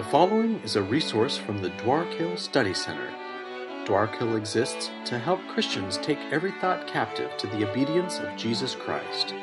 The 0.00 0.06
following 0.06 0.60
is 0.64 0.76
a 0.76 0.82
resource 0.82 1.36
from 1.36 1.60
the 1.60 1.68
Dwarkill 1.72 2.38
Study 2.38 2.72
Center. 2.72 3.12
Dwarkill 3.84 4.34
exists 4.34 4.90
to 5.04 5.18
help 5.18 5.46
Christians 5.48 5.98
take 5.98 6.18
every 6.32 6.52
thought 6.52 6.86
captive 6.86 7.36
to 7.36 7.46
the 7.48 7.70
obedience 7.70 8.18
of 8.18 8.34
Jesus 8.34 8.74
Christ. 8.74 9.34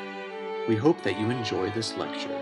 We 0.66 0.74
hope 0.74 1.00
that 1.04 1.16
you 1.20 1.30
enjoy 1.30 1.70
this 1.70 1.96
lecture. 1.96 2.34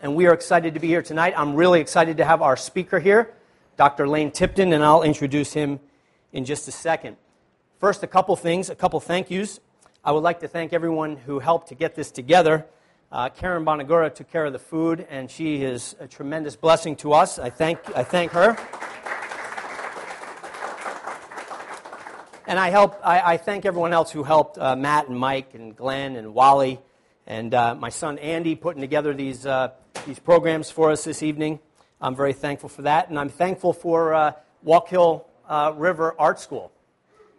And 0.00 0.14
we 0.14 0.26
are 0.26 0.32
excited 0.32 0.74
to 0.74 0.80
be 0.80 0.86
here 0.86 1.02
tonight. 1.02 1.34
I'm 1.36 1.56
really 1.56 1.80
excited 1.80 2.18
to 2.18 2.24
have 2.24 2.42
our 2.42 2.56
speaker 2.56 3.00
here, 3.00 3.34
Dr. 3.80 4.06
Lane 4.06 4.30
Tipton, 4.30 4.74
and 4.74 4.84
I'll 4.84 5.02
introduce 5.02 5.54
him 5.54 5.80
in 6.34 6.44
just 6.44 6.68
a 6.68 6.70
second. 6.70 7.16
First, 7.78 8.02
a 8.02 8.06
couple 8.06 8.36
things, 8.36 8.68
a 8.68 8.74
couple 8.74 9.00
thank 9.00 9.30
yous. 9.30 9.58
I 10.04 10.12
would 10.12 10.22
like 10.22 10.40
to 10.40 10.48
thank 10.48 10.74
everyone 10.74 11.16
who 11.16 11.38
helped 11.38 11.68
to 11.68 11.74
get 11.74 11.94
this 11.94 12.10
together. 12.10 12.66
Uh, 13.10 13.30
Karen 13.30 13.64
Bonagura 13.64 14.14
took 14.14 14.30
care 14.30 14.44
of 14.44 14.52
the 14.52 14.58
food, 14.58 15.06
and 15.08 15.30
she 15.30 15.62
is 15.62 15.96
a 15.98 16.06
tremendous 16.06 16.56
blessing 16.56 16.94
to 16.96 17.14
us. 17.14 17.38
I 17.38 17.48
thank, 17.48 17.78
I 17.96 18.04
thank 18.04 18.32
her. 18.32 18.50
And 22.46 22.58
I, 22.58 22.68
help, 22.68 23.00
I, 23.02 23.32
I 23.32 23.36
thank 23.38 23.64
everyone 23.64 23.94
else 23.94 24.10
who 24.10 24.24
helped 24.24 24.58
uh, 24.58 24.76
Matt 24.76 25.08
and 25.08 25.18
Mike 25.18 25.54
and 25.54 25.74
Glenn 25.74 26.16
and 26.16 26.34
Wally 26.34 26.80
and 27.26 27.54
uh, 27.54 27.74
my 27.76 27.88
son 27.88 28.18
Andy 28.18 28.56
putting 28.56 28.82
together 28.82 29.14
these, 29.14 29.46
uh, 29.46 29.70
these 30.04 30.18
programs 30.18 30.70
for 30.70 30.90
us 30.90 31.04
this 31.04 31.22
evening. 31.22 31.60
I'm 32.00 32.16
very 32.16 32.32
thankful 32.32 32.68
for 32.68 32.82
that. 32.82 33.10
And 33.10 33.18
I'm 33.18 33.28
thankful 33.28 33.72
for 33.72 34.14
uh, 34.14 34.32
Wallkill 34.64 35.24
uh, 35.48 35.72
River 35.76 36.14
Art 36.18 36.40
School. 36.40 36.72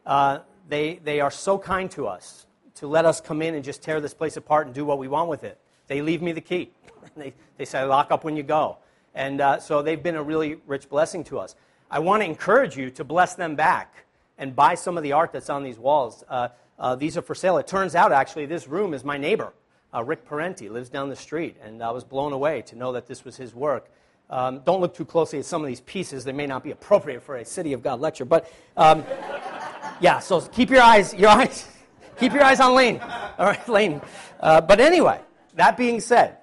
Uh, 0.05 0.39
they, 0.69 0.99
they 1.03 1.19
are 1.19 1.31
so 1.31 1.57
kind 1.57 1.89
to 1.91 2.07
us 2.07 2.45
to 2.75 2.87
let 2.87 3.05
us 3.05 3.21
come 3.21 3.41
in 3.41 3.55
and 3.55 3.63
just 3.63 3.81
tear 3.81 3.99
this 3.99 4.13
place 4.13 4.37
apart 4.37 4.67
and 4.67 4.75
do 4.75 4.85
what 4.85 4.97
we 4.97 5.07
want 5.07 5.29
with 5.29 5.43
it. 5.43 5.57
They 5.87 6.01
leave 6.01 6.21
me 6.21 6.31
the 6.31 6.41
key. 6.41 6.71
they, 7.17 7.33
they 7.57 7.65
say, 7.65 7.83
lock 7.83 8.11
up 8.11 8.23
when 8.23 8.35
you 8.35 8.43
go. 8.43 8.77
And 9.13 9.41
uh, 9.41 9.59
so 9.59 9.81
they've 9.81 10.01
been 10.01 10.15
a 10.15 10.23
really 10.23 10.57
rich 10.67 10.89
blessing 10.89 11.23
to 11.25 11.39
us. 11.39 11.55
I 11.89 11.99
want 11.99 12.21
to 12.21 12.25
encourage 12.25 12.77
you 12.77 12.89
to 12.91 13.03
bless 13.03 13.35
them 13.35 13.55
back 13.55 14.05
and 14.37 14.55
buy 14.55 14.75
some 14.75 14.95
of 14.95 15.03
the 15.03 15.11
art 15.11 15.33
that's 15.33 15.49
on 15.49 15.63
these 15.63 15.77
walls. 15.77 16.23
Uh, 16.29 16.49
uh, 16.79 16.95
these 16.95 17.17
are 17.17 17.21
for 17.21 17.35
sale. 17.35 17.57
It 17.57 17.67
turns 17.67 17.95
out, 17.95 18.11
actually, 18.11 18.45
this 18.45 18.67
room 18.67 18.93
is 18.93 19.03
my 19.03 19.17
neighbor. 19.17 19.53
Uh, 19.93 20.03
Rick 20.03 20.25
Parenti 20.25 20.69
lives 20.69 20.89
down 20.89 21.09
the 21.09 21.15
street, 21.15 21.57
and 21.61 21.83
I 21.83 21.91
was 21.91 22.03
blown 22.03 22.31
away 22.31 22.61
to 22.63 22.75
know 22.77 22.93
that 22.93 23.07
this 23.07 23.25
was 23.25 23.35
his 23.35 23.53
work. 23.53 23.91
Um, 24.31 24.61
don't 24.65 24.81
look 24.81 24.95
too 24.95 25.05
closely 25.05 25.39
at 25.39 25.45
some 25.45 25.61
of 25.61 25.67
these 25.67 25.81
pieces; 25.81 26.23
they 26.23 26.31
may 26.31 26.47
not 26.47 26.63
be 26.63 26.71
appropriate 26.71 27.21
for 27.21 27.35
a 27.35 27.45
City 27.45 27.73
of 27.73 27.83
God 27.83 27.99
lecture. 27.99 28.25
But 28.25 28.51
um, 28.77 29.03
yeah, 29.99 30.19
so 30.19 30.41
keep 30.41 30.69
your 30.69 30.81
eyes, 30.81 31.13
your 31.13 31.29
eyes, 31.41 31.67
keep 32.17 32.33
your 32.33 32.43
eyes 32.43 32.59
on 32.59 32.73
Lane. 32.73 32.99
All 33.37 33.45
right, 33.45 33.69
Lane. 33.69 34.01
Uh, 34.39 34.61
but 34.61 34.79
anyway, 34.79 35.19
that 35.55 35.77
being 35.77 35.99
said, 35.99 36.37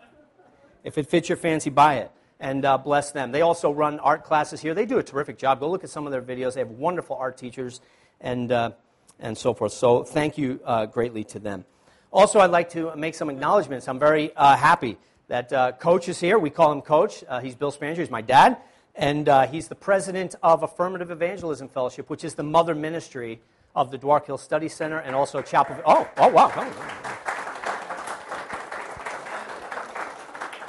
if 0.85 0.99
it 0.99 1.09
fits 1.09 1.29
your 1.29 1.39
fancy, 1.39 1.71
buy 1.71 1.97
it 1.97 2.13
and 2.41 2.65
uh, 2.65 2.79
bless 2.79 3.13
them. 3.13 3.33
They 3.33 3.43
also 3.43 3.71
run 3.71 3.99
art 3.99 4.25
classes 4.25 4.61
here. 4.61 4.75
They 4.75 4.87
do 4.87 4.99
a 4.99 5.03
terrific 5.03 5.39
job. 5.39 5.61
Go 5.61 5.71
look 5.71 5.85
at 5.85 5.91
some 5.91 6.07
of 6.07 6.13
their 6.13 6.23
videos. 6.23 6.55
They 6.55 6.61
have 6.61 6.71
wonderful 6.71 7.17
art 7.17 7.37
teachers 7.37 7.81
and 8.21 8.53
uh, 8.53 8.71
and 9.19 9.37
so 9.37 9.55
forth. 9.55 9.73
So 9.73 10.05
thank 10.05 10.39
you 10.39 10.61
uh, 10.65 10.87
greatly 10.87 11.25
to 11.25 11.39
them. 11.39 11.65
Also, 12.13 12.39
I'd 12.39 12.51
like 12.51 12.71
to 12.71 12.95
make 12.97 13.15
some 13.15 13.29
acknowledgments. 13.29 13.89
I'm 13.89 13.99
very 13.99 14.35
uh, 14.35 14.57
happy 14.57 14.97
that 15.29 15.53
uh, 15.53 15.73
Coach 15.73 16.09
is 16.09 16.19
here. 16.19 16.39
We 16.39 16.51
call 16.51 16.73
him 16.73 16.81
Coach. 16.81 17.23
Uh, 17.29 17.41
he's 17.41 17.55
Bill 17.55 17.71
Spanger. 17.71 17.99
He's 17.99 18.11
my 18.11 18.23
dad. 18.23 18.57
And 18.95 19.29
uh, 19.29 19.47
he's 19.47 19.69
the 19.69 19.75
president 19.75 20.35
of 20.43 20.63
Affirmative 20.63 21.11
Evangelism 21.11 21.69
Fellowship, 21.69 22.11
which 22.11 22.25
is 22.25 22.35
the 22.35 22.43
mother 22.43 22.75
ministry 22.75 23.41
of 23.77 23.91
the 23.91 23.99
Dwarkill 23.99 24.41
Study 24.41 24.69
Center 24.69 24.99
and 24.99 25.15
also 25.15 25.41
Chapel. 25.41 25.77
Oh, 25.87 26.09
oh, 26.17 26.29
wow. 26.29 26.49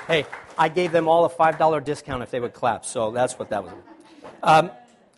Hey, 0.05 0.25
I 0.57 0.69
gave 0.69 0.91
them 0.91 1.07
all 1.07 1.25
a 1.25 1.29
$5 1.29 1.83
discount 1.83 2.21
if 2.21 2.29
they 2.29 2.39
would 2.39 2.53
clap, 2.53 2.85
so 2.85 3.11
that's 3.11 3.39
what 3.39 3.49
that 3.49 3.63
was. 3.63 3.73
Um, 4.43 4.71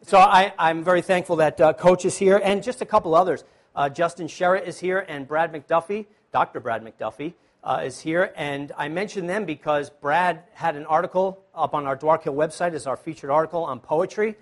so 0.03 0.17
I, 0.17 0.53
am 0.57 0.83
very 0.83 1.01
thankful 1.01 1.37
that 1.37 1.59
uh, 1.59 1.73
Coach 1.73 2.05
is 2.05 2.17
here 2.17 2.39
and 2.41 2.63
just 2.63 2.81
a 2.81 2.85
couple 2.85 3.15
others. 3.15 3.43
Uh, 3.75 3.89
Justin 3.89 4.27
Sherritt 4.27 4.67
is 4.67 4.79
here, 4.79 4.99
and 4.99 5.27
Brad 5.27 5.53
McDuffie, 5.53 6.05
Dr. 6.31 6.59
Brad 6.59 6.83
McDuffie, 6.83 7.33
uh, 7.63 7.83
is 7.85 7.99
here. 7.99 8.33
And 8.35 8.71
I 8.77 8.89
mention 8.89 9.27
them 9.27 9.45
because 9.45 9.89
Brad 9.89 10.43
had 10.53 10.75
an 10.75 10.85
article 10.85 11.43
up 11.53 11.73
on 11.73 11.85
our 11.85 11.97
Dwarkill 11.97 12.33
website 12.33 12.73
as 12.73 12.87
our 12.87 12.97
featured 12.97 13.29
article 13.29 13.63
on 13.63 13.79
poetry. 13.79 14.35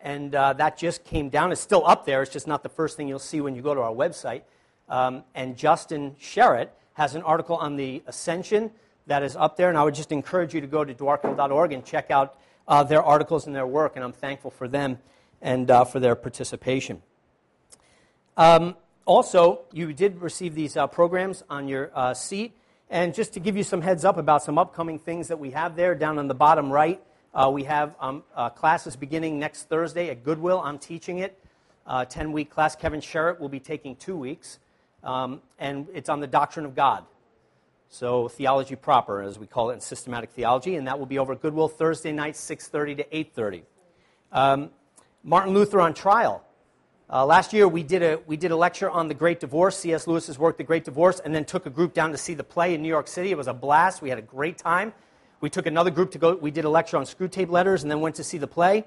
And 0.00 0.34
uh, 0.34 0.52
that 0.54 0.76
just 0.76 1.04
came 1.04 1.30
down. 1.30 1.52
It's 1.52 1.60
still 1.60 1.86
up 1.86 2.06
there. 2.06 2.22
It's 2.22 2.32
just 2.32 2.46
not 2.46 2.62
the 2.62 2.68
first 2.68 2.96
thing 2.96 3.08
you'll 3.08 3.18
see 3.18 3.40
when 3.40 3.54
you 3.54 3.62
go 3.62 3.74
to 3.74 3.80
our 3.80 3.92
website. 3.92 4.42
Um, 4.88 5.24
and 5.34 5.56
Justin 5.56 6.16
Sherritt 6.20 6.68
has 6.94 7.14
an 7.14 7.22
article 7.22 7.56
on 7.56 7.76
the 7.76 8.02
Ascension 8.06 8.70
that 9.06 9.22
is 9.22 9.36
up 9.36 9.56
there. 9.56 9.68
And 9.68 9.78
I 9.78 9.84
would 9.84 9.94
just 9.94 10.12
encourage 10.12 10.54
you 10.54 10.60
to 10.60 10.66
go 10.66 10.84
to 10.84 10.94
dwarkill.org 10.94 11.72
and 11.72 11.84
check 11.84 12.10
out 12.10 12.38
uh, 12.68 12.82
their 12.82 13.02
articles 13.02 13.46
and 13.46 13.56
their 13.56 13.66
work. 13.66 13.96
And 13.96 14.04
I'm 14.04 14.12
thankful 14.12 14.50
for 14.50 14.68
them 14.68 14.98
and 15.40 15.70
uh, 15.70 15.84
for 15.84 15.98
their 15.98 16.14
participation. 16.14 17.02
Um, 18.36 18.76
also, 19.06 19.60
you 19.72 19.92
did 19.92 20.20
receive 20.20 20.54
these 20.54 20.76
uh, 20.76 20.86
programs 20.86 21.42
on 21.48 21.68
your 21.68 21.90
uh, 21.94 22.12
seat. 22.12 22.52
And 22.88 23.14
just 23.14 23.32
to 23.34 23.40
give 23.40 23.56
you 23.56 23.64
some 23.64 23.80
heads 23.80 24.04
up 24.04 24.16
about 24.16 24.44
some 24.44 24.58
upcoming 24.58 24.98
things 24.98 25.28
that 25.28 25.38
we 25.38 25.50
have 25.50 25.74
there, 25.74 25.94
down 25.94 26.18
on 26.18 26.28
the 26.28 26.34
bottom 26.34 26.72
right, 26.72 27.02
uh, 27.34 27.50
we 27.52 27.64
have 27.64 27.94
um, 28.00 28.22
uh, 28.34 28.48
classes 28.50 28.94
beginning 28.94 29.38
next 29.38 29.64
Thursday 29.64 30.08
at 30.08 30.22
Goodwill. 30.22 30.60
I'm 30.64 30.78
teaching 30.78 31.18
it. 31.18 31.38
10 32.08 32.32
week 32.32 32.50
class. 32.50 32.76
Kevin 32.76 33.00
Sherritt 33.00 33.40
will 33.40 33.48
be 33.48 33.60
taking 33.60 33.96
two 33.96 34.16
weeks. 34.16 34.58
Um, 35.02 35.40
and 35.58 35.88
it's 35.94 36.08
on 36.08 36.20
the 36.20 36.26
doctrine 36.26 36.64
of 36.64 36.74
God. 36.74 37.04
So 37.88 38.28
theology 38.28 38.76
proper, 38.76 39.22
as 39.22 39.38
we 39.38 39.46
call 39.46 39.70
it 39.70 39.74
in 39.74 39.80
systematic 39.80 40.30
theology, 40.30 40.76
and 40.76 40.86
that 40.86 40.98
will 40.98 41.06
be 41.06 41.18
over 41.18 41.32
at 41.32 41.40
Goodwill 41.40 41.68
Thursday 41.68 42.12
night, 42.12 42.34
6:30 42.34 42.96
to 42.96 43.16
8:30. 43.16 43.62
Um, 44.32 44.70
Martin 45.22 45.54
Luther 45.54 45.80
on 45.80 45.94
trial. 45.94 46.42
Uh, 47.08 47.24
last 47.24 47.52
year, 47.52 47.68
we 47.68 47.84
did, 47.84 48.02
a, 48.02 48.18
we 48.26 48.36
did 48.36 48.50
a 48.50 48.56
lecture 48.56 48.90
on 48.90 49.06
the 49.06 49.14
Great 49.14 49.38
Divorce, 49.38 49.78
C.S. 49.78 50.08
Lewis's 50.08 50.40
work, 50.40 50.56
The 50.56 50.64
Great 50.64 50.84
Divorce, 50.84 51.20
and 51.20 51.32
then 51.32 51.44
took 51.44 51.64
a 51.64 51.70
group 51.70 51.94
down 51.94 52.10
to 52.10 52.18
see 52.18 52.34
the 52.34 52.42
play 52.42 52.74
in 52.74 52.82
New 52.82 52.88
York 52.88 53.06
City. 53.06 53.30
It 53.30 53.38
was 53.38 53.46
a 53.46 53.54
blast. 53.54 54.02
We 54.02 54.08
had 54.08 54.18
a 54.18 54.22
great 54.22 54.58
time. 54.58 54.92
We 55.40 55.48
took 55.48 55.66
another 55.66 55.90
group 55.90 56.10
to 56.12 56.18
go, 56.18 56.34
we 56.34 56.50
did 56.50 56.64
a 56.64 56.68
lecture 56.68 56.96
on 56.96 57.04
Screwtape 57.04 57.48
Letters, 57.48 57.84
and 57.84 57.90
then 57.92 58.00
went 58.00 58.16
to 58.16 58.24
see 58.24 58.38
the 58.38 58.48
play. 58.48 58.84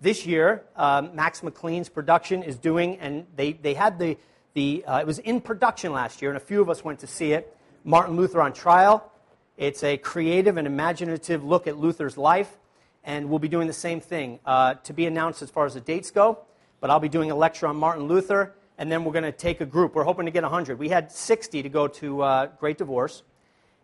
This 0.00 0.24
year, 0.24 0.64
um, 0.76 1.14
Max 1.14 1.42
McLean's 1.42 1.90
production 1.90 2.42
is 2.42 2.56
doing, 2.56 2.98
and 3.00 3.26
they, 3.36 3.52
they 3.52 3.74
had 3.74 3.98
the, 3.98 4.16
the 4.54 4.82
uh, 4.86 5.00
it 5.00 5.06
was 5.06 5.18
in 5.18 5.42
production 5.42 5.92
last 5.92 6.22
year, 6.22 6.30
and 6.30 6.38
a 6.38 6.44
few 6.44 6.62
of 6.62 6.70
us 6.70 6.82
went 6.82 7.00
to 7.00 7.06
see 7.06 7.32
it. 7.32 7.54
Martin 7.84 8.16
Luther 8.16 8.40
on 8.40 8.54
Trial. 8.54 9.12
It's 9.58 9.84
a 9.84 9.98
creative 9.98 10.56
and 10.56 10.66
imaginative 10.66 11.44
look 11.44 11.66
at 11.66 11.76
Luther's 11.76 12.16
life, 12.16 12.56
and 13.04 13.28
we'll 13.28 13.40
be 13.40 13.48
doing 13.48 13.66
the 13.66 13.74
same 13.74 14.00
thing. 14.00 14.38
Uh, 14.46 14.74
to 14.84 14.94
be 14.94 15.04
announced 15.04 15.42
as 15.42 15.50
far 15.50 15.66
as 15.66 15.74
the 15.74 15.80
dates 15.80 16.10
go 16.10 16.38
but 16.80 16.90
I'll 16.90 17.00
be 17.00 17.08
doing 17.08 17.30
a 17.30 17.34
lecture 17.34 17.66
on 17.66 17.76
Martin 17.76 18.06
Luther, 18.06 18.54
and 18.78 18.90
then 18.90 19.04
we're 19.04 19.12
going 19.12 19.24
to 19.24 19.32
take 19.32 19.60
a 19.60 19.66
group. 19.66 19.94
We're 19.94 20.04
hoping 20.04 20.26
to 20.26 20.32
get 20.32 20.42
100. 20.42 20.78
We 20.78 20.88
had 20.88 21.10
60 21.10 21.62
to 21.62 21.68
go 21.68 21.88
to 21.88 22.22
uh, 22.22 22.46
Great 22.58 22.78
Divorce, 22.78 23.22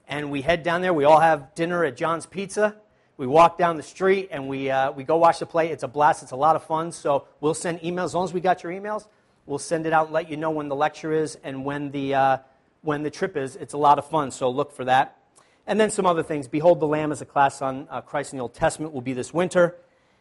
and 0.09 0.31
we 0.31 0.43
head 0.43 0.63
down 0.63 0.83
there. 0.83 0.95
We 0.95 1.05
all 1.05 1.21
have 1.21 1.55
dinner 1.55 1.85
at 1.85 1.97
John's 1.97 2.27
Pizza. 2.27 2.77
We 3.17 3.29
walk 3.29 3.59
down 3.59 3.77
the 3.77 3.83
street 3.83 4.29
and 4.33 4.49
we, 4.49 4.71
uh, 4.71 4.91
we 4.91 5.05
go 5.05 5.17
watch 5.17 5.39
the 5.39 5.47
play. 5.47 5.71
It's 5.71 5.85
a 5.85 5.89
blast. 5.89 6.25
It's 6.25 6.33
a 6.33 6.37
lot 6.37 6.57
of 6.57 6.65
fun. 6.65 6.91
So 6.91 7.29
we'll 7.41 7.55
send 7.55 7.81
emails. 7.81 8.07
As 8.07 8.15
long 8.15 8.25
as 8.25 8.33
we 8.33 8.41
got 8.41 8.65
your 8.65 8.73
emails, 8.73 9.07
we'll 9.47 9.61
send 9.61 9.87
it 9.87 9.93
out 9.93 10.07
and 10.07 10.15
let 10.15 10.29
you 10.29 10.37
know 10.37 10.51
when 10.51 10.69
the 10.69 10.75
lecture 10.75 11.13
is 11.13 11.39
and 11.45 11.65
when 11.65 11.93
the, 11.93 12.15
uh, 12.15 12.39
when 12.83 13.05
the 13.05 13.11
trip 13.11 13.37
is. 13.37 13.55
It's 13.55 13.73
a 13.73 13.79
lot 13.79 13.99
of 14.01 14.09
fun. 14.09 14.33
So 14.33 14.51
look 14.51 14.73
for 14.73 14.85
that. 14.87 15.17
And 15.65 15.79
then 15.79 15.91
some 15.91 16.07
other 16.07 16.25
things. 16.25 16.49
Behold 16.49 16.81
the 16.81 16.89
Lamb 16.89 17.13
is 17.13 17.23
a 17.23 17.25
class 17.25 17.63
on 17.63 17.87
uh, 17.89 18.01
Christ 18.01 18.33
in 18.33 18.39
the 18.39 18.43
Old 18.43 18.55
Testament 18.55 18.93
will 18.93 19.01
be 19.01 19.13
this 19.13 19.33
winter. 19.33 19.77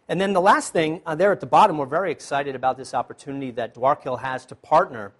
And 0.09 0.19
then 0.19 0.33
the 0.33 0.41
last 0.41 0.73
thing, 0.73 1.01
uh, 1.05 1.15
there 1.15 1.31
at 1.31 1.39
the 1.39 1.45
bottom, 1.45 1.77
we're 1.77 1.85
very 1.85 2.11
excited 2.11 2.55
about 2.55 2.77
this 2.77 2.94
opportunity 2.94 3.51
that 3.51 3.73
Dwarkill 3.73 4.19
has 4.19 4.45
to 4.47 4.55
partner 4.55 5.13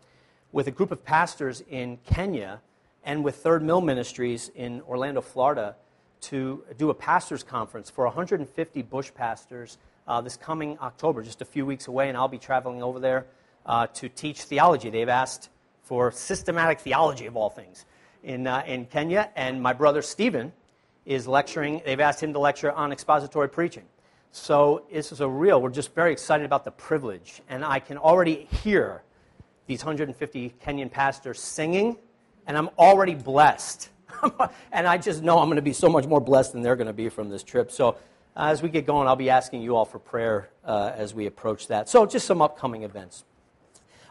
with 0.52 0.68
a 0.68 0.72
group 0.72 0.92
of 0.92 1.04
pastors 1.06 1.64
in 1.70 1.98
Kenya 2.06 2.60
and 3.06 3.24
with 3.24 3.38
Third 3.38 3.64
Mill 3.64 3.82
Ministries 3.82 4.52
in 4.56 4.82
Orlando, 4.82 5.22
Florida, 5.22 5.76
to 6.22 6.64
do 6.78 6.90
a 6.90 6.94
pastors' 6.94 7.44
conference 7.44 7.90
for 7.90 8.06
150 8.06 8.82
bush 8.84 9.12
pastors 9.14 9.78
uh, 10.08 10.20
this 10.20 10.36
coming 10.36 10.78
October, 10.80 11.24
just 11.24 11.42
a 11.42 11.46
few 11.46 11.66
weeks 11.66 11.88
away, 11.88 12.10
and 12.10 12.18
I'll 12.18 12.28
be 12.28 12.38
traveling 12.38 12.84
over 12.84 13.00
there 13.00 13.26
uh, 13.66 13.88
to 13.88 14.10
teach 14.10 14.42
theology. 14.42 14.90
They've 14.90 15.08
asked 15.08 15.50
for 15.84 16.12
systematic 16.12 16.82
theology, 16.82 17.26
of 17.26 17.38
all 17.38 17.50
things, 17.50 17.86
in, 18.22 18.48
uh, 18.48 18.64
in 18.66 18.86
Kenya, 18.86 19.30
and 19.36 19.62
my 19.62 19.72
brother 19.72 20.02
Stephen 20.02 20.52
is 21.06 21.26
lecturing. 21.26 21.82
They've 21.86 22.00
asked 22.00 22.22
him 22.22 22.34
to 22.34 22.40
lecture 22.40 22.72
on 22.72 22.92
expository 22.92 23.50
preaching. 23.50 23.84
So 24.36 24.86
this 24.92 25.12
is 25.12 25.22
a 25.22 25.30
real, 25.30 25.62
we're 25.62 25.70
just 25.70 25.94
very 25.94 26.12
excited 26.12 26.44
about 26.44 26.66
the 26.66 26.72
privilege. 26.72 27.44
And 27.48 27.64
I 27.64 27.78
can 27.78 28.00
already 28.00 28.48
hear 28.64 29.04
these 29.68 29.86
150 29.86 30.56
Kenyan 30.66 30.92
pastors 30.92 31.40
singing, 31.40 31.98
and 32.48 32.58
I'm 32.58 32.70
already 32.80 33.14
blessed. 33.14 33.90
and 34.72 34.88
I 34.88 34.98
just 34.98 35.22
know 35.22 35.38
I'm 35.38 35.46
going 35.46 35.58
to 35.58 35.62
be 35.62 35.72
so 35.72 35.88
much 35.88 36.08
more 36.08 36.20
blessed 36.20 36.54
than 36.54 36.64
they're 36.64 36.76
going 36.76 36.88
to 36.88 36.94
be 36.94 37.10
from 37.10 37.30
this 37.30 37.44
trip. 37.44 37.72
So 37.72 37.96
Uh, 38.36 38.50
as 38.50 38.64
we 38.64 38.70
get 38.70 38.88
going, 38.88 39.08
I'll 39.08 39.16
be 39.16 39.30
asking 39.30 39.62
you 39.62 39.76
all 39.76 39.86
for 39.86 40.00
prayer 40.00 40.50
uh, 40.66 40.92
as 40.96 41.14
we 41.14 41.28
approach 41.28 41.68
that. 41.68 41.88
So, 41.88 42.04
just 42.08 42.26
some 42.26 42.42
upcoming 42.42 42.82
events. 42.82 43.26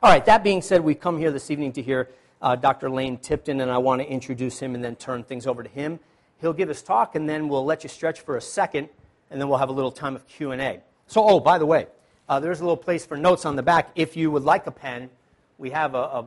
All 0.00 0.08
right, 0.08 0.24
that 0.26 0.44
being 0.44 0.62
said, 0.62 0.80
we've 0.82 1.00
come 1.00 1.18
here 1.18 1.32
this 1.32 1.50
evening 1.50 1.72
to 1.72 1.82
hear 1.82 2.08
uh, 2.40 2.54
Dr. 2.54 2.88
Lane 2.88 3.16
Tipton, 3.16 3.60
and 3.60 3.68
I 3.68 3.78
want 3.78 4.00
to 4.00 4.08
introduce 4.08 4.60
him 4.60 4.76
and 4.76 4.84
then 4.84 4.94
turn 4.94 5.24
things 5.24 5.44
over 5.44 5.64
to 5.64 5.68
him. 5.68 5.98
He'll 6.40 6.52
give 6.52 6.68
his 6.68 6.82
talk, 6.82 7.16
and 7.16 7.28
then 7.28 7.48
we'll 7.48 7.64
let 7.64 7.82
you 7.82 7.88
stretch 7.88 8.20
for 8.20 8.36
a 8.36 8.40
second, 8.40 8.90
and 9.32 9.40
then 9.40 9.48
we'll 9.48 9.58
have 9.58 9.70
a 9.70 9.72
little 9.72 9.90
time 9.90 10.14
of 10.14 10.26
Q&A. 10.28 10.80
So, 11.06 11.26
oh, 11.26 11.40
by 11.40 11.58
the 11.58 11.66
way, 11.66 11.86
uh, 12.28 12.38
there's 12.38 12.60
a 12.60 12.62
little 12.62 12.76
place 12.76 13.04
for 13.04 13.16
notes 13.16 13.44
on 13.44 13.56
the 13.56 13.62
back. 13.62 13.90
If 13.96 14.16
you 14.16 14.30
would 14.30 14.44
like 14.44 14.66
a 14.66 14.70
pen, 14.70 15.10
we 15.58 15.70
have 15.70 15.94
a, 15.94 15.98
a 15.98 16.26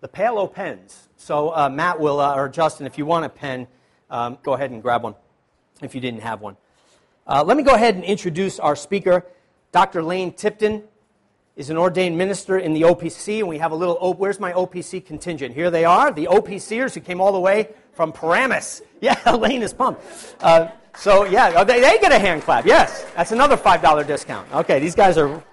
the 0.00 0.08
Palo 0.08 0.46
pens. 0.46 1.08
So, 1.16 1.54
uh, 1.54 1.68
Matt 1.68 2.00
will, 2.00 2.20
uh, 2.20 2.34
or 2.34 2.48
Justin, 2.48 2.86
if 2.86 2.98
you 2.98 3.06
want 3.06 3.24
a 3.24 3.28
pen, 3.28 3.66
um, 4.10 4.38
go 4.42 4.54
ahead 4.54 4.70
and 4.70 4.82
grab 4.82 5.02
one 5.02 5.14
if 5.82 5.94
you 5.94 6.00
didn't 6.00 6.22
have 6.22 6.40
one. 6.40 6.56
Uh, 7.26 7.44
let 7.44 7.56
me 7.56 7.62
go 7.62 7.74
ahead 7.74 7.94
and 7.94 8.04
introduce 8.04 8.58
our 8.58 8.74
speaker. 8.74 9.24
Dr. 9.72 10.02
Lane 10.02 10.32
Tipton 10.32 10.84
is 11.56 11.70
an 11.70 11.76
ordained 11.76 12.16
minister 12.16 12.58
in 12.58 12.72
the 12.72 12.82
OPC, 12.82 13.40
and 13.40 13.48
we 13.48 13.58
have 13.58 13.72
a 13.72 13.74
little, 13.74 14.14
where's 14.14 14.40
my 14.40 14.52
OPC 14.52 15.04
contingent? 15.04 15.54
Here 15.54 15.70
they 15.70 15.84
are, 15.84 16.12
the 16.12 16.26
OPCers 16.26 16.94
who 16.94 17.00
came 17.00 17.20
all 17.20 17.32
the 17.32 17.40
way 17.40 17.68
from 17.92 18.12
Paramus. 18.12 18.82
Yeah, 19.02 19.18
Lane 19.30 19.62
is 19.62 19.72
pumped. 19.72 20.02
Uh, 20.42 20.68
so, 20.94 21.24
yeah, 21.24 21.54
oh, 21.56 21.64
they, 21.64 21.80
they 21.80 21.98
get 21.98 22.12
a 22.12 22.18
hand 22.18 22.42
clap. 22.42 22.66
Yes, 22.66 23.06
that's 23.16 23.32
another 23.32 23.56
$5 23.56 24.06
discount. 24.06 24.52
Okay, 24.52 24.78
these 24.78 24.94
guys 24.94 25.16
are. 25.16 25.42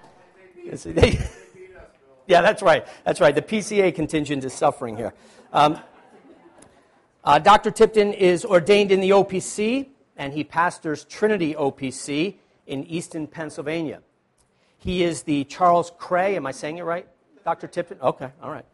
They, 0.84 1.18
yeah, 2.26 2.42
that's 2.42 2.60
right. 2.60 2.86
That's 3.04 3.22
right. 3.22 3.34
The 3.34 3.40
PCA 3.40 3.94
contingent 3.94 4.44
is 4.44 4.52
suffering 4.52 4.98
here. 4.98 5.14
Um, 5.50 5.78
uh, 7.24 7.38
Dr. 7.38 7.70
Tipton 7.70 8.12
is 8.12 8.44
ordained 8.44 8.92
in 8.92 9.00
the 9.00 9.10
OPC, 9.10 9.88
and 10.18 10.34
he 10.34 10.44
pastors 10.44 11.04
Trinity 11.06 11.54
OPC 11.54 12.34
in 12.66 12.84
Easton, 12.84 13.26
Pennsylvania. 13.26 14.02
He 14.78 15.02
is 15.02 15.22
the 15.22 15.44
Charles 15.44 15.90
Krahe, 15.90 16.36
am 16.36 16.46
I 16.46 16.52
saying 16.52 16.78
it 16.78 16.82
right, 16.82 17.06
Dr. 17.44 17.66
Tipton? 17.66 17.98
Okay, 18.00 18.30
all 18.42 18.50
right. 18.50 18.64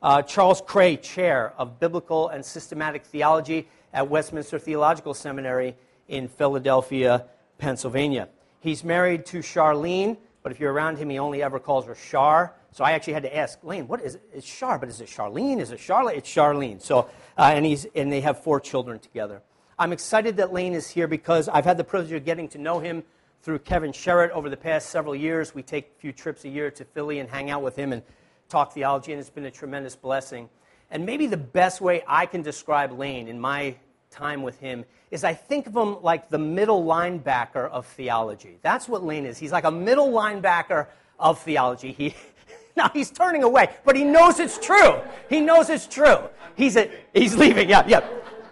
Uh, 0.00 0.22
Charles 0.22 0.62
Krahe 0.62 1.02
Chair 1.02 1.52
of 1.58 1.80
Biblical 1.80 2.28
and 2.28 2.44
Systematic 2.44 3.04
Theology 3.04 3.68
at 3.92 4.08
Westminster 4.08 4.60
Theological 4.60 5.14
Seminary 5.14 5.74
in 6.06 6.28
Philadelphia, 6.28 7.24
Pennsylvania. 7.58 8.28
He's 8.60 8.84
married 8.84 9.26
to 9.26 9.38
Charlene, 9.38 10.16
but 10.44 10.52
if 10.52 10.60
you're 10.60 10.72
around 10.72 10.98
him, 10.98 11.10
he 11.10 11.18
only 11.18 11.42
ever 11.42 11.58
calls 11.58 11.86
her 11.86 11.96
Char. 11.96 12.54
So 12.70 12.84
I 12.84 12.92
actually 12.92 13.14
had 13.14 13.24
to 13.24 13.36
ask 13.36 13.58
Lane, 13.64 13.88
what 13.88 14.00
is 14.00 14.14
it? 14.14 14.22
It's 14.32 14.46
Char, 14.46 14.78
but 14.78 14.88
is 14.88 15.00
it 15.00 15.08
Charlene? 15.08 15.58
Is 15.60 15.72
it 15.72 15.80
Charlotte? 15.80 16.16
It's 16.16 16.32
Charlene. 16.32 16.80
So, 16.80 17.10
uh, 17.36 17.50
and, 17.54 17.66
he's, 17.66 17.84
and 17.96 18.12
they 18.12 18.20
have 18.20 18.44
four 18.44 18.60
children 18.60 19.00
together. 19.00 19.42
I'm 19.76 19.92
excited 19.92 20.36
that 20.36 20.52
Lane 20.52 20.74
is 20.74 20.88
here 20.88 21.08
because 21.08 21.48
I've 21.48 21.64
had 21.64 21.76
the 21.76 21.84
privilege 21.84 22.12
of 22.12 22.24
getting 22.24 22.48
to 22.48 22.58
know 22.58 22.78
him 22.78 23.02
through 23.42 23.60
Kevin 23.60 23.92
Sherritt 23.92 24.30
over 24.30 24.50
the 24.50 24.56
past 24.56 24.90
several 24.90 25.14
years. 25.14 25.54
We 25.54 25.62
take 25.62 25.92
a 25.96 26.00
few 26.00 26.12
trips 26.12 26.44
a 26.44 26.48
year 26.48 26.70
to 26.72 26.84
Philly 26.84 27.18
and 27.18 27.28
hang 27.28 27.50
out 27.50 27.62
with 27.62 27.76
him 27.76 27.92
and 27.92 28.02
talk 28.48 28.72
theology, 28.72 29.12
and 29.12 29.20
it's 29.20 29.30
been 29.30 29.44
a 29.44 29.50
tremendous 29.50 29.94
blessing. 29.96 30.48
And 30.90 31.04
maybe 31.04 31.26
the 31.26 31.36
best 31.36 31.80
way 31.80 32.02
I 32.06 32.26
can 32.26 32.42
describe 32.42 32.92
Lane 32.92 33.28
in 33.28 33.38
my 33.38 33.76
time 34.10 34.42
with 34.42 34.58
him 34.58 34.84
is 35.10 35.24
I 35.24 35.34
think 35.34 35.66
of 35.66 35.76
him 35.76 36.02
like 36.02 36.30
the 36.30 36.38
middle 36.38 36.84
linebacker 36.84 37.68
of 37.70 37.86
theology. 37.86 38.58
That's 38.62 38.88
what 38.88 39.04
Lane 39.04 39.26
is. 39.26 39.38
He's 39.38 39.52
like 39.52 39.64
a 39.64 39.70
middle 39.70 40.08
linebacker 40.08 40.86
of 41.18 41.40
theology. 41.40 41.92
He, 41.92 42.14
now 42.76 42.90
he's 42.92 43.10
turning 43.10 43.42
away, 43.42 43.68
but 43.84 43.96
he 43.96 44.04
knows 44.04 44.40
it's 44.40 44.58
true. 44.58 45.00
He 45.28 45.40
knows 45.40 45.68
it's 45.68 45.86
true. 45.86 46.28
He's, 46.54 46.76
a, 46.76 46.90
he's 47.12 47.36
leaving. 47.36 47.68
Yeah, 47.68 47.84
yeah. 47.86 48.06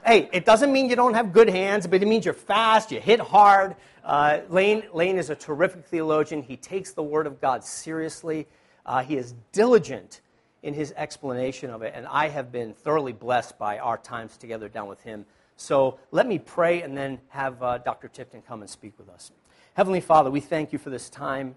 Hey, 0.06 0.28
it 0.32 0.44
doesn't 0.44 0.72
mean 0.72 0.88
you 0.88 0.94
don't 0.94 1.14
have 1.14 1.32
good 1.32 1.48
hands, 1.48 1.88
but 1.88 2.00
it 2.00 2.06
means 2.06 2.24
you're 2.24 2.32
fast, 2.32 2.92
you 2.92 3.00
hit 3.00 3.18
hard. 3.18 3.74
Uh, 4.04 4.38
Lane, 4.48 4.84
Lane 4.92 5.18
is 5.18 5.30
a 5.30 5.34
terrific 5.34 5.84
theologian. 5.86 6.42
He 6.42 6.56
takes 6.56 6.92
the 6.92 7.02
Word 7.02 7.26
of 7.26 7.40
God 7.40 7.64
seriously. 7.64 8.46
Uh, 8.86 9.02
he 9.02 9.16
is 9.16 9.34
diligent 9.50 10.20
in 10.62 10.74
his 10.74 10.94
explanation 10.96 11.70
of 11.70 11.82
it, 11.82 11.92
and 11.96 12.06
I 12.06 12.28
have 12.28 12.52
been 12.52 12.72
thoroughly 12.72 13.12
blessed 13.12 13.58
by 13.58 13.80
our 13.80 13.98
times 13.98 14.36
together 14.36 14.68
down 14.68 14.86
with 14.86 15.02
him. 15.02 15.26
So 15.56 15.98
let 16.12 16.28
me 16.28 16.38
pray 16.38 16.82
and 16.82 16.96
then 16.96 17.18
have 17.30 17.60
uh, 17.60 17.78
Dr. 17.78 18.06
Tipton 18.06 18.42
come 18.42 18.60
and 18.60 18.70
speak 18.70 18.92
with 18.98 19.08
us. 19.08 19.32
Heavenly 19.74 20.00
Father, 20.00 20.30
we 20.30 20.38
thank 20.38 20.72
you 20.72 20.78
for 20.78 20.90
this 20.90 21.10
time. 21.10 21.56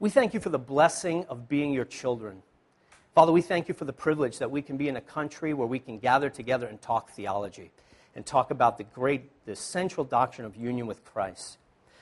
We 0.00 0.10
thank 0.10 0.34
you 0.34 0.40
for 0.40 0.50
the 0.50 0.58
blessing 0.58 1.26
of 1.26 1.48
being 1.48 1.72
your 1.72 1.84
children. 1.84 2.42
Father, 3.14 3.30
we 3.30 3.42
thank 3.42 3.68
you 3.68 3.74
for 3.74 3.84
the 3.84 3.92
privilege 3.92 4.38
that 4.38 4.50
we 4.50 4.62
can 4.62 4.76
be 4.76 4.88
in 4.88 4.96
a 4.96 5.00
country 5.00 5.54
where 5.54 5.68
we 5.68 5.78
can 5.78 6.00
gather 6.00 6.28
together 6.28 6.66
and 6.66 6.82
talk 6.82 7.10
theology 7.10 7.70
and 8.14 8.24
talk 8.24 8.50
about 8.50 8.78
the 8.78 8.84
great, 8.84 9.30
the 9.46 9.56
central 9.56 10.04
doctrine 10.04 10.46
of 10.46 10.56
union 10.56 10.86
with 10.86 11.04
Christ. 11.04 11.58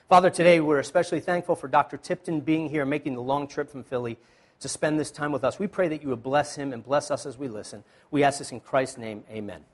Father, 0.08 0.30
today 0.30 0.60
we're 0.60 0.78
especially 0.78 1.20
thankful 1.20 1.56
for 1.56 1.68
Dr. 1.68 1.96
Tipton 1.96 2.40
being 2.40 2.68
here, 2.68 2.84
making 2.84 3.14
the 3.14 3.22
long 3.22 3.48
trip 3.48 3.70
from 3.70 3.82
Philly 3.82 4.18
to 4.60 4.68
spend 4.68 5.00
this 5.00 5.10
time 5.10 5.32
with 5.32 5.42
us. 5.42 5.58
We 5.58 5.66
pray 5.66 5.88
that 5.88 6.02
you 6.02 6.08
would 6.10 6.22
bless 6.22 6.54
him 6.54 6.72
and 6.72 6.84
bless 6.84 7.10
us 7.10 7.26
as 7.26 7.38
we 7.38 7.48
listen. 7.48 7.82
We 8.10 8.22
ask 8.22 8.38
this 8.38 8.52
in 8.52 8.60
Christ's 8.60 8.98
name. 8.98 9.24
Amen. 9.30 9.64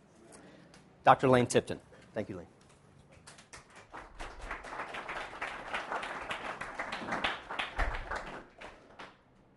Dr. 1.04 1.28
Lane 1.28 1.46
Tipton. 1.46 1.80
Thank 2.14 2.28
you, 2.28 2.36
Lane. 2.36 2.46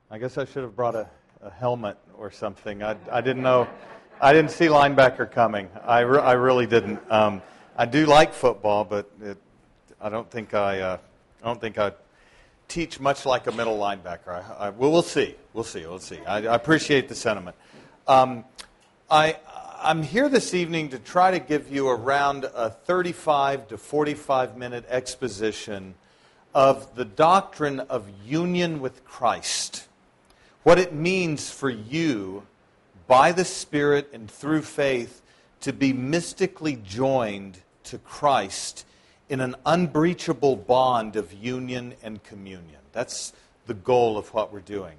I 0.10 0.18
guess 0.18 0.38
I 0.38 0.44
should 0.44 0.64
have 0.64 0.76
brought 0.76 0.96
a, 0.96 1.08
a 1.42 1.50
helmet 1.50 1.98
or 2.18 2.32
something. 2.32 2.84
I, 2.84 2.98
I 3.10 3.22
didn't 3.22 3.44
know. 3.44 3.68
I 4.24 4.34
didn't 4.34 4.52
see 4.52 4.68
linebacker 4.68 5.32
coming. 5.32 5.68
I, 5.84 6.02
re- 6.02 6.22
I 6.22 6.34
really 6.34 6.68
didn't. 6.68 7.00
Um, 7.12 7.42
I 7.76 7.88
do 7.88 8.06
like 8.06 8.36
football, 8.36 8.86
but 8.86 9.10
it, 9.20 9.36
I 10.00 10.10
don't 10.10 10.30
think 10.30 10.54
I. 10.54 10.80
Uh, 10.80 10.98
I 11.42 11.48
don't 11.48 11.60
think 11.60 11.80
I 11.80 11.94
teach 12.68 13.00
much 13.00 13.26
like 13.26 13.48
a 13.48 13.52
middle 13.52 13.80
linebacker. 13.80 14.28
I, 14.28 14.68
I, 14.68 14.70
well, 14.70 14.92
we'll 14.92 15.02
see. 15.02 15.34
We'll 15.54 15.64
see. 15.64 15.88
We'll 15.88 15.98
see. 15.98 16.20
I, 16.28 16.38
I 16.38 16.56
appreciate 16.56 17.10
the 17.10 17.16
sentiment. 17.16 17.56
Um, 18.08 18.46
I, 19.10 19.38
I'm 19.82 20.04
here 20.04 20.30
this 20.30 20.54
evening 20.54 20.90
to 20.90 21.00
try 21.00 21.32
to 21.32 21.40
give 21.40 21.72
you 21.72 21.90
around 21.90 22.44
a 22.44 22.70
35 22.70 23.70
to 23.70 23.78
45 23.80 24.56
minute 24.56 24.86
exposition 24.88 25.96
of 26.54 26.94
the 26.94 27.06
doctrine 27.06 27.80
of 27.80 28.08
union 28.24 28.82
with 28.82 29.04
Christ. 29.04 29.88
What 30.62 30.78
it 30.78 30.94
means 30.94 31.50
for 31.50 31.72
you, 31.72 32.44
by 33.12 33.34
the 33.34 33.44
Spirit 33.44 34.10
and 34.14 34.32
through 34.32 34.62
faith, 34.62 35.22
to 35.60 35.74
be 35.74 35.92
mystically 35.92 36.78
joined 36.78 37.58
to 37.84 37.98
Christ 37.98 38.86
in 39.28 39.42
an 39.42 39.54
unbreachable 39.66 40.56
bond 40.56 41.18
of 41.18 41.34
union 41.34 41.94
and 42.02 42.24
communion. 42.24 42.80
That's 42.94 43.34
the 43.66 43.74
goal 43.74 44.18
of 44.18 44.34
what 44.34 44.54
we're 44.54 44.62
doing. 44.62 44.96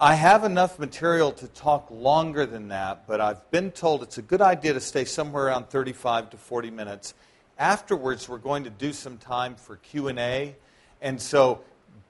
I 0.00 0.14
have 0.14 0.44
enough 0.44 0.78
material 0.78 1.30
to 1.32 1.48
talk 1.48 1.90
longer 1.90 2.46
than 2.46 2.68
that, 2.68 3.06
but 3.06 3.20
I've 3.20 3.50
been 3.50 3.70
told 3.70 4.02
it's 4.02 4.16
a 4.16 4.22
good 4.22 4.40
idea 4.40 4.72
to 4.72 4.80
stay 4.80 5.04
somewhere 5.04 5.48
around 5.48 5.68
35 5.68 6.30
to 6.30 6.38
40 6.38 6.70
minutes. 6.70 7.12
Afterwards, 7.58 8.30
we're 8.30 8.38
going 8.38 8.64
to 8.64 8.70
do 8.70 8.94
some 8.94 9.18
time 9.18 9.56
for 9.56 9.76
Q&A. 9.76 10.56
And 11.02 11.20
so 11.20 11.60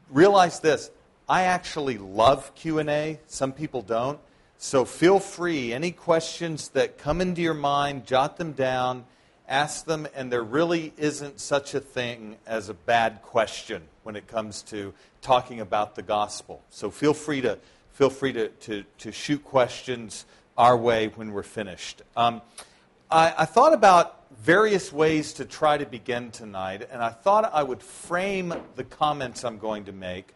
realize 0.08 0.60
this, 0.60 0.92
I 1.28 1.42
actually 1.42 1.98
love 1.98 2.54
Q&A. 2.54 3.18
Some 3.26 3.52
people 3.52 3.82
don't. 3.82 4.20
So 4.62 4.84
feel 4.84 5.20
free 5.20 5.72
any 5.72 5.90
questions 5.90 6.68
that 6.68 6.98
come 6.98 7.22
into 7.22 7.40
your 7.40 7.54
mind, 7.54 8.04
jot 8.04 8.36
them 8.36 8.52
down, 8.52 9.06
ask 9.48 9.86
them, 9.86 10.06
and 10.14 10.30
there 10.30 10.42
really 10.42 10.92
isn't 10.98 11.40
such 11.40 11.72
a 11.72 11.80
thing 11.80 12.36
as 12.46 12.68
a 12.68 12.74
bad 12.74 13.22
question 13.22 13.80
when 14.02 14.16
it 14.16 14.26
comes 14.26 14.60
to 14.64 14.92
talking 15.22 15.60
about 15.60 15.94
the 15.94 16.02
gospel. 16.02 16.62
So 16.68 16.90
feel 16.90 17.14
free 17.14 17.40
to 17.40 17.58
feel 17.92 18.10
free 18.10 18.34
to, 18.34 18.48
to, 18.48 18.84
to 18.98 19.12
shoot 19.12 19.42
questions 19.42 20.26
our 20.58 20.76
way 20.76 21.08
when 21.08 21.32
we're 21.32 21.42
finished. 21.42 22.02
Um, 22.14 22.42
I, 23.10 23.32
I 23.38 23.44
thought 23.46 23.72
about 23.72 24.26
various 24.42 24.92
ways 24.92 25.32
to 25.34 25.46
try 25.46 25.78
to 25.78 25.86
begin 25.86 26.32
tonight, 26.32 26.86
and 26.92 27.02
I 27.02 27.08
thought 27.08 27.50
I 27.50 27.62
would 27.62 27.82
frame 27.82 28.52
the 28.76 28.84
comments 28.84 29.42
I'm 29.42 29.58
going 29.58 29.86
to 29.86 29.92
make 29.92 30.34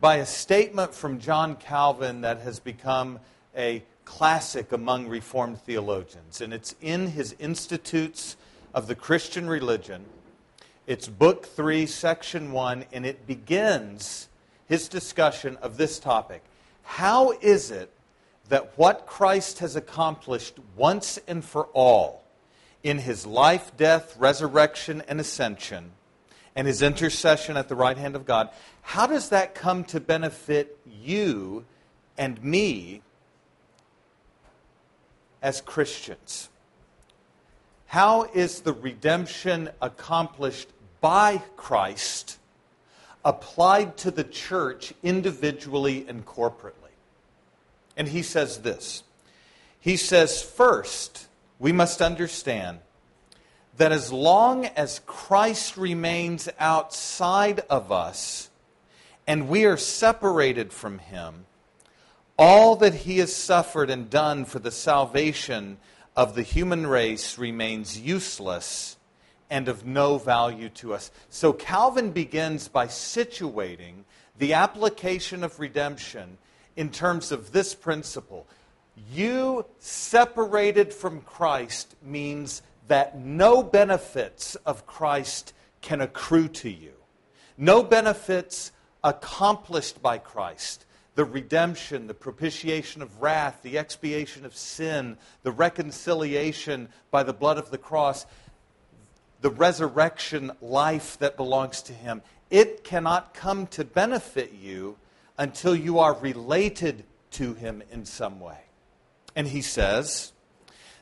by 0.00 0.18
a 0.18 0.26
statement 0.26 0.94
from 0.94 1.18
John 1.18 1.56
Calvin 1.56 2.20
that 2.20 2.38
has 2.42 2.60
become 2.60 3.18
a 3.56 3.82
classic 4.04 4.72
among 4.72 5.08
Reformed 5.08 5.60
theologians, 5.60 6.40
and 6.40 6.52
it's 6.52 6.74
in 6.80 7.08
his 7.08 7.34
Institutes 7.38 8.36
of 8.74 8.86
the 8.86 8.94
Christian 8.94 9.48
Religion. 9.48 10.04
It's 10.86 11.08
Book 11.08 11.46
3, 11.46 11.86
Section 11.86 12.52
1, 12.52 12.84
and 12.92 13.06
it 13.06 13.26
begins 13.26 14.28
his 14.66 14.88
discussion 14.88 15.56
of 15.62 15.76
this 15.76 15.98
topic 15.98 16.42
how 16.84 17.32
is 17.40 17.70
it 17.70 17.90
that 18.48 18.76
what 18.78 19.06
Christ 19.06 19.58
has 19.60 19.74
accomplished 19.74 20.58
once 20.76 21.18
and 21.26 21.42
for 21.42 21.64
all 21.72 22.22
in 22.82 22.98
his 22.98 23.24
life, 23.26 23.72
death, 23.76 24.14
resurrection, 24.18 25.02
and 25.08 25.18
ascension, 25.18 25.92
and 26.54 26.66
his 26.66 26.82
intercession 26.82 27.56
at 27.56 27.68
the 27.68 27.74
right 27.74 27.96
hand 27.96 28.14
of 28.14 28.26
God, 28.26 28.50
how 28.82 29.06
does 29.06 29.30
that 29.30 29.54
come 29.54 29.82
to 29.84 29.98
benefit 29.98 30.78
you 30.84 31.64
and 32.18 32.42
me 32.44 33.00
as 35.44 35.60
Christians? 35.60 36.48
How 37.86 38.24
is 38.34 38.62
the 38.62 38.72
redemption 38.72 39.70
accomplished 39.80 40.68
by 41.00 41.40
Christ 41.56 42.38
applied 43.24 43.96
to 43.96 44.10
the 44.10 44.24
church 44.24 44.92
individually 45.02 46.04
and 46.08 46.26
corporately. 46.26 46.72
And 47.96 48.08
he 48.08 48.22
says 48.22 48.58
this 48.58 49.02
He 49.80 49.96
says, 49.96 50.42
first, 50.42 51.28
we 51.58 51.72
must 51.72 52.02
understand 52.02 52.80
that 53.76 53.92
as 53.92 54.12
long 54.12 54.66
as 54.66 55.00
Christ 55.06 55.76
remains 55.76 56.48
outside 56.58 57.60
of 57.70 57.90
us 57.90 58.50
and 59.26 59.48
we 59.48 59.64
are 59.64 59.76
separated 59.76 60.72
from 60.72 60.98
him, 60.98 61.46
all 62.36 62.76
that 62.76 62.94
he 62.94 63.18
has 63.18 63.34
suffered 63.34 63.90
and 63.90 64.10
done 64.10 64.44
for 64.44 64.58
the 64.58 64.70
salvation 64.70 65.78
of 66.16 66.34
the 66.34 66.42
human 66.42 66.86
race 66.86 67.38
remains 67.38 67.98
useless 67.98 68.96
and 69.50 69.68
of 69.68 69.84
no 69.84 70.18
value 70.18 70.68
to 70.68 70.94
us. 70.94 71.10
So 71.28 71.52
Calvin 71.52 72.10
begins 72.10 72.68
by 72.68 72.86
situating 72.86 74.04
the 74.38 74.54
application 74.54 75.44
of 75.44 75.60
redemption 75.60 76.38
in 76.76 76.90
terms 76.90 77.30
of 77.30 77.52
this 77.52 77.74
principle. 77.74 78.46
You 79.12 79.66
separated 79.78 80.92
from 80.92 81.20
Christ 81.20 81.94
means 82.02 82.62
that 82.88 83.18
no 83.18 83.62
benefits 83.62 84.56
of 84.66 84.86
Christ 84.86 85.52
can 85.80 86.00
accrue 86.00 86.48
to 86.48 86.70
you. 86.70 86.92
No 87.56 87.82
benefits 87.82 88.72
accomplished 89.02 90.02
by 90.02 90.18
Christ. 90.18 90.83
The 91.14 91.24
redemption, 91.24 92.06
the 92.06 92.14
propitiation 92.14 93.02
of 93.02 93.22
wrath, 93.22 93.60
the 93.62 93.78
expiation 93.78 94.44
of 94.44 94.56
sin, 94.56 95.16
the 95.42 95.52
reconciliation 95.52 96.88
by 97.10 97.22
the 97.22 97.32
blood 97.32 97.58
of 97.58 97.70
the 97.70 97.78
cross, 97.78 98.26
the 99.40 99.50
resurrection 99.50 100.50
life 100.60 101.18
that 101.18 101.36
belongs 101.36 101.82
to 101.82 101.92
Him. 101.92 102.22
It 102.50 102.82
cannot 102.82 103.34
come 103.34 103.66
to 103.68 103.84
benefit 103.84 104.52
you 104.52 104.96
until 105.38 105.76
you 105.76 105.98
are 105.98 106.14
related 106.14 107.04
to 107.32 107.54
Him 107.54 107.82
in 107.92 108.04
some 108.04 108.40
way. 108.40 108.58
And 109.36 109.46
He 109.46 109.62
says, 109.62 110.32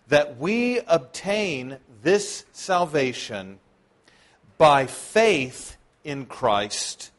that 0.09 0.38
we 0.38 0.81
obtain 0.81 1.78
this 2.02 2.45
salvation 2.52 3.59
by 4.59 4.87
faith 4.87 5.76
in 6.04 6.26
Christ, 6.26 7.12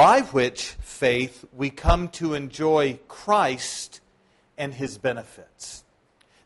by 0.00 0.22
which 0.22 0.76
faith 0.80 1.44
we 1.52 1.68
come 1.68 2.08
to 2.08 2.32
enjoy 2.32 2.98
Christ 3.06 4.00
and 4.56 4.72
his 4.72 4.96
benefits. 4.96 5.84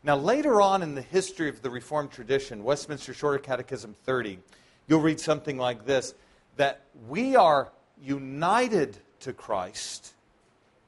Now, 0.03 0.17
later 0.17 0.61
on 0.61 0.83
in 0.83 0.93
the 0.93 1.01
history 1.01 1.47
of 1.47 1.61
the 1.61 1.69
Reformed 1.69 2.11
tradition, 2.11 2.65
Westminster 2.65 3.13
Shorter 3.13 3.39
Catechism 3.39 3.95
30, 4.03 4.39
you'll 4.87 4.99
read 4.99 5.21
something 5.21 5.57
like 5.57 5.85
this 5.85 6.13
that 6.57 6.81
we 7.07 7.37
are 7.37 7.71
united 8.03 8.97
to 9.21 9.31
Christ 9.31 10.11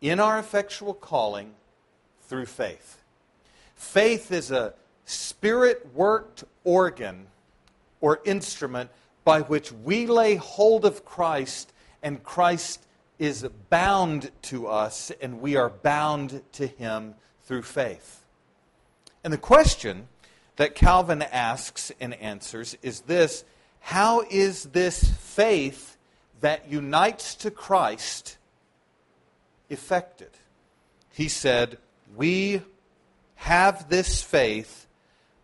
in 0.02 0.20
our 0.20 0.38
effectual 0.38 0.94
calling 0.94 1.54
through 2.24 2.48
faith. 2.48 3.02
Faith 3.78 4.30
is 4.30 4.52
a 4.52 4.74
spirit 5.06 5.88
worked 5.94 6.44
organ 6.66 7.28
or 8.02 8.20
instrument 8.26 8.90
by 9.24 9.40
which 9.40 9.72
we 9.72 10.06
lay 10.06 10.36
hold 10.36 10.84
of 10.84 11.06
Christ 11.06 11.72
and 12.08 12.24
Christ 12.24 12.86
is 13.20 13.46
bound 13.70 14.32
to 14.44 14.68
us 14.68 15.12
and 15.20 15.42
we 15.42 15.58
are 15.58 15.70
bound 15.70 16.42
to 16.54 16.66
him 16.66 17.16
through 17.42 17.64
faith. 17.64 18.24
And 19.26 19.34
the 19.34 19.38
question 19.38 20.08
that 20.56 20.74
Calvin 20.74 21.22
asks 21.22 21.92
and 22.00 22.14
answers 22.14 22.78
is 22.82 23.02
this 23.02 23.44
How 23.82 24.22
is 24.32 24.64
this 24.64 25.04
faith 25.20 25.98
that 26.40 26.72
unites 26.72 27.36
to 27.36 27.52
Christ 27.52 28.38
effected? 29.70 30.32
He 31.12 31.28
said, 31.28 31.78
We 32.16 32.62
have 33.36 33.90
this 33.90 34.22
faith 34.22 34.88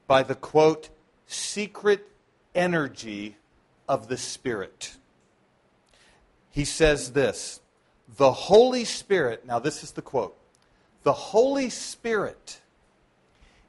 by 0.08 0.24
the 0.24 0.36
quote, 0.36 0.88
secret 1.28 2.08
energy 2.56 3.36
of 3.90 4.08
the 4.08 4.18
Spirit. 4.18 4.96
He 6.54 6.66
says 6.66 7.12
this 7.12 7.60
The 8.18 8.32
Holy 8.32 8.86
Spirit, 8.86 9.46
now 9.46 9.60
this 9.60 9.84
is 9.84 9.92
the 9.92 10.02
quote, 10.02 10.38
the 11.02 11.12
Holy 11.12 11.70
Spirit 11.70 12.62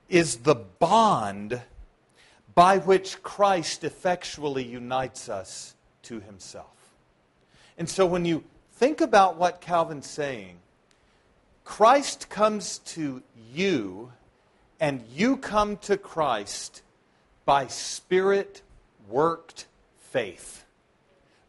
is 0.09 0.37
the 0.37 0.55
bond 0.55 1.61
by 2.55 2.79
which 2.79 3.23
Christ 3.23 3.83
effectually 3.83 4.62
unites 4.62 5.29
us 5.29 5.75
to 6.03 6.21
himself. 6.21 6.67
And 7.79 7.88
so 7.88 8.07
when 8.07 8.25
you 8.25 8.45
think 8.75 9.00
about 9.00 9.37
what 9.37 9.62
Calvin's 9.62 10.09
saying, 10.09 10.59
Christ 11.64 12.29
comes 12.29 12.79
to 12.79 13.23
you, 13.53 14.12
and 14.79 15.03
you 15.12 15.38
come 15.38 15.79
to 15.79 15.97
Christ 15.97 16.83
by 17.47 17.67
spirit 17.69 18.61
worked 19.09 19.67
faith, 20.11 20.64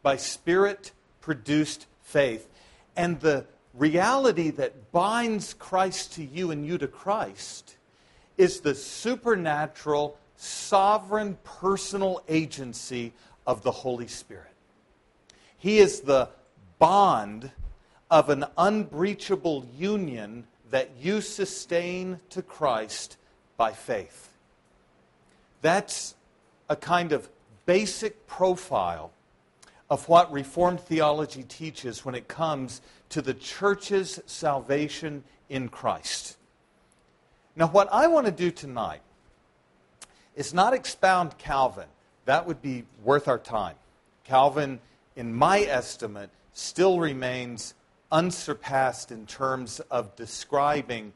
by 0.02 0.16
spirit 0.16 0.94
produced 1.26 1.88
faith. 2.04 2.48
And 2.96 3.20
the 3.20 3.46
reality 3.74 4.52
that 4.52 4.92
binds 4.92 5.56
Christ 5.56 6.14
to 6.14 6.24
you 6.24 6.52
and 6.52 6.64
you 6.64 6.78
to 6.78 6.88
Christ 6.88 7.78
is 8.38 8.60
the 8.60 8.76
supernatural, 8.76 10.20
sovereign, 10.38 11.40
personal 11.44 12.22
agency 12.30 13.12
of 13.48 13.64
the 13.64 13.72
Holy 13.72 14.06
Spirit. 14.06 14.54
He 15.58 15.80
is 15.80 16.02
the 16.02 16.30
bond 16.78 17.50
of 18.12 18.30
an 18.30 18.46
unbreachable 18.56 19.66
union 19.76 20.46
that 20.70 20.92
you 21.02 21.22
sustain 21.22 22.20
to 22.30 22.44
Christ 22.44 23.18
by 23.58 23.72
faith. 23.72 24.30
That's 25.64 26.14
a 26.70 26.76
kind 26.76 27.14
of 27.14 27.28
basic 27.66 28.28
profile 28.28 29.12
of 29.90 30.08
what 30.10 30.32
Reformed 30.32 30.80
theology 30.80 31.44
teaches 31.44 32.04
when 32.04 32.16
it 32.16 32.28
comes 32.28 32.82
to 33.10 33.22
the 33.22 33.34
church's 33.34 34.20
salvation 34.26 35.24
in 35.50 35.70
Christ. 35.70 36.38
Now, 37.56 37.68
what 37.68 37.88
I 37.92 38.08
want 38.08 38.26
to 38.26 38.32
do 38.32 38.52
tonight 38.52 39.02
is 40.36 40.54
not 40.54 40.74
expound 40.74 41.38
Calvin. 41.38 41.88
That 42.26 42.48
would 42.48 42.62
be 42.62 42.84
worth 43.04 43.28
our 43.28 43.38
time. 43.38 43.76
Calvin, 44.24 44.80
in 45.16 45.34
my 45.34 45.62
estimate, 45.62 46.30
still 46.54 47.00
remains 47.00 47.74
unsurpassed 48.12 49.12
in 49.12 49.26
terms 49.26 49.80
of 49.92 50.16
describing 50.16 51.14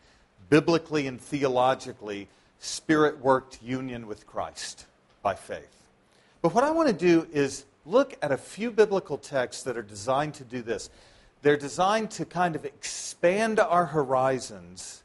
biblically 0.50 1.08
and 1.08 1.20
theologically 1.20 2.28
spirit 2.60 3.20
worked 3.20 3.62
union 3.62 4.08
with 4.08 4.28
Christ 4.28 4.86
by 5.22 5.36
faith. 5.36 5.84
But 6.42 6.54
what 6.54 6.64
I 6.64 6.72
want 6.72 6.88
to 6.88 6.94
do 6.94 7.28
is 7.32 7.66
look 7.90 8.18
at 8.22 8.32
a 8.32 8.38
few 8.38 8.72
biblical 8.72 9.18
texts 9.18 9.64
that 9.64 9.78
are 9.78 9.84
designed 9.84 10.36
to 10.36 10.44
do 10.44 10.62
this. 10.62 10.90
They're 11.42 11.58
designed 11.58 12.12
to 12.12 12.26
kind 12.26 12.56
of 12.56 12.66
expand 12.66 13.60
our 13.60 13.86
horizons 13.86 15.04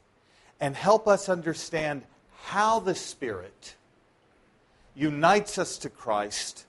and 0.59 0.75
help 0.75 1.07
us 1.07 1.29
understand 1.29 2.03
how 2.43 2.79
the 2.79 2.95
Spirit 2.95 3.75
unites 4.95 5.57
us 5.57 5.77
to 5.79 5.89
Christ 5.89 6.65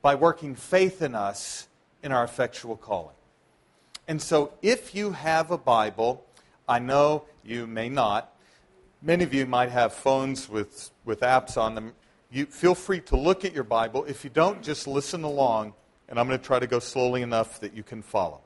by 0.00 0.14
working 0.14 0.54
faith 0.54 1.02
in 1.02 1.14
us 1.14 1.68
in 2.02 2.12
our 2.12 2.24
effectual 2.24 2.76
calling. 2.76 3.14
And 4.08 4.20
so, 4.20 4.52
if 4.62 4.94
you 4.94 5.12
have 5.12 5.50
a 5.50 5.58
Bible, 5.58 6.24
I 6.68 6.80
know 6.80 7.24
you 7.44 7.66
may 7.66 7.88
not. 7.88 8.34
Many 9.00 9.22
of 9.24 9.32
you 9.32 9.46
might 9.46 9.70
have 9.70 9.92
phones 9.92 10.48
with, 10.48 10.90
with 11.04 11.20
apps 11.20 11.56
on 11.56 11.74
them. 11.74 11.92
You 12.32 12.46
feel 12.46 12.74
free 12.74 13.00
to 13.02 13.16
look 13.16 13.44
at 13.44 13.52
your 13.52 13.64
Bible. 13.64 14.06
If 14.06 14.24
you 14.24 14.30
don't, 14.30 14.62
just 14.62 14.86
listen 14.86 15.22
along, 15.22 15.74
and 16.08 16.18
I'm 16.18 16.26
going 16.26 16.38
to 16.38 16.44
try 16.44 16.58
to 16.58 16.66
go 16.66 16.78
slowly 16.78 17.20
enough 17.20 17.60
that 17.60 17.74
you 17.74 17.82
can 17.82 18.00
follow. 18.00 18.40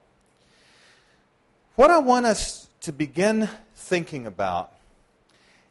What 1.76 1.92
I 1.92 1.98
want 1.98 2.26
us 2.26 2.68
to 2.80 2.92
begin 2.92 3.48
thinking 3.76 4.26
about 4.26 4.72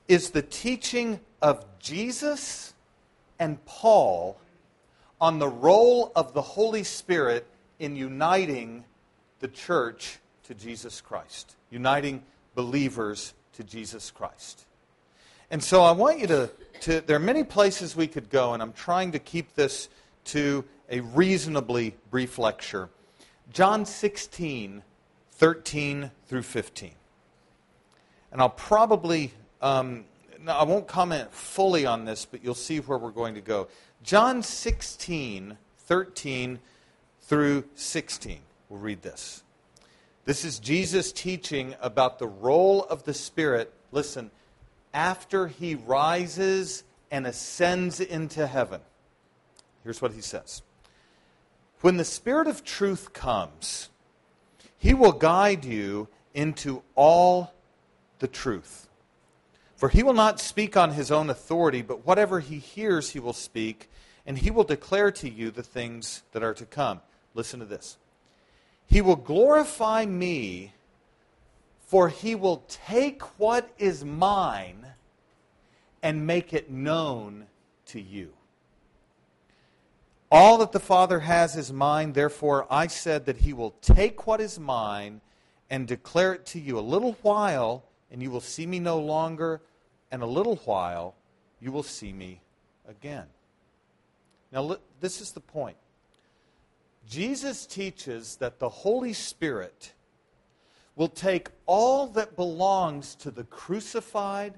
is 0.08 0.30
the 0.30 0.42
teaching 0.42 1.20
of 1.42 1.66
Jesus 1.80 2.74
and 3.38 3.64
Paul 3.66 4.38
on 5.20 5.40
the 5.40 5.50
role 5.50 6.14
of 6.16 6.34
the 6.34 6.42
Holy 6.42 6.84
Spirit 6.84 7.46
in 7.80 7.98
uniting 7.98 8.86
the 9.40 9.50
church 9.50 10.20
to 10.44 10.54
Jesus 10.54 11.02
Christ, 11.02 11.56
uniting 11.70 12.24
believers 12.54 13.34
to 13.54 13.64
Jesus 13.64 14.10
Christ. 14.10 14.66
And 15.52 15.64
so 15.64 15.84
I 15.84 15.92
want 15.92 16.20
you 16.20 16.28
to, 16.28 16.50
to, 16.82 17.02
there 17.02 17.16
are 17.16 17.20
many 17.20 17.44
places 17.44 17.96
we 17.96 18.08
could 18.08 18.30
go, 18.30 18.54
and 18.54 18.62
I'm 18.62 18.74
trying 18.74 19.12
to 19.12 19.20
keep 19.20 19.54
this 19.56 19.90
to 20.26 20.66
a 20.90 21.02
reasonably 21.02 21.96
brief 22.10 22.38
lecture. 22.38 22.90
John 23.52 23.86
16, 23.86 24.84
13 25.32 26.12
through 26.28 26.42
15. 26.42 26.92
And 28.32 28.42
I'll 28.42 28.50
probably, 28.50 29.34
um, 29.62 30.06
I 30.48 30.64
won't 30.64 30.88
comment 30.88 31.32
fully 31.32 31.86
on 31.86 32.06
this, 32.06 32.26
but 32.26 32.44
you'll 32.44 32.56
see 32.56 32.80
where 32.80 32.98
we're 32.98 33.12
going 33.12 33.36
to 33.36 33.42
go. 33.42 33.68
John 34.04 34.44
16, 34.44 35.58
13 35.78 36.60
through 37.22 37.66
16. 37.76 38.40
We'll 38.70 38.80
read 38.80 39.02
this. 39.02 39.44
This 40.26 40.44
is 40.44 40.58
Jesus 40.58 41.12
teaching 41.12 41.76
about 41.82 42.18
the 42.18 42.28
role 42.28 42.84
of 42.86 43.04
the 43.04 43.14
Spirit. 43.14 43.72
Listen, 43.92 44.32
after 44.96 45.48
he 45.48 45.76
rises 45.76 46.84
and 47.12 47.28
ascends 47.28 48.00
into 48.00 48.48
heaven. 48.48 48.82
Here's 49.84 50.02
what 50.02 50.14
he 50.14 50.22
says 50.22 50.64
When 51.82 51.98
the 51.98 52.06
Spirit 52.06 52.48
of 52.48 52.64
truth 52.64 53.14
comes, 53.14 53.90
he 54.78 54.96
will 54.96 55.12
guide 55.12 55.66
you 55.66 56.08
into 56.34 56.82
all 56.96 57.54
the 58.20 58.28
truth. 58.28 58.88
For 59.76 59.90
he 59.90 60.04
will 60.04 60.14
not 60.14 60.40
speak 60.40 60.78
on 60.78 60.92
his 60.92 61.12
own 61.12 61.30
authority, 61.30 61.82
but 61.82 62.06
whatever 62.06 62.40
he 62.40 62.60
hears, 62.60 63.10
he 63.10 63.20
will 63.20 63.34
speak, 63.34 63.90
and 64.26 64.38
he 64.38 64.50
will 64.50 64.64
declare 64.64 65.12
to 65.12 65.30
you 65.30 65.52
the 65.52 65.64
things 65.64 66.24
that 66.32 66.44
are 66.44 66.54
to 66.54 66.66
come. 66.66 67.02
Listen 67.34 67.60
to 67.60 67.66
this. 67.66 67.98
He 68.88 69.02
will 69.02 69.18
glorify 69.18 70.06
me, 70.06 70.74
for 71.86 72.10
he 72.10 72.36
will 72.36 72.64
take 72.68 73.22
what 73.40 73.70
is 73.78 74.04
mine 74.04 74.86
and 76.02 76.28
make 76.28 76.54
it 76.54 76.70
known 76.70 77.46
to 77.88 78.02
you. 78.02 78.34
All 80.32 80.58
that 80.58 80.72
the 80.72 80.80
Father 80.80 81.20
has 81.22 81.56
is 81.56 81.72
mine, 81.72 82.14
therefore 82.14 82.68
I 82.70 82.88
said 82.88 83.26
that 83.26 83.38
he 83.38 83.54
will 83.54 83.72
take 83.82 84.28
what 84.28 84.42
is 84.42 84.60
mine 84.60 85.22
and 85.70 85.88
declare 85.88 86.34
it 86.34 86.46
to 86.48 86.60
you. 86.60 86.78
A 86.78 86.82
little 86.82 87.18
while, 87.22 87.84
and 88.12 88.22
you 88.22 88.32
will 88.32 88.42
see 88.42 88.66
me 88.66 88.80
no 88.80 89.00
longer, 89.00 89.62
and 90.12 90.22
a 90.22 90.28
little 90.28 90.58
while, 90.58 91.16
you 91.60 91.72
will 91.72 91.84
see 91.84 92.12
me 92.12 92.42
again. 92.88 93.26
Now, 94.52 94.78
this 95.00 95.22
is 95.22 95.32
the 95.32 95.40
point. 95.40 95.78
Jesus 97.08 97.66
teaches 97.66 98.36
that 98.38 98.60
the 98.60 98.70
Holy 98.70 99.14
Spirit 99.14 99.94
will 100.96 101.10
take 101.10 101.50
all 101.66 102.08
that 102.08 102.36
belongs 102.36 103.16
to 103.16 103.32
the 103.32 103.44
crucified, 103.44 104.54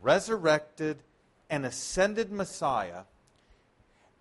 resurrected, 0.00 0.98
and 1.48 1.66
ascended 1.66 2.30
Messiah, 2.30 3.02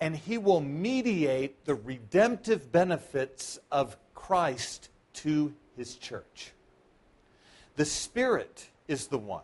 and 0.01 0.15
he 0.15 0.37
will 0.37 0.61
mediate 0.61 1.65
the 1.65 1.75
redemptive 1.75 2.71
benefits 2.71 3.59
of 3.71 3.97
Christ 4.15 4.89
to 5.13 5.53
his 5.77 5.95
church. 5.95 6.51
The 7.75 7.85
Spirit 7.85 8.69
is 8.87 9.07
the 9.07 9.19
one 9.19 9.43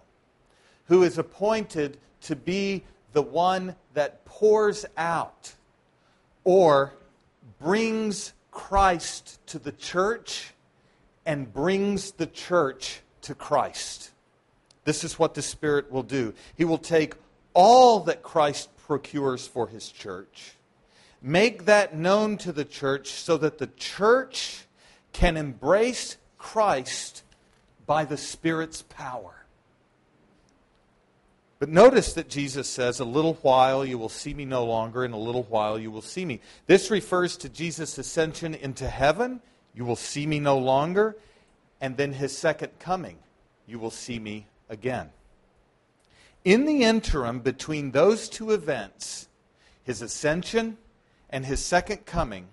who 0.85 1.03
is 1.03 1.17
appointed 1.17 1.97
to 2.21 2.35
be 2.35 2.83
the 3.13 3.21
one 3.21 3.75
that 3.93 4.25
pours 4.25 4.85
out 4.97 5.53
or 6.43 6.93
brings 7.59 8.33
Christ 8.51 9.39
to 9.47 9.59
the 9.59 9.71
church 9.71 10.54
and 11.25 11.51
brings 11.53 12.11
the 12.11 12.27
church 12.27 13.01
to 13.21 13.35
Christ. 13.35 14.11
This 14.83 15.03
is 15.03 15.17
what 15.17 15.33
the 15.33 15.41
Spirit 15.41 15.91
will 15.91 16.03
do. 16.03 16.33
He 16.55 16.65
will 16.65 16.77
take 16.77 17.15
all 17.53 18.01
that 18.01 18.21
Christ 18.21 18.69
procures 18.77 19.47
for 19.47 19.67
his 19.67 19.89
church, 19.89 20.53
make 21.21 21.65
that 21.65 21.95
known 21.95 22.37
to 22.39 22.51
the 22.51 22.65
church 22.65 23.09
so 23.09 23.37
that 23.37 23.57
the 23.57 23.69
church 23.77 24.65
can 25.11 25.37
embrace 25.37 26.17
Christ 26.37 27.23
by 27.87 28.05
the 28.05 28.17
Spirit's 28.17 28.83
power. 28.83 29.45
But 31.57 31.69
notice 31.69 32.13
that 32.13 32.29
Jesus 32.29 32.67
says, 32.67 32.99
A 32.99 33.05
little 33.05 33.35
while 33.35 33.85
you 33.85 33.97
will 33.97 34.09
see 34.09 34.33
me 34.33 34.45
no 34.45 34.65
longer, 34.65 35.05
in 35.05 35.13
a 35.13 35.17
little 35.17 35.43
while 35.43 35.79
you 35.79 35.89
will 35.89 36.01
see 36.01 36.25
me. 36.25 36.41
This 36.67 36.91
refers 36.91 37.37
to 37.37 37.49
Jesus' 37.49 37.97
ascension 37.97 38.53
into 38.53 38.87
heaven. 38.87 39.41
You 39.75 39.85
will 39.85 39.95
see 39.95 40.25
me 40.25 40.39
no 40.39 40.57
longer. 40.57 41.15
And 41.81 41.97
then 41.97 42.13
his 42.13 42.35
second 42.37 42.79
coming. 42.79 43.17
You 43.67 43.79
will 43.79 43.91
see 43.91 44.19
me 44.19 44.47
again. 44.69 45.09
In 46.43 46.65
the 46.65 46.83
interim 46.83 47.39
between 47.39 47.91
those 47.91 48.29
two 48.29 48.51
events, 48.51 49.27
his 49.83 50.01
ascension 50.01 50.77
and 51.29 51.45
his 51.45 51.63
second 51.63 52.05
coming, 52.05 52.47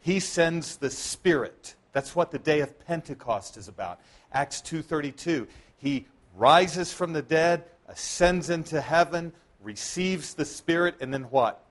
he 0.00 0.20
sends 0.20 0.76
the 0.76 0.90
Spirit 0.90 1.74
that's 1.92 2.14
what 2.14 2.30
the 2.30 2.38
day 2.38 2.60
of 2.60 2.78
Pentecost 2.86 3.56
is 3.56 3.66
about. 3.68 4.00
Acts 4.32 4.60
2:32. 4.60 5.48
He 5.78 6.06
rises 6.36 6.92
from 6.92 7.12
the 7.12 7.22
dead, 7.22 7.64
ascends 7.88 8.50
into 8.50 8.80
heaven, 8.80 9.32
receives 9.60 10.34
the 10.34 10.44
Spirit, 10.44 10.96
and 11.00 11.12
then 11.12 11.24
what? 11.24 11.64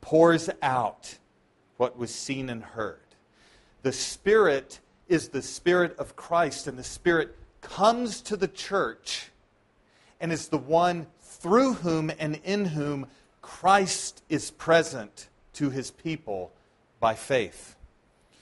Pours 0.00 0.50
out 0.62 1.18
what 1.76 1.96
was 1.96 2.14
seen 2.14 2.50
and 2.50 2.62
heard. 2.62 3.07
The 3.82 3.92
Spirit 3.92 4.80
is 5.08 5.28
the 5.28 5.42
Spirit 5.42 5.96
of 5.98 6.16
Christ, 6.16 6.66
and 6.66 6.78
the 6.78 6.84
Spirit 6.84 7.36
comes 7.60 8.20
to 8.22 8.36
the 8.36 8.48
church 8.48 9.30
and 10.20 10.32
is 10.32 10.48
the 10.48 10.58
one 10.58 11.06
through 11.20 11.74
whom 11.74 12.10
and 12.18 12.40
in 12.44 12.66
whom 12.66 13.06
Christ 13.40 14.22
is 14.28 14.50
present 14.50 15.28
to 15.54 15.70
his 15.70 15.90
people 15.90 16.52
by 17.00 17.14
faith. 17.14 17.76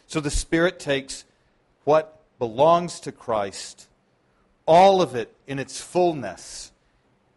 So 0.07 0.21
the 0.21 0.31
Spirit 0.31 0.79
takes 0.79 1.25
what 1.85 2.21
belongs 2.39 3.01
to 3.01 3.13
Christ, 3.13 3.89
all 4.67 5.03
of 5.03 5.15
it 5.15 5.35
in 5.47 5.59
its 5.59 5.81
fullness, 5.81 6.73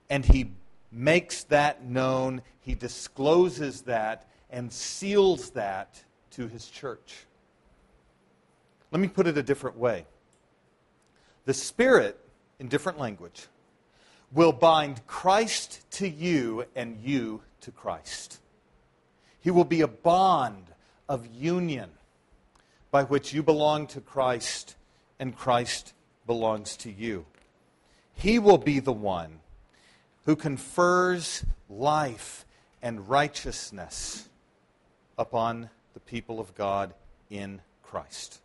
and 0.09 0.25
He 0.25 0.51
makes 0.91 1.43
that 1.45 1.83
known. 1.83 2.41
He 2.61 2.75
discloses 2.75 3.81
that 3.83 4.27
and 4.49 4.71
seals 4.71 5.51
that 5.51 6.03
to 6.31 6.47
His 6.47 6.67
church. 6.67 7.25
Let 8.91 8.99
me 8.99 9.07
put 9.07 9.27
it 9.27 9.37
a 9.37 9.43
different 9.43 9.77
way. 9.77 10.05
The 11.45 11.53
Spirit, 11.53 12.19
in 12.59 12.67
different 12.67 12.99
language, 12.99 13.47
will 14.31 14.51
bind 14.51 15.05
Christ 15.07 15.81
to 15.91 16.07
you 16.07 16.65
and 16.75 16.97
you 16.97 17.41
to 17.61 17.71
Christ. 17.71 18.39
He 19.41 19.51
will 19.51 19.65
be 19.65 19.81
a 19.81 19.87
bond 19.87 20.65
of 21.07 21.27
union 21.27 21.89
by 22.91 23.03
which 23.03 23.33
you 23.33 23.43
belong 23.43 23.87
to 23.87 24.01
Christ 24.01 24.75
and 25.19 25.35
Christ 25.35 25.93
belongs 26.25 26.75
to 26.77 26.91
you. 26.91 27.25
He 28.13 28.37
will 28.37 28.57
be 28.57 28.79
the 28.79 28.93
one 28.93 29.39
who 30.25 30.35
confers 30.35 31.45
life 31.69 32.45
and 32.81 33.09
righteousness 33.09 34.27
upon 35.17 35.69
the 35.93 35.99
people 35.99 36.39
of 36.39 36.53
God 36.55 36.93
in 37.29 37.61
Christ. 37.83 38.39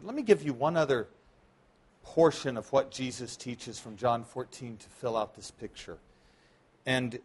But 0.00 0.06
let 0.06 0.16
me 0.16 0.22
give 0.22 0.42
you 0.42 0.54
one 0.54 0.78
other 0.78 1.08
portion 2.02 2.56
of 2.56 2.72
what 2.72 2.90
Jesus 2.90 3.36
teaches 3.36 3.78
from 3.78 3.96
John 3.96 4.24
14 4.24 4.78
to 4.78 4.88
fill 4.88 5.14
out 5.14 5.34
this 5.34 5.50
picture. 5.50 5.98
And 6.86 7.18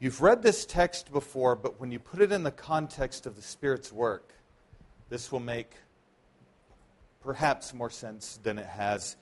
you've 0.00 0.22
read 0.22 0.42
this 0.42 0.64
text 0.64 1.12
before, 1.12 1.54
but 1.54 1.78
when 1.78 1.92
you 1.92 1.98
put 1.98 2.22
it 2.22 2.32
in 2.32 2.44
the 2.44 2.50
context 2.50 3.26
of 3.26 3.36
the 3.36 3.42
Spirit's 3.42 3.92
work, 3.92 4.32
this 5.10 5.30
will 5.30 5.40
make 5.40 5.72
perhaps 7.22 7.74
more 7.74 7.90
sense 7.90 8.40
than 8.42 8.56
it 8.56 8.64
has 8.64 9.16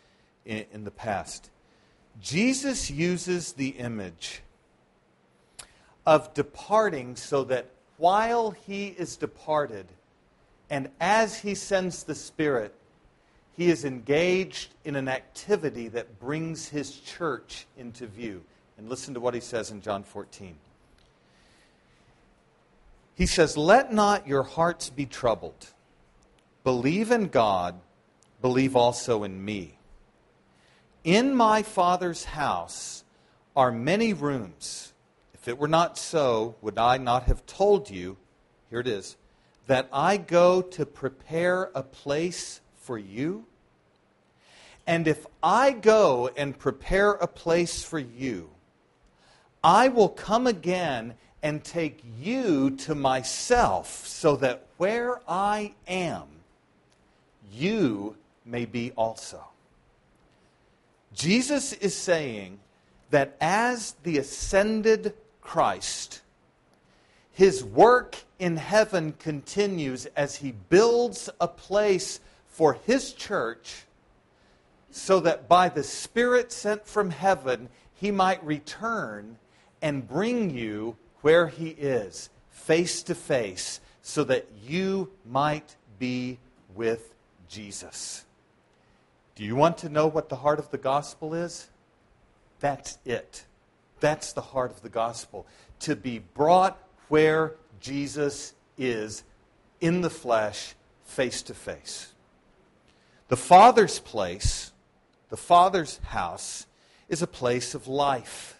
in, 0.45 0.65
in 0.73 0.85
the 0.85 0.93
past. 0.93 1.51
Jesus 2.21 2.89
uses 2.89 3.55
the 3.55 3.71
image 3.71 4.43
of 6.07 6.33
departing 6.35 7.17
so 7.17 7.43
that 7.43 7.69
while 7.97 8.53
he 8.53 8.87
is 8.87 9.17
departed 9.17 9.87
and 10.69 10.89
as 11.01 11.39
he 11.39 11.55
sends 11.55 12.05
the 12.05 12.15
Spirit, 12.15 12.75
he 13.57 13.71
is 13.71 13.85
engaged 13.85 14.75
in 14.85 14.97
an 14.97 15.09
activity 15.09 15.89
that 15.89 16.21
brings 16.21 16.69
his 16.69 17.01
church 17.01 17.67
into 17.79 18.07
view. 18.07 18.43
And 18.77 18.89
listen 18.89 19.15
to 19.15 19.21
what 19.21 19.33
he 19.33 19.41
says 19.41 19.71
in 19.71 19.81
John 19.81 20.03
14. 20.03 20.57
He 23.15 23.27
says, 23.27 23.57
Let 23.57 23.93
not 23.93 24.27
your 24.27 24.43
hearts 24.43 24.91
be 24.91 25.07
troubled. 25.07 25.73
Believe 26.65 27.11
in 27.11 27.29
God, 27.29 27.81
believe 28.43 28.77
also 28.77 29.25
in 29.25 29.43
me. 29.43 29.79
In 31.05 31.35
my 31.35 31.63
Father's 31.63 32.25
house 32.25 33.05
are 33.55 33.73
many 33.73 34.13
rooms. 34.13 34.93
If 35.33 35.49
it 35.49 35.57
were 35.57 35.69
not 35.69 35.97
so, 35.97 36.57
would 36.61 36.77
I 36.77 36.99
not 36.99 37.23
have 37.25 37.47
told 37.47 37.89
you, 37.89 38.19
here 38.69 38.81
it 38.81 38.89
is, 38.89 39.17
that 39.67 39.89
I 39.93 40.17
go 40.17 40.63
to 40.63 40.87
prepare 40.87 41.71
a 41.75 41.83
place 41.83 42.61
for 42.77 42.99
you? 42.99 43.45
And 44.87 45.09
if 45.09 45.27
I 45.43 45.73
go 45.73 46.31
and 46.37 46.59
prepare 46.59 47.13
a 47.13 47.27
place 47.27 47.83
for 47.83 47.99
you, 47.99 48.51
I 49.65 49.89
will 49.89 50.09
come 50.09 50.47
again 50.47 51.15
and 51.43 51.63
take 51.63 52.03
you 52.21 52.71
to 52.71 52.95
myself, 52.95 54.07
so 54.07 54.37
that 54.37 54.67
where 54.77 55.21
I 55.29 55.75
am, 55.87 56.25
you 57.53 58.17
may 58.45 58.65
be 58.65 58.93
also. 58.93 59.45
Jesus 61.15 61.73
is 61.73 61.95
saying 61.97 62.59
that 63.11 63.37
as 63.41 63.95
the 64.03 64.19
ascended 64.19 65.15
Christ, 65.41 66.23
His 67.37 67.63
work 67.63 68.17
in 68.39 68.57
heaven 68.57 69.13
continues 69.13 70.07
as 70.17 70.37
he 70.37 70.53
builds 70.53 71.29
a 71.39 71.47
place 71.47 72.19
for 72.47 72.79
his 72.87 73.13
church 73.13 73.85
so 74.91 75.21
that 75.21 75.47
by 75.47 75.69
the 75.69 75.83
Spirit 75.83 76.51
sent 76.51 76.87
from 76.87 77.11
heaven, 77.11 77.69
he 77.93 78.11
might 78.11 78.43
return 78.43 79.37
and 79.83 80.09
bring 80.09 80.49
you 80.49 80.97
where 81.21 81.49
he 81.49 81.69
is, 81.69 82.31
face 82.49 83.03
to 83.03 83.15
face, 83.15 83.83
so 84.01 84.25
that 84.25 84.49
you 84.67 85.11
might 85.27 85.77
be 85.99 86.39
with 86.75 87.13
Jesus. 87.51 88.25
Do 89.35 89.45
you 89.45 89.57
want 89.57 89.77
to 89.79 89.91
know 89.91 90.07
what 90.07 90.31
the 90.31 90.37
heart 90.37 90.59
of 90.59 90.71
the 90.71 90.79
gospel 90.79 91.35
is? 91.35 91.69
That's 92.61 92.97
it. 93.05 93.45
That's 94.01 94.33
the 94.33 94.41
heart 94.41 94.71
of 94.71 94.81
the 94.81 94.89
gospel. 94.89 95.47
To 95.81 95.95
be 95.95 96.21
brought 96.21 96.79
where 97.09 97.55
Jesus 97.81 98.55
is 98.77 99.23
in 99.81 100.01
the 100.01 100.11
flesh, 100.11 100.75
face 101.05 101.43
to 101.43 101.55
face. 101.55 102.13
The 103.29 103.37
Father's 103.37 103.99
place, 103.99 104.73
the 105.29 105.37
Father's 105.37 105.99
house, 105.99 106.67
is 107.09 107.23
a 107.23 107.27
place 107.27 107.75
of 107.75 107.87
life. 107.89 108.59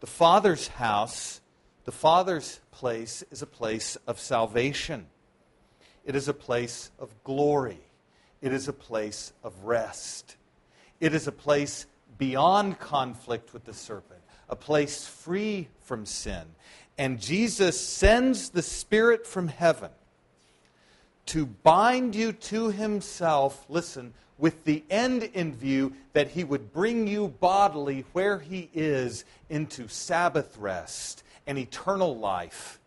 The 0.00 0.06
Father's 0.06 0.68
house, 0.68 1.40
the 1.84 1.92
Father's 1.92 2.60
place, 2.70 3.22
is 3.30 3.42
a 3.42 3.46
place 3.46 3.96
of 4.06 4.18
salvation. 4.18 5.06
It 6.04 6.16
is 6.16 6.28
a 6.28 6.34
place 6.34 6.90
of 6.98 7.10
glory. 7.24 7.80
It 8.40 8.52
is 8.52 8.68
a 8.68 8.72
place 8.72 9.32
of 9.44 9.64
rest. 9.64 10.36
It 11.00 11.14
is 11.14 11.26
a 11.26 11.32
place 11.32 11.86
beyond 12.18 12.78
conflict 12.78 13.52
with 13.52 13.64
the 13.64 13.74
serpent, 13.74 14.20
a 14.48 14.56
place 14.56 15.06
free 15.06 15.68
from 15.80 16.06
sin. 16.06 16.44
And 16.98 17.20
Jesus 17.20 17.80
sends 17.80 18.50
the 18.50 18.62
Spirit 18.62 19.26
from 19.26 19.48
heaven 19.48 19.90
to 21.26 21.46
bind 21.46 22.14
you 22.14 22.32
to 22.32 22.70
himself, 22.70 23.64
listen, 23.68 24.12
with 24.36 24.64
the 24.64 24.82
end 24.90 25.22
in 25.22 25.54
view 25.54 25.92
that 26.12 26.28
he 26.28 26.44
would 26.44 26.72
bring 26.72 27.06
you 27.06 27.28
bodily 27.28 28.04
where 28.12 28.38
he 28.38 28.68
is 28.74 29.24
into 29.48 29.86
Sabbath 29.86 30.56
rest 30.56 31.22
and 31.46 31.58
eternal 31.58 32.16
life 32.16 32.80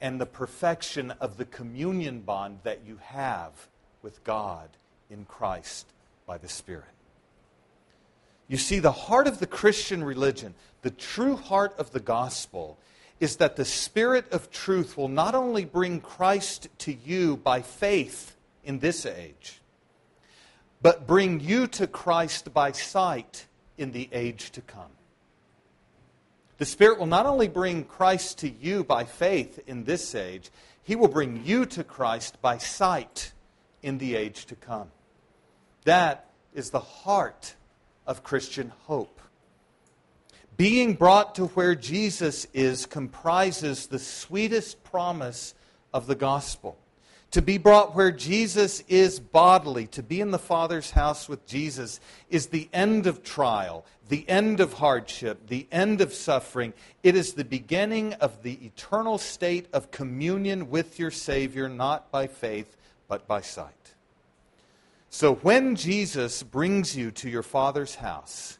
and 0.00 0.20
the 0.20 0.26
perfection 0.26 1.12
of 1.12 1.36
the 1.36 1.44
communion 1.44 2.20
bond 2.20 2.58
that 2.64 2.80
you 2.86 2.98
have 3.02 3.52
with 4.02 4.24
God 4.24 4.68
in 5.10 5.24
Christ 5.24 5.86
by 6.26 6.38
the 6.38 6.48
Spirit. 6.48 6.84
You 8.48 8.58
see, 8.58 8.78
the 8.78 8.92
heart 8.92 9.26
of 9.26 9.38
the 9.38 9.46
Christian 9.46 10.04
religion, 10.04 10.54
the 10.82 10.90
true 10.90 11.36
heart 11.36 11.74
of 11.78 11.92
the 11.92 12.00
gospel, 12.00 12.78
is 13.20 13.36
that 13.36 13.56
the 13.56 13.64
Spirit 13.64 14.30
of 14.32 14.50
truth 14.50 14.96
will 14.96 15.08
not 15.08 15.34
only 15.34 15.64
bring 15.64 16.00
Christ 16.00 16.68
to 16.78 16.92
you 16.92 17.36
by 17.36 17.62
faith 17.62 18.36
in 18.64 18.80
this 18.80 19.06
age, 19.06 19.60
but 20.82 21.06
bring 21.06 21.38
you 21.40 21.68
to 21.68 21.86
Christ 21.86 22.52
by 22.52 22.72
sight 22.72 23.46
in 23.78 23.92
the 23.92 24.08
age 24.12 24.50
to 24.50 24.60
come. 24.60 24.90
The 26.58 26.66
Spirit 26.66 26.98
will 26.98 27.06
not 27.06 27.26
only 27.26 27.48
bring 27.48 27.84
Christ 27.84 28.38
to 28.38 28.48
you 28.48 28.84
by 28.84 29.04
faith 29.04 29.60
in 29.66 29.84
this 29.84 30.14
age, 30.14 30.50
He 30.82 30.96
will 30.96 31.08
bring 31.08 31.44
you 31.44 31.64
to 31.66 31.84
Christ 31.84 32.40
by 32.42 32.58
sight 32.58 33.32
in 33.82 33.98
the 33.98 34.16
age 34.16 34.46
to 34.46 34.56
come. 34.56 34.90
That 35.84 36.26
is 36.54 36.70
the 36.70 36.80
heart 36.80 37.54
of 38.06 38.22
Christian 38.22 38.72
hope. 38.84 39.20
Being 40.56 40.94
brought 40.94 41.34
to 41.36 41.46
where 41.46 41.74
Jesus 41.74 42.46
is 42.52 42.86
comprises 42.86 43.86
the 43.86 43.98
sweetest 43.98 44.84
promise 44.84 45.54
of 45.92 46.06
the 46.06 46.14
gospel. 46.14 46.78
To 47.32 47.40
be 47.40 47.56
brought 47.56 47.94
where 47.94 48.12
Jesus 48.12 48.84
is 48.88 49.18
bodily, 49.18 49.86
to 49.88 50.02
be 50.02 50.20
in 50.20 50.32
the 50.32 50.38
Father's 50.38 50.90
house 50.90 51.30
with 51.30 51.46
Jesus, 51.46 51.98
is 52.28 52.48
the 52.48 52.68
end 52.74 53.06
of 53.06 53.22
trial, 53.22 53.86
the 54.10 54.28
end 54.28 54.60
of 54.60 54.74
hardship, 54.74 55.48
the 55.48 55.66
end 55.72 56.02
of 56.02 56.12
suffering. 56.12 56.74
It 57.02 57.16
is 57.16 57.32
the 57.32 57.44
beginning 57.44 58.12
of 58.14 58.42
the 58.42 58.58
eternal 58.66 59.16
state 59.16 59.66
of 59.72 59.90
communion 59.90 60.68
with 60.68 60.98
your 60.98 61.10
Savior, 61.10 61.70
not 61.70 62.10
by 62.10 62.26
faith, 62.26 62.76
but 63.08 63.26
by 63.26 63.40
sight. 63.40 63.81
So 65.14 65.34
when 65.34 65.76
Jesus 65.76 66.42
brings 66.42 66.96
you 66.96 67.10
to 67.10 67.28
your 67.28 67.42
Father's 67.42 67.96
house, 67.96 68.58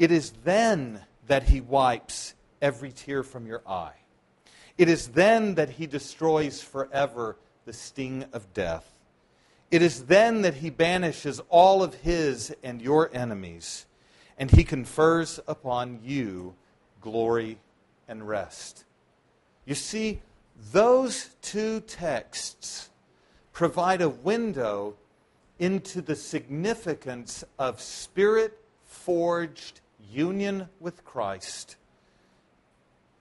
it 0.00 0.10
is 0.10 0.32
then 0.42 1.00
that 1.28 1.44
he 1.44 1.60
wipes 1.60 2.34
every 2.60 2.90
tear 2.90 3.22
from 3.22 3.46
your 3.46 3.62
eye. 3.68 3.94
It 4.76 4.88
is 4.88 5.06
then 5.06 5.54
that 5.54 5.70
he 5.70 5.86
destroys 5.86 6.60
forever 6.60 7.36
the 7.66 7.72
sting 7.72 8.24
of 8.32 8.52
death. 8.52 8.84
It 9.70 9.80
is 9.80 10.06
then 10.06 10.42
that 10.42 10.54
he 10.54 10.70
banishes 10.70 11.40
all 11.50 11.84
of 11.84 11.94
his 11.94 12.52
and 12.64 12.82
your 12.82 13.08
enemies, 13.14 13.86
and 14.36 14.50
he 14.50 14.64
confers 14.64 15.38
upon 15.46 16.00
you 16.02 16.56
glory 17.00 17.58
and 18.08 18.26
rest. 18.26 18.84
You 19.64 19.76
see, 19.76 20.20
those 20.72 21.30
two 21.42 21.78
texts 21.78 22.90
provide 23.52 24.02
a 24.02 24.08
window 24.08 24.96
into 25.58 26.02
the 26.02 26.16
significance 26.16 27.44
of 27.58 27.80
spirit 27.80 28.58
forged 28.84 29.80
union 30.10 30.68
with 30.80 31.04
Christ 31.04 31.76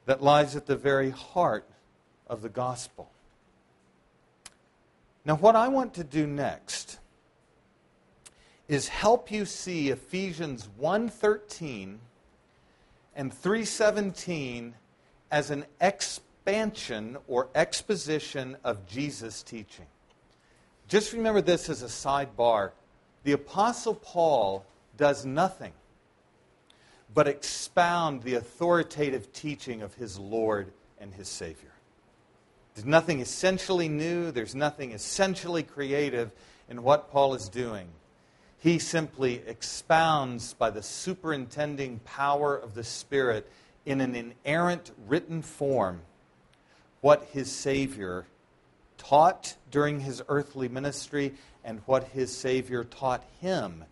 that 0.06 0.22
lies 0.22 0.56
at 0.56 0.66
the 0.66 0.76
very 0.76 1.10
heart 1.10 1.68
of 2.28 2.42
the 2.42 2.50
gospel. 2.50 3.10
Now, 5.26 5.36
what 5.36 5.56
I 5.56 5.68
want 5.68 5.96
to 5.96 6.04
do 6.04 6.28
next 6.28 7.00
is 8.68 8.88
help 8.88 9.32
you 9.32 9.46
see 9.46 9.90
Ephesians 9.90 10.68
1:13 10.80 12.00
and 13.16 13.34
3:17 13.34 14.74
as 15.32 15.50
an 15.50 15.66
expansion 15.82 17.18
or 17.28 17.50
exposition 17.56 18.58
of 18.64 18.86
Jesus' 18.86 19.42
teaching. 19.42 19.88
Just 20.88 21.14
remember 21.14 21.42
this 21.42 21.70
as 21.70 21.82
a 21.82 21.88
sidebar. 21.88 22.72
The 23.24 23.32
Apostle 23.32 23.96
Paul 23.96 24.66
does 24.98 25.26
nothing 25.26 25.74
but 27.14 27.28
expound 27.28 28.24
the 28.24 28.36
authoritative 28.36 29.32
teaching 29.34 29.82
of 29.82 29.94
his 29.96 30.20
Lord 30.20 30.72
and 31.00 31.14
his 31.14 31.28
Savior. 31.28 31.72
There's 32.76 32.86
nothing 32.86 33.22
essentially 33.22 33.88
new, 33.88 34.32
there's 34.32 34.54
nothing 34.54 34.92
essentially 34.92 35.64
creative 35.64 36.32
in 36.70 36.84
what 36.84 37.10
Paul 37.10 37.34
is 37.34 37.48
doing. 37.48 37.88
He 38.60 38.80
simply 38.80 39.42
expounds 39.48 40.54
by 40.54 40.72
the 40.72 40.84
superintending 40.84 42.00
power 42.04 42.56
of 42.56 42.76
the 42.76 42.84
Spirit 42.84 43.50
in 43.86 44.02
an 44.02 44.16
inerrant 44.16 44.92
written 45.08 45.42
form 45.42 46.02
what 47.02 47.30
his 47.32 47.52
Savior 47.52 48.26
taught 49.08 49.56
during 49.72 50.00
his 50.00 50.22
earthly 50.28 50.68
ministry 50.68 51.34
and 51.64 51.82
what 51.86 52.06
his 52.06 52.36
Savior 52.36 52.84
taught 52.84 53.24
him 53.42 53.84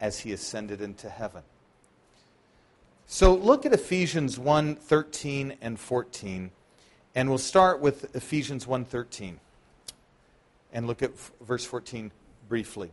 as 0.00 0.20
he 0.20 0.32
ascended 0.32 0.80
into 0.80 1.08
heaven. 1.08 1.42
So 3.06 3.34
look 3.34 3.66
at 3.66 3.72
Ephesians 3.72 4.38
1 4.38 4.76
13 4.76 5.56
and 5.60 5.78
14, 5.78 6.50
and 7.14 7.28
we'll 7.28 7.38
start 7.38 7.80
with 7.80 8.14
Ephesians 8.14 8.66
1 8.66 8.84
13 8.84 9.40
and 10.72 10.86
look 10.86 11.02
at 11.02 11.10
verse 11.40 11.64
14 11.64 12.12
briefly. 12.48 12.92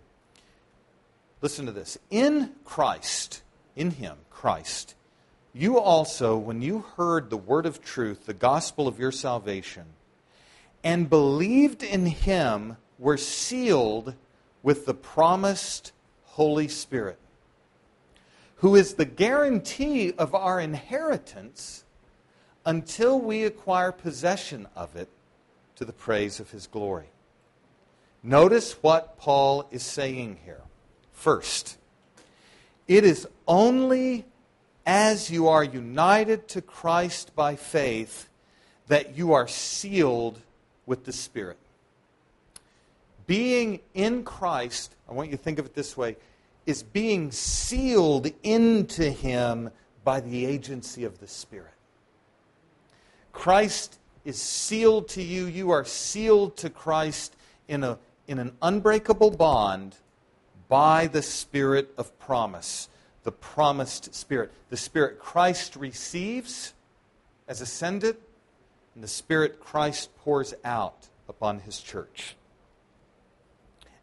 Listen 1.41 1.67
to 1.67 1.71
this. 1.71 1.99
In 2.09 2.51
Christ, 2.65 3.43
in 3.75 3.91
Him, 3.91 4.17
Christ, 4.31 4.95
you 5.53 5.79
also, 5.79 6.37
when 6.37 6.63
you 6.63 6.85
heard 6.97 7.29
the 7.29 7.37
word 7.37 7.67
of 7.67 7.83
truth, 7.83 8.25
the 8.25 8.33
gospel 8.33 8.87
of 8.87 8.99
your 8.99 9.11
salvation, 9.11 9.85
and 10.83 11.09
believed 11.09 11.83
in 11.83 12.05
him 12.05 12.77
were 12.99 13.17
sealed 13.17 14.13
with 14.63 14.85
the 14.85 14.93
promised 14.93 15.91
Holy 16.25 16.67
Spirit, 16.67 17.17
who 18.57 18.75
is 18.75 18.93
the 18.93 19.05
guarantee 19.05 20.13
of 20.13 20.33
our 20.33 20.59
inheritance 20.59 21.83
until 22.65 23.19
we 23.19 23.43
acquire 23.43 23.91
possession 23.91 24.67
of 24.75 24.95
it 24.95 25.09
to 25.75 25.85
the 25.85 25.93
praise 25.93 26.39
of 26.39 26.51
his 26.51 26.67
glory. 26.67 27.09
Notice 28.23 28.73
what 28.81 29.17
Paul 29.17 29.67
is 29.71 29.83
saying 29.83 30.39
here. 30.43 30.61
First, 31.13 31.77
it 32.87 33.03
is 33.03 33.27
only 33.47 34.25
as 34.85 35.29
you 35.29 35.47
are 35.47 35.63
united 35.63 36.47
to 36.49 36.61
Christ 36.61 37.35
by 37.35 37.55
faith 37.55 38.29
that 38.87 39.17
you 39.17 39.33
are 39.33 39.47
sealed 39.47 40.41
with 40.87 41.05
the 41.05 41.13
Spirit. 41.13 41.57
Being 43.27 43.81
in 43.93 44.23
Christ, 44.23 44.95
I 45.07 45.13
want 45.13 45.29
you 45.29 45.37
to 45.37 45.43
think 45.43 45.59
of 45.59 45.65
it 45.67 45.75
this 45.75 45.95
way, 45.95 46.15
is 46.65 46.81
being 46.81 47.31
sealed 47.31 48.31
into 48.41 49.11
Him 49.11 49.69
by 50.03 50.21
the 50.21 50.45
agency 50.45 51.03
of 51.03 51.19
the 51.19 51.27
Spirit. 51.27 51.73
Christ 53.31 53.99
is 54.25 54.41
sealed 54.41 55.09
to 55.09 55.21
you. 55.21 55.45
You 55.45 55.69
are 55.69 55.85
sealed 55.85 56.57
to 56.57 56.69
Christ 56.69 57.35
in, 57.67 57.83
a, 57.83 57.99
in 58.27 58.39
an 58.39 58.53
unbreakable 58.61 59.31
bond 59.31 59.95
by 60.69 61.07
the 61.07 61.21
Spirit 61.21 61.93
of 61.97 62.17
promise, 62.19 62.89
the 63.23 63.31
promised 63.31 64.15
Spirit. 64.15 64.51
The 64.69 64.77
Spirit 64.77 65.19
Christ 65.19 65.75
receives 65.75 66.73
as 67.47 67.61
ascended, 67.61 68.17
and 68.97 69.03
the 69.03 69.07
Spirit 69.07 69.59
Christ 69.59 70.09
pours 70.23 70.55
out 70.65 71.07
upon 71.29 71.59
his 71.59 71.79
church. 71.81 72.35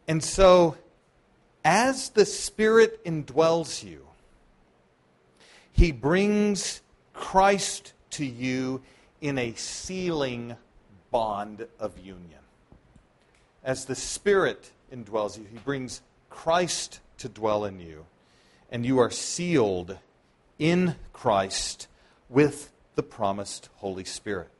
And 0.07 0.23
so, 0.23 0.77
as 1.65 2.11
the 2.11 2.25
Spirit 2.25 3.03
indwells 3.03 3.83
you, 3.83 4.07
he 5.73 5.91
brings 5.91 6.81
Christ 7.13 7.91
to 8.11 8.25
you 8.25 8.83
in 9.19 9.37
a 9.37 9.53
sealing 9.55 10.55
bond 11.11 11.67
of 11.77 11.99
union. 11.99 12.39
As 13.65 13.83
the 13.83 13.95
Spirit 13.95 14.71
indwells 14.93 15.37
you, 15.37 15.43
he 15.51 15.57
brings 15.57 16.01
Christ 16.29 17.01
to 17.17 17.27
dwell 17.27 17.65
in 17.65 17.81
you, 17.81 18.05
and 18.71 18.85
you 18.85 18.99
are 18.99 19.11
sealed 19.11 19.97
in 20.57 20.95
Christ 21.11 21.89
with 22.29 22.71
the 22.95 23.03
promised 23.03 23.67
Holy 23.75 24.05
Spirit. 24.05 24.51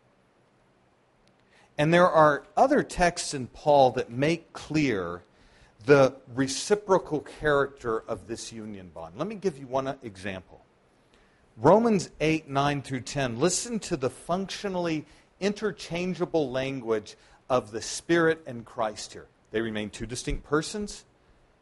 And 1.78 1.94
there 1.94 2.10
are 2.10 2.46
other 2.56 2.84
texts 2.84 3.34
in 3.34 3.48
Paul 3.48 3.92
that 3.92 4.10
make 4.10 4.54
clear 4.54 5.24
the 5.86 6.16
reciprocal 6.34 7.20
character 7.22 8.04
of 8.08 8.28
this 8.28 8.52
union 8.52 8.90
bond. 8.94 9.16
Let 9.18 9.28
me 9.28 9.36
give 9.36 9.58
you 9.58 9.68
one 9.68 9.96
example. 10.02 10.62
Romans 11.58 12.10
8, 12.20 12.50
9 12.50 12.82
through 12.82 13.02
10. 13.02 13.40
Listen 13.40 13.80
to 13.80 13.96
the 13.96 14.10
functionally 14.10 15.06
interchangeable 15.40 16.50
language 16.50 17.16
of 17.50 17.72
the 17.72 17.82
Spirit 17.82 18.42
and 18.48 18.66
Christ 18.66 19.14
here. 19.14 19.28
They 19.52 19.62
remain 19.62 19.90
two 19.90 20.06
distinct 20.06 20.44
persons, 20.44 21.06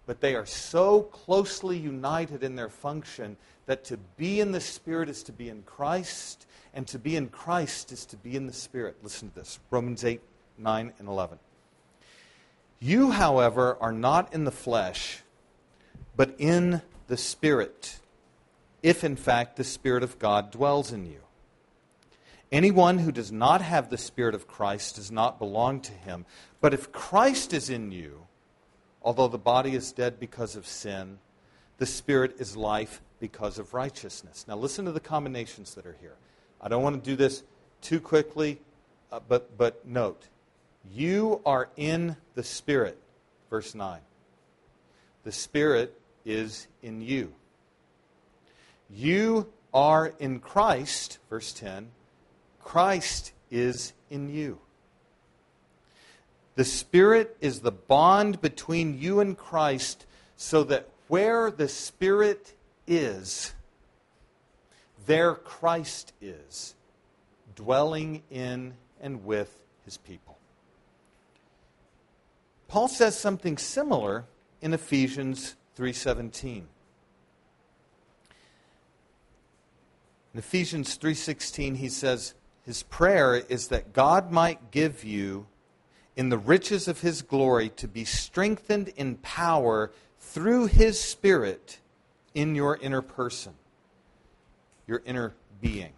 but 0.05 0.21
they 0.21 0.35
are 0.35 0.45
so 0.45 1.03
closely 1.03 1.77
united 1.77 2.43
in 2.43 2.55
their 2.55 2.69
function 2.69 3.37
that 3.65 3.83
to 3.85 3.97
be 4.17 4.39
in 4.39 4.51
the 4.51 4.61
Spirit 4.61 5.09
is 5.09 5.23
to 5.23 5.31
be 5.31 5.49
in 5.49 5.63
Christ, 5.63 6.45
and 6.73 6.87
to 6.87 6.99
be 6.99 7.15
in 7.15 7.29
Christ 7.29 7.91
is 7.91 8.05
to 8.07 8.17
be 8.17 8.35
in 8.35 8.47
the 8.47 8.53
Spirit. 8.53 8.97
Listen 9.03 9.29
to 9.29 9.35
this 9.35 9.59
Romans 9.69 10.03
8, 10.03 10.21
9, 10.57 10.93
and 10.99 11.07
11. 11.07 11.39
You, 12.79 13.11
however, 13.11 13.77
are 13.79 13.93
not 13.93 14.33
in 14.33 14.43
the 14.43 14.51
flesh, 14.51 15.21
but 16.15 16.35
in 16.37 16.81
the 17.07 17.17
Spirit, 17.17 17.99
if 18.81 19.03
in 19.03 19.15
fact 19.15 19.55
the 19.55 19.63
Spirit 19.63 20.03
of 20.03 20.19
God 20.19 20.51
dwells 20.51 20.91
in 20.91 21.05
you. 21.05 21.19
Anyone 22.51 22.99
who 22.99 23.11
does 23.11 23.31
not 23.31 23.61
have 23.61 23.89
the 23.89 23.97
Spirit 23.97 24.35
of 24.35 24.47
Christ 24.47 24.97
does 24.97 25.09
not 25.09 25.39
belong 25.39 25.79
to 25.81 25.91
him. 25.91 26.25
But 26.61 26.73
if 26.73 26.91
Christ 26.91 27.51
is 27.51 27.67
in 27.67 27.91
you, 27.91 28.27
although 29.01 29.27
the 29.27 29.39
body 29.39 29.73
is 29.73 29.91
dead 29.91 30.19
because 30.19 30.55
of 30.55 30.67
sin, 30.67 31.17
the 31.77 31.87
Spirit 31.87 32.35
is 32.37 32.55
life 32.55 33.01
because 33.23 33.57
of 33.57 33.73
righteousness. 33.73 34.43
Now, 34.49 34.57
listen 34.57 34.83
to 34.83 34.91
the 34.91 34.99
combinations 34.99 35.75
that 35.75 35.85
are 35.85 35.95
here. 36.01 36.17
I 36.59 36.67
don't 36.67 36.83
want 36.83 37.01
to 37.01 37.09
do 37.09 37.15
this 37.15 37.43
too 37.79 38.01
quickly, 38.01 38.59
uh, 39.13 39.21
but, 39.25 39.57
but 39.57 39.87
note 39.87 40.27
you 40.93 41.39
are 41.45 41.69
in 41.77 42.17
the 42.35 42.43
Spirit, 42.43 42.97
verse 43.49 43.73
9. 43.73 44.01
The 45.23 45.31
Spirit 45.31 45.97
is 46.25 46.67
in 46.81 46.99
you. 46.99 47.31
You 48.89 49.47
are 49.73 50.13
in 50.19 50.41
Christ, 50.41 51.19
verse 51.29 51.53
10. 51.53 51.91
Christ 52.61 53.31
is 53.49 53.93
in 54.09 54.35
you. 54.35 54.59
The 56.55 56.65
Spirit 56.65 57.37
is 57.39 57.61
the 57.61 57.71
bond 57.71 58.41
between 58.41 58.99
you 58.99 59.21
and 59.21 59.37
Christ 59.37 60.05
so 60.35 60.65
that 60.65 60.89
where 61.07 61.49
the 61.49 61.69
Spirit 61.69 62.53
is, 62.87 63.53
there 65.05 65.35
Christ 65.35 66.13
is, 66.21 66.75
dwelling 67.55 68.23
in 68.29 68.73
and 69.01 69.25
with 69.25 69.61
his 69.85 69.97
people. 69.97 70.37
Paul 72.67 72.87
says 72.87 73.19
something 73.19 73.57
similar 73.57 74.25
in 74.61 74.73
Ephesians 74.73 75.55
3:17. 75.75 76.67
In 80.33 80.39
Ephesians 80.39 80.97
3:16 80.97 81.75
he 81.75 81.89
says 81.89 82.33
his 82.65 82.83
prayer 82.83 83.35
is 83.35 83.67
that 83.67 83.93
God 83.93 84.31
might 84.31 84.71
give 84.71 85.03
you 85.03 85.45
in 86.15 86.29
the 86.29 86.37
riches 86.37 86.87
of 86.87 87.01
his 87.01 87.21
glory 87.21 87.69
to 87.69 87.87
be 87.87 88.05
strengthened 88.05 88.87
in 88.95 89.17
power 89.17 89.91
through 90.19 90.67
his 90.67 90.99
spirit 90.99 91.79
in 92.33 92.55
your 92.55 92.77
inner 92.77 93.01
person 93.01 93.53
your 94.87 95.01
inner 95.05 95.33
being, 95.61 95.93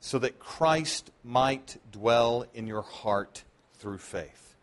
so 0.00 0.18
that 0.18 0.38
Christ 0.38 1.10
might 1.24 1.78
dwell 1.90 2.46
in 2.54 2.66
your 2.66 2.82
heart 2.82 3.44
through 3.74 3.98
faith. 3.98 4.56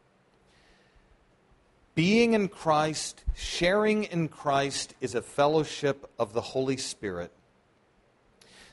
Being 1.94 2.34
in 2.34 2.50
Christ, 2.50 3.24
sharing 3.36 4.04
in 4.04 4.28
Christ, 4.28 4.94
is 5.00 5.16
a 5.16 5.22
fellowship 5.22 6.10
of 6.20 6.34
the 6.34 6.42
Holy 6.42 6.76
Spirit, 6.76 7.32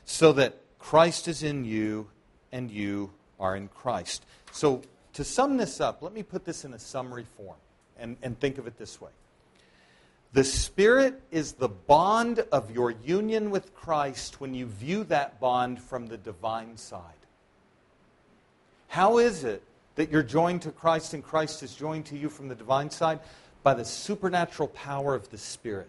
so 0.05 0.33
that 0.33 0.59
Christ 0.81 1.29
is 1.29 1.45
in 1.45 1.65
you 1.65 2.09
and 2.51 2.71
you 2.71 3.13
are 3.39 3.55
in 3.55 3.69
Christ. 3.69 4.25
So, 4.51 4.83
to 5.13 5.25
sum 5.25 5.59
this 5.59 5.81
up, 5.81 6.03
let 6.03 6.13
me 6.13 6.23
put 6.23 6.45
this 6.45 6.65
in 6.65 6.73
a 6.73 6.79
summary 6.79 7.27
form 7.37 7.59
and, 7.99 8.17
and 8.23 8.39
think 8.41 8.59
of 8.59 8.67
it 8.67 8.79
this 8.79 9.01
way 9.01 9.11
the 10.33 10.45
Spirit 10.45 11.21
is 11.31 11.53
the 11.53 11.69
bond 11.69 12.41
of 12.51 12.71
your 12.71 12.91
union 12.91 13.51
with 13.51 13.75
Christ 13.75 14.41
when 14.41 14.55
you 14.55 14.67
view 14.67 15.05
that 15.05 15.41
bond 15.41 15.83
from 15.83 16.07
the 16.07 16.17
divine 16.17 16.77
side. 16.77 17.03
How 18.89 19.19
is 19.19 19.45
it 19.45 19.63
that 19.97 20.11
you're 20.11 20.23
joined 20.23 20.63
to 20.63 20.71
Christ 20.71 21.13
and 21.13 21.23
Christ 21.23 21.63
is 21.63 21.75
joined 21.75 22.07
to 22.07 22.17
you 22.17 22.31
from 22.31 22.49
the 22.49 22.55
divine 22.55 22.91
side? 22.91 23.21
By 23.63 23.75
the 23.75 23.85
supernatural 23.85 24.69
power 24.69 25.15
of 25.15 25.31
the 25.31 25.39
Spirit. 25.39 25.89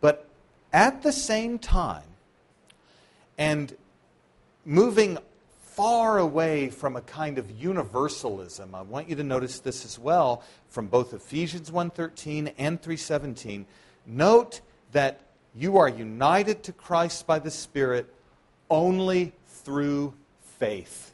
But 0.00 0.28
at 0.72 1.02
the 1.02 1.12
same 1.12 1.58
time, 1.58 2.02
and 3.38 3.74
moving 4.64 5.18
far 5.74 6.18
away 6.18 6.70
from 6.70 6.94
a 6.94 7.00
kind 7.00 7.36
of 7.36 7.50
universalism. 7.50 8.74
I 8.74 8.82
want 8.82 9.08
you 9.08 9.16
to 9.16 9.24
notice 9.24 9.58
this 9.58 9.84
as 9.84 9.98
well 9.98 10.42
from 10.68 10.86
both 10.86 11.12
Ephesians 11.12 11.70
1:13 11.70 12.52
and 12.58 12.80
3:17. 12.80 13.66
Note 14.06 14.60
that 14.92 15.20
you 15.54 15.76
are 15.78 15.88
united 15.88 16.62
to 16.64 16.72
Christ 16.72 17.26
by 17.26 17.40
the 17.40 17.50
Spirit 17.50 18.12
only 18.70 19.32
through 19.48 20.14
faith. 20.58 21.12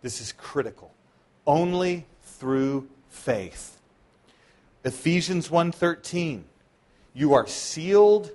This 0.00 0.20
is 0.20 0.32
critical. 0.32 0.94
Only 1.46 2.06
through 2.22 2.88
faith. 3.10 3.78
Ephesians 4.82 5.50
1:13 5.50 6.44
You 7.12 7.34
are 7.34 7.46
sealed 7.46 8.32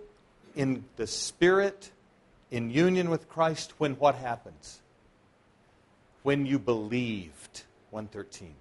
in 0.56 0.86
the 0.96 1.08
Spirit 1.08 1.92
in 2.52 2.70
union 2.70 3.10
with 3.10 3.28
Christ 3.28 3.74
when 3.80 3.96
what 3.96 4.16
happens? 4.16 4.82
When 6.24 6.46
you 6.46 6.60
believed. 6.60 7.64
113. 7.92 8.54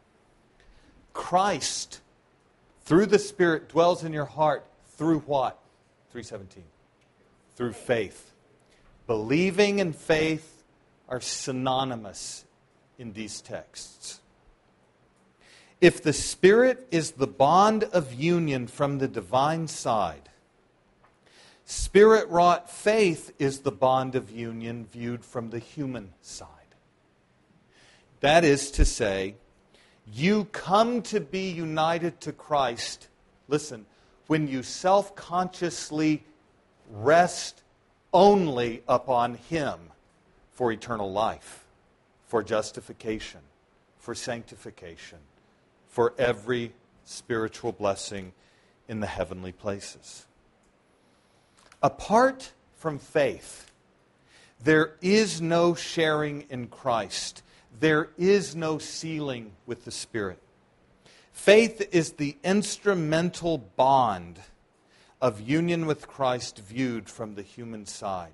Christ, 1.12 2.00
through 2.84 3.06
the 3.06 3.18
Spirit, 3.18 3.68
dwells 3.68 4.04
in 4.04 4.12
your 4.12 4.24
heart 4.24 4.64
through 4.96 5.20
what? 5.20 5.58
317. 6.10 6.64
Through 7.56 7.72
faith. 7.72 8.32
Believing 9.06 9.80
and 9.80 9.94
faith 9.94 10.62
are 11.08 11.20
synonymous 11.20 12.44
in 12.98 13.12
these 13.12 13.40
texts. 13.40 14.20
If 15.80 16.02
the 16.02 16.12
Spirit 16.12 16.86
is 16.90 17.12
the 17.12 17.26
bond 17.26 17.84
of 17.84 18.12
union 18.12 18.66
from 18.66 18.98
the 18.98 19.08
divine 19.08 19.68
side, 19.68 20.28
Spirit 21.64 22.28
wrought 22.28 22.70
faith 22.70 23.32
is 23.38 23.60
the 23.60 23.70
bond 23.70 24.14
of 24.14 24.30
union 24.30 24.86
viewed 24.86 25.24
from 25.24 25.50
the 25.50 25.58
human 25.58 26.12
side. 26.22 26.57
That 28.20 28.44
is 28.44 28.70
to 28.72 28.84
say, 28.84 29.34
you 30.12 30.44
come 30.46 31.02
to 31.02 31.20
be 31.20 31.50
united 31.50 32.20
to 32.22 32.32
Christ, 32.32 33.08
listen, 33.46 33.86
when 34.26 34.48
you 34.48 34.62
self 34.62 35.14
consciously 35.14 36.24
rest 36.90 37.62
only 38.12 38.82
upon 38.88 39.34
Him 39.34 39.78
for 40.52 40.72
eternal 40.72 41.12
life, 41.12 41.66
for 42.26 42.42
justification, 42.42 43.40
for 43.98 44.14
sanctification, 44.14 45.18
for 45.86 46.14
every 46.18 46.72
spiritual 47.04 47.72
blessing 47.72 48.32
in 48.88 49.00
the 49.00 49.06
heavenly 49.06 49.52
places. 49.52 50.26
Apart 51.82 52.52
from 52.76 52.98
faith, 52.98 53.70
There 54.60 54.94
is 55.00 55.40
no 55.40 55.74
sharing 55.74 56.42
in 56.50 56.66
Christ. 56.66 57.42
There 57.80 58.10
is 58.16 58.56
no 58.56 58.78
sealing 58.78 59.52
with 59.66 59.84
the 59.84 59.90
Spirit. 59.90 60.38
Faith 61.32 61.88
is 61.92 62.12
the 62.12 62.36
instrumental 62.42 63.58
bond 63.58 64.40
of 65.20 65.40
union 65.40 65.86
with 65.86 66.08
Christ 66.08 66.58
viewed 66.58 67.08
from 67.08 67.34
the 67.34 67.42
human 67.42 67.86
side. 67.86 68.32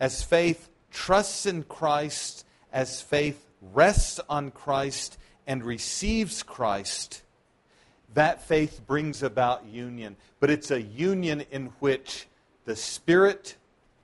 As 0.00 0.22
faith 0.22 0.68
trusts 0.90 1.46
in 1.46 1.62
Christ, 1.62 2.44
as 2.72 3.00
faith 3.00 3.46
rests 3.72 4.20
on 4.28 4.50
Christ 4.50 5.18
and 5.46 5.62
receives 5.64 6.42
Christ, 6.42 7.22
that 8.14 8.42
faith 8.42 8.80
brings 8.86 9.22
about 9.22 9.66
union. 9.66 10.16
But 10.40 10.50
it's 10.50 10.70
a 10.70 10.82
union 10.82 11.44
in 11.50 11.66
which 11.80 12.26
the 12.64 12.76
Spirit 12.76 13.56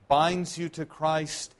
binds 0.07 0.57
you 0.57 0.69
to 0.69 0.85
Christ 0.85 1.55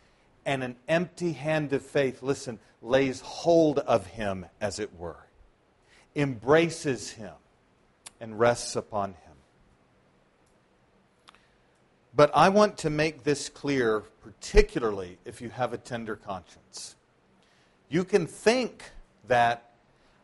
and 0.46 0.64
an 0.64 0.76
empty 0.88 1.34
hand 1.34 1.74
of 1.74 1.84
faith, 1.84 2.22
listen, 2.22 2.60
lays 2.82 3.22
hold 3.22 3.80
of 3.80 4.08
Him, 4.08 4.46
as 4.60 4.80
it 4.80 4.96
were 4.98 5.24
embraces 6.16 7.12
him 7.12 7.34
and 8.20 8.40
rests 8.40 8.76
upon 8.76 9.12
him. 9.12 9.18
But 12.16 12.32
I 12.36 12.50
want 12.50 12.78
to 12.80 12.90
make 12.90 13.24
this 13.24 13.50
clear, 13.50 14.02
particularly 14.22 15.18
if 15.26 15.42
you 15.42 15.50
have 15.50 15.74
a 15.74 15.78
tender 15.78 16.16
conscience. 16.16 16.96
You 17.90 18.04
can 18.04 18.28
think 18.28 18.84
that 19.28 19.72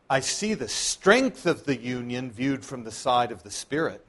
I 0.08 0.20
see 0.20 0.54
the 0.54 0.68
strength 0.68 1.46
of 1.46 1.64
the 1.64 1.76
union 1.76 2.30
viewed 2.30 2.64
from 2.64 2.84
the 2.84 2.92
side 2.92 3.32
of 3.32 3.42
the 3.42 3.50
Spirit, 3.50 4.04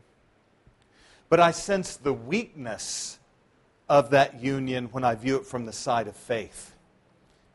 but 1.30 1.40
I 1.40 1.52
sense 1.52 1.96
the 1.96 2.14
weakness 2.14 3.20
of 3.92 4.12
that 4.12 4.42
union 4.42 4.86
when 4.94 5.04
I 5.04 5.16
view 5.16 5.36
it 5.36 5.46
from 5.46 5.66
the 5.66 5.74
side 5.74 6.08
of 6.08 6.16
faith. 6.16 6.74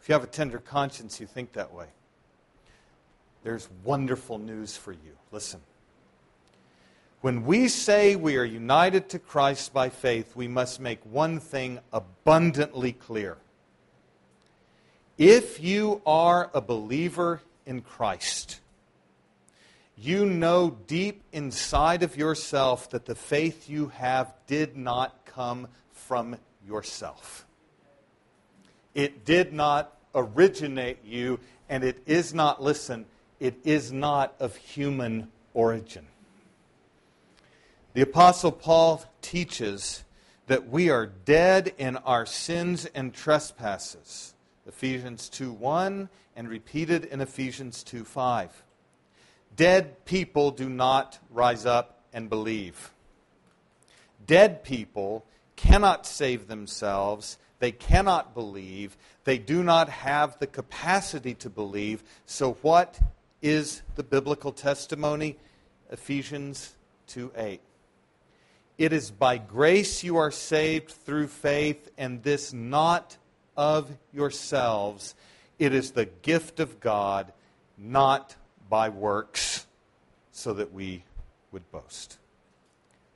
If 0.03 0.07
you 0.07 0.12
have 0.12 0.22
a 0.22 0.27
tender 0.27 0.59
conscience, 0.59 1.18
you 1.18 1.27
think 1.27 1.55
that 1.55 1.72
way 1.72 1.87
there's 3.42 3.70
wonderful 3.83 4.37
news 4.37 4.77
for 4.77 4.92
you. 4.92 5.16
Listen. 5.33 5.61
When 7.22 7.46
we 7.46 7.68
say 7.68 8.16
we 8.16 8.37
are 8.37 8.44
united 8.44 9.09
to 9.11 9.18
Christ 9.18 9.72
by 9.72 9.88
faith, 9.88 10.37
we 10.37 10.46
must 10.46 10.79
make 10.79 10.99
one 11.07 11.40
thing 11.40 11.79
abundantly 11.90 12.92
clear. 12.92 13.38
If 15.16 15.59
you 15.59 16.03
are 16.05 16.51
a 16.53 16.61
believer 16.61 17.40
in 17.64 17.81
Christ, 17.81 18.61
you 19.96 20.27
know 20.27 20.77
deep 20.87 21.22
inside 21.33 22.03
of 22.03 22.14
yourself 22.14 22.90
that 22.90 23.07
the 23.07 23.14
faith 23.14 23.70
you 23.70 23.88
have 23.88 24.35
did 24.46 24.77
not 24.77 25.25
come 25.25 25.68
from 26.06 26.36
yourself. 26.66 27.46
It 28.94 29.24
did 29.24 29.52
not 29.52 29.96
originate 30.14 31.04
you, 31.04 31.40
and 31.68 31.84
it 31.84 32.02
is 32.06 32.32
not, 32.32 32.62
listen, 32.62 33.06
it 33.40 33.58
is 33.64 33.92
not 33.92 34.34
of 34.40 34.56
human 34.56 35.28
origin. 35.52 36.06
The 37.94 38.02
Apostle 38.02 38.52
Paul 38.52 39.04
teaches 39.20 40.04
that 40.46 40.68
we 40.68 40.90
are 40.90 41.06
dead 41.06 41.74
in 41.76 41.96
our 41.98 42.24
sins 42.24 42.86
and 42.94 43.12
trespasses. 43.12 44.34
Ephesians 44.66 45.28
2 45.28 45.52
1 45.52 46.08
and 46.36 46.48
repeated 46.48 47.04
in 47.06 47.20
Ephesians 47.20 47.82
2 47.82 48.04
5. 48.04 48.62
Dead 49.56 50.04
people 50.04 50.50
do 50.50 50.68
not 50.68 51.18
rise 51.30 51.66
up 51.66 52.00
and 52.12 52.28
believe. 52.28 52.90
Dead 54.26 54.62
people 54.62 55.24
cannot 55.56 56.06
save 56.06 56.46
themselves. 56.46 57.38
They 57.58 57.72
cannot 57.72 58.34
believe. 58.34 58.96
They 59.24 59.38
do 59.38 59.62
not 59.62 59.88
have 59.88 60.38
the 60.38 60.46
capacity 60.46 61.34
to 61.34 61.50
believe. 61.50 62.04
So, 62.26 62.52
what 62.62 63.00
is 63.42 63.82
the 63.94 64.02
biblical 64.02 64.52
testimony? 64.52 65.36
Ephesians 65.90 66.74
2 67.08 67.32
8. 67.36 67.60
It 68.78 68.92
is 68.92 69.10
by 69.10 69.38
grace 69.38 70.04
you 70.04 70.18
are 70.18 70.30
saved 70.30 70.90
through 70.90 71.28
faith, 71.28 71.90
and 71.96 72.22
this 72.22 72.52
not 72.52 73.16
of 73.56 73.90
yourselves. 74.12 75.14
It 75.58 75.72
is 75.72 75.92
the 75.92 76.04
gift 76.04 76.60
of 76.60 76.78
God, 76.78 77.32
not 77.78 78.36
by 78.68 78.90
works, 78.90 79.66
so 80.30 80.52
that 80.52 80.72
we 80.72 81.04
would 81.52 81.70
boast. 81.70 82.18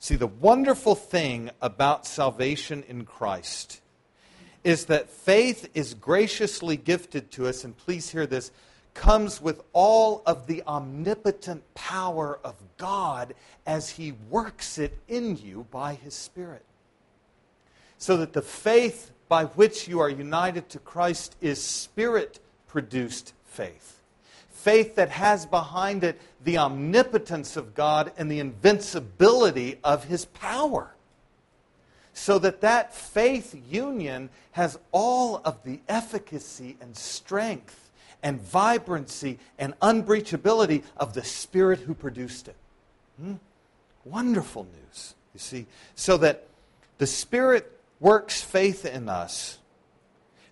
See, 0.03 0.17
the 0.17 0.27
wonderful 0.27 0.95
thing 0.95 1.51
about 1.61 2.07
salvation 2.07 2.85
in 2.89 3.05
Christ 3.05 3.83
is 4.65 4.87
that 4.87 5.11
faith 5.11 5.69
is 5.75 5.93
graciously 5.93 6.79
gifted 6.79 7.31
to 7.33 7.47
us, 7.47 7.65
and 7.65 7.77
please 7.77 8.09
hear 8.09 8.27
this 8.27 8.51
comes 8.95 9.43
with 9.43 9.61
all 9.75 10.23
of 10.25 10.47
the 10.47 10.63
omnipotent 10.67 11.63
power 11.75 12.41
of 12.43 12.55
God 12.79 13.35
as 13.67 13.91
He 13.91 14.13
works 14.31 14.79
it 14.79 14.99
in 15.07 15.37
you 15.37 15.67
by 15.71 15.95
His 15.95 16.15
Spirit. 16.15 16.65
So 17.99 18.17
that 18.17 18.33
the 18.33 18.43
faith 18.43 19.11
by 19.29 19.45
which 19.45 19.87
you 19.87 20.01
are 20.01 20.09
united 20.09 20.71
to 20.71 20.79
Christ 20.79 21.37
is 21.43 21.63
Spirit 21.63 22.41
produced 22.67 23.35
faith. 23.45 24.00
Faith 24.62 24.96
that 24.96 25.09
has 25.09 25.46
behind 25.46 26.05
it 26.05 26.20
the 26.44 26.59
omnipotence 26.59 27.57
of 27.57 27.75
God 27.75 28.12
and 28.18 28.31
the 28.31 28.40
invincibility 28.40 29.79
of 29.83 30.05
His 30.05 30.27
power. 30.27 30.94
So 32.12 32.38
that 32.40 32.61
that 32.61 32.94
faith 32.94 33.59
union 33.70 34.29
has 34.53 34.79
all 34.92 35.40
of 35.44 35.62
the 35.64 35.81
efficacy 35.88 36.77
and 36.81 36.94
strength 36.94 37.90
and 38.23 38.38
vibrancy 38.40 39.38
and 39.59 39.79
unbreachability 39.81 40.83
of 40.99 41.14
the 41.14 41.25
Spirit 41.25 41.79
who 41.81 41.94
produced 41.94 42.49
it. 42.49 42.57
Hmm? 43.18 43.35
Wonderful 44.05 44.64
news, 44.64 45.14
you 45.33 45.40
see. 45.40 45.66
So 45.94 46.18
that 46.18 46.46
the 46.99 47.07
Spirit 47.07 47.81
works 47.99 48.42
faith 48.42 48.85
in 48.85 49.09
us, 49.09 49.59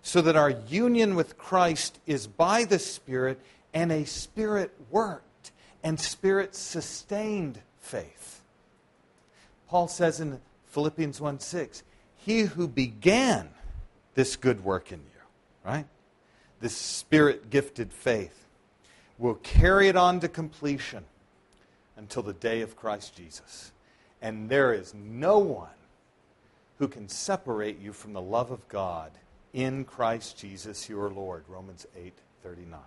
so 0.01 0.21
that 0.21 0.35
our 0.35 0.49
union 0.49 1.13
with 1.13 1.37
Christ 1.37 1.99
is 2.07 2.25
by 2.25 2.63
the 2.63 2.79
Spirit 2.79 3.39
and 3.73 3.91
a 3.91 4.05
Spirit 4.05 4.73
worked 4.89 5.51
and 5.83 5.99
Spirit 5.99 6.55
sustained 6.55 7.59
faith. 7.79 8.41
Paul 9.67 9.87
says 9.87 10.19
in 10.19 10.39
Philippians 10.67 11.21
1 11.21 11.39
6, 11.39 11.83
He 12.17 12.41
who 12.41 12.67
began 12.67 13.49
this 14.15 14.35
good 14.35 14.63
work 14.63 14.91
in 14.91 14.99
you, 14.99 15.21
right? 15.63 15.85
this 16.59 16.75
spirit 16.75 17.49
gifted 17.49 17.91
faith, 17.91 18.47
will 19.17 19.35
carry 19.35 19.87
it 19.87 19.95
on 19.95 20.19
to 20.19 20.27
completion 20.27 21.03
until 21.97 22.23
the 22.23 22.33
day 22.33 22.61
of 22.61 22.75
Christ 22.75 23.15
Jesus. 23.15 23.71
And 24.21 24.49
there 24.49 24.73
is 24.73 24.93
no 24.93 25.39
one 25.39 25.69
who 26.77 26.87
can 26.87 27.09
separate 27.09 27.79
you 27.79 27.93
from 27.93 28.13
the 28.13 28.21
love 28.21 28.51
of 28.51 28.67
God 28.69 29.11
in 29.53 29.83
Christ 29.83 30.37
Jesus 30.37 30.87
your 30.87 31.09
Lord. 31.09 31.43
Romans 31.47 31.85
8 31.97 32.13
39. 32.43 32.79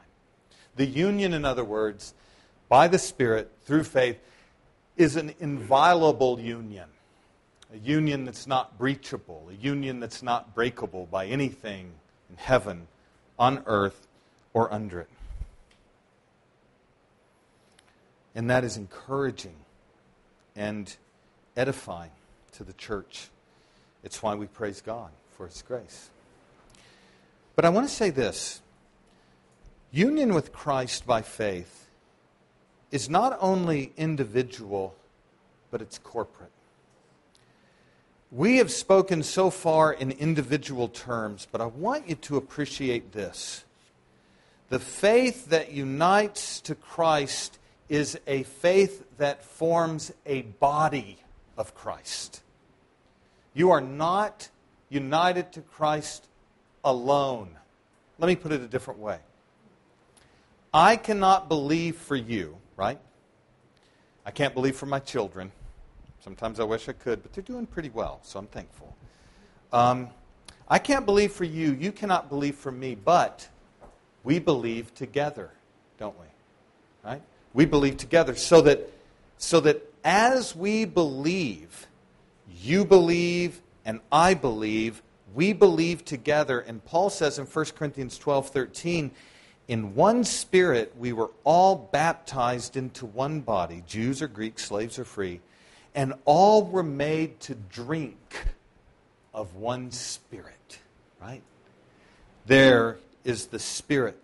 The 0.77 0.87
union, 0.87 1.33
in 1.33 1.45
other 1.45 1.65
words, 1.65 2.15
by 2.69 2.89
the 2.89 2.99
Spirit 2.99 3.51
through 3.65 3.85
faith, 3.85 4.19
is 4.97 5.17
an 5.17 5.35
inviolable 5.41 6.41
union. 6.41 6.89
A 7.73 7.79
union 7.79 8.25
that's 8.25 8.47
not 8.47 8.79
breachable, 8.79 9.51
a 9.51 9.55
union 9.55 10.01
that's 10.01 10.23
not 10.23 10.55
breakable 10.55 11.07
by 11.11 11.27
anything 11.27 11.93
in 12.29 12.37
heaven 12.37 12.87
on 13.39 13.63
earth 13.67 14.07
or 14.53 14.73
under 14.73 15.01
it. 15.01 15.09
And 18.35 18.51
that 18.51 18.65
is 18.65 18.77
encouraging 18.77 19.55
and 20.55 20.95
edifying 21.57 22.11
to 22.53 22.65
the 22.65 22.73
church. 22.75 23.29
It's 24.05 24.23
why 24.23 24.35
we 24.35 24.47
praise 24.47 24.81
God 24.81 25.11
for 25.37 25.47
His 25.47 25.63
grace. 25.63 26.11
But 27.57 27.65
I 27.65 27.69
want 27.69 27.89
to 27.89 27.95
say 27.95 28.11
this 28.11 28.61
union 29.93 30.35
with 30.35 30.53
Christ 30.53 31.07
by 31.07 31.23
faith 31.23 31.87
is 32.91 33.09
not 33.09 33.37
only 33.41 33.93
individual, 33.97 34.95
but 35.71 35.81
it's 35.81 35.99
corporate. 35.99 36.51
We 38.31 38.57
have 38.57 38.71
spoken 38.71 39.23
so 39.23 39.51
far 39.51 39.93
in 39.93 40.11
individual 40.11 40.89
terms, 40.89 41.47
but 41.53 41.61
I 41.61 41.67
want 41.67 42.09
you 42.09 42.15
to 42.15 42.39
appreciate 42.39 43.13
this. 43.13 43.65
The 44.71 44.79
faith 44.79 45.51
that 45.51 45.73
unites 45.73 46.61
to 46.63 46.75
Christ 46.75 47.59
is 47.91 48.19
a 48.27 48.45
faith 48.45 49.05
that 49.19 49.45
forms 49.45 50.13
a 50.25 50.43
body 50.43 51.19
of 51.59 51.75
Christ. 51.75 52.41
You 53.53 53.71
are 53.71 53.83
not 53.83 54.49
united 54.89 55.53
to 55.53 55.61
Christ 55.61 56.27
alone. 56.83 57.51
Let 58.19 58.29
me 58.29 58.37
put 58.37 58.53
it 58.53 58.63
a 58.63 58.67
different 58.67 59.01
way. 59.01 59.19
I 60.75 60.97
cannot 60.97 61.49
believe 61.49 61.97
for 61.97 62.17
you, 62.17 62.57
right? 62.77 62.99
I 64.25 64.31
can't 64.31 64.55
believe 64.55 64.77
for 64.77 64.87
my 64.87 65.01
children. 65.01 65.53
Sometimes 66.21 66.61
I 66.61 66.65
wish 66.65 66.89
I 66.89 66.93
could, 66.93 67.23
but 67.23 67.33
they're 67.33 67.43
doing 67.43 67.67
pretty 67.67 67.91
well, 67.91 68.21
so 68.23 68.39
I'm 68.39 68.47
thankful. 68.47 68.97
Um, 69.73 70.09
I 70.69 70.79
can't 70.79 71.05
believe 71.05 71.33
for 71.33 71.45
you, 71.45 71.73
you 71.73 71.93
cannot 71.93 72.29
believe 72.29 72.55
for 72.55 72.73
me, 72.73 72.95
but 72.95 73.49
we 74.25 74.39
believe 74.39 74.95
together, 74.95 75.51
don't 75.99 76.19
we? 76.19 76.27
Right? 77.05 77.23
We 77.53 77.67
believe 77.67 77.97
together 77.97 78.35
so 78.35 78.61
that 78.63 78.89
so 79.37 79.59
that 79.61 79.83
as 80.05 80.55
we 80.55 80.85
believe, 80.85 81.89
you 82.61 82.85
believe 82.85 83.61
and 83.85 84.01
I 84.11 84.35
believe, 84.35 85.03
we 85.35 85.53
believe 85.53 86.05
together. 86.05 86.61
And 86.61 86.85
Paul 86.85 87.11
says 87.11 87.39
in 87.39 87.47
1 87.47 87.65
Corinthians 87.77 88.19
12 88.19 88.51
13, 88.51 89.11
in 89.69 89.95
one 89.95 90.25
spirit 90.25 90.95
we 90.99 91.13
were 91.13 91.31
all 91.45 91.77
baptized 91.77 92.77
into 92.77 93.07
one 93.07 93.41
body, 93.41 93.83
Jews 93.87 94.21
or 94.23 94.29
Greeks, 94.29 94.65
slaves 94.65 94.99
or 94.99 95.05
free, 95.05 95.41
and 95.95 96.15
all 96.25 96.65
were 96.65 96.83
made 96.83 97.41
to 97.41 97.55
drink 97.55 98.47
of 99.33 99.55
one 99.57 99.91
spirit, 99.91 100.79
right? 101.21 101.43
There 102.47 102.99
is 103.25 103.47
the 103.47 103.59
spirit 103.59 104.19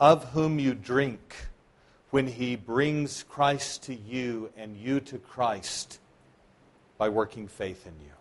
of 0.00 0.24
whom 0.30 0.58
you 0.58 0.74
drink 0.74 1.34
when 2.10 2.26
he 2.26 2.56
brings 2.56 3.24
Christ 3.24 3.84
to 3.84 3.94
you 3.94 4.50
and 4.56 4.76
you 4.76 5.00
to 5.00 5.18
Christ 5.18 5.98
by 6.96 7.08
working 7.08 7.48
faith 7.48 7.86
in 7.86 7.92
you. 8.00 8.12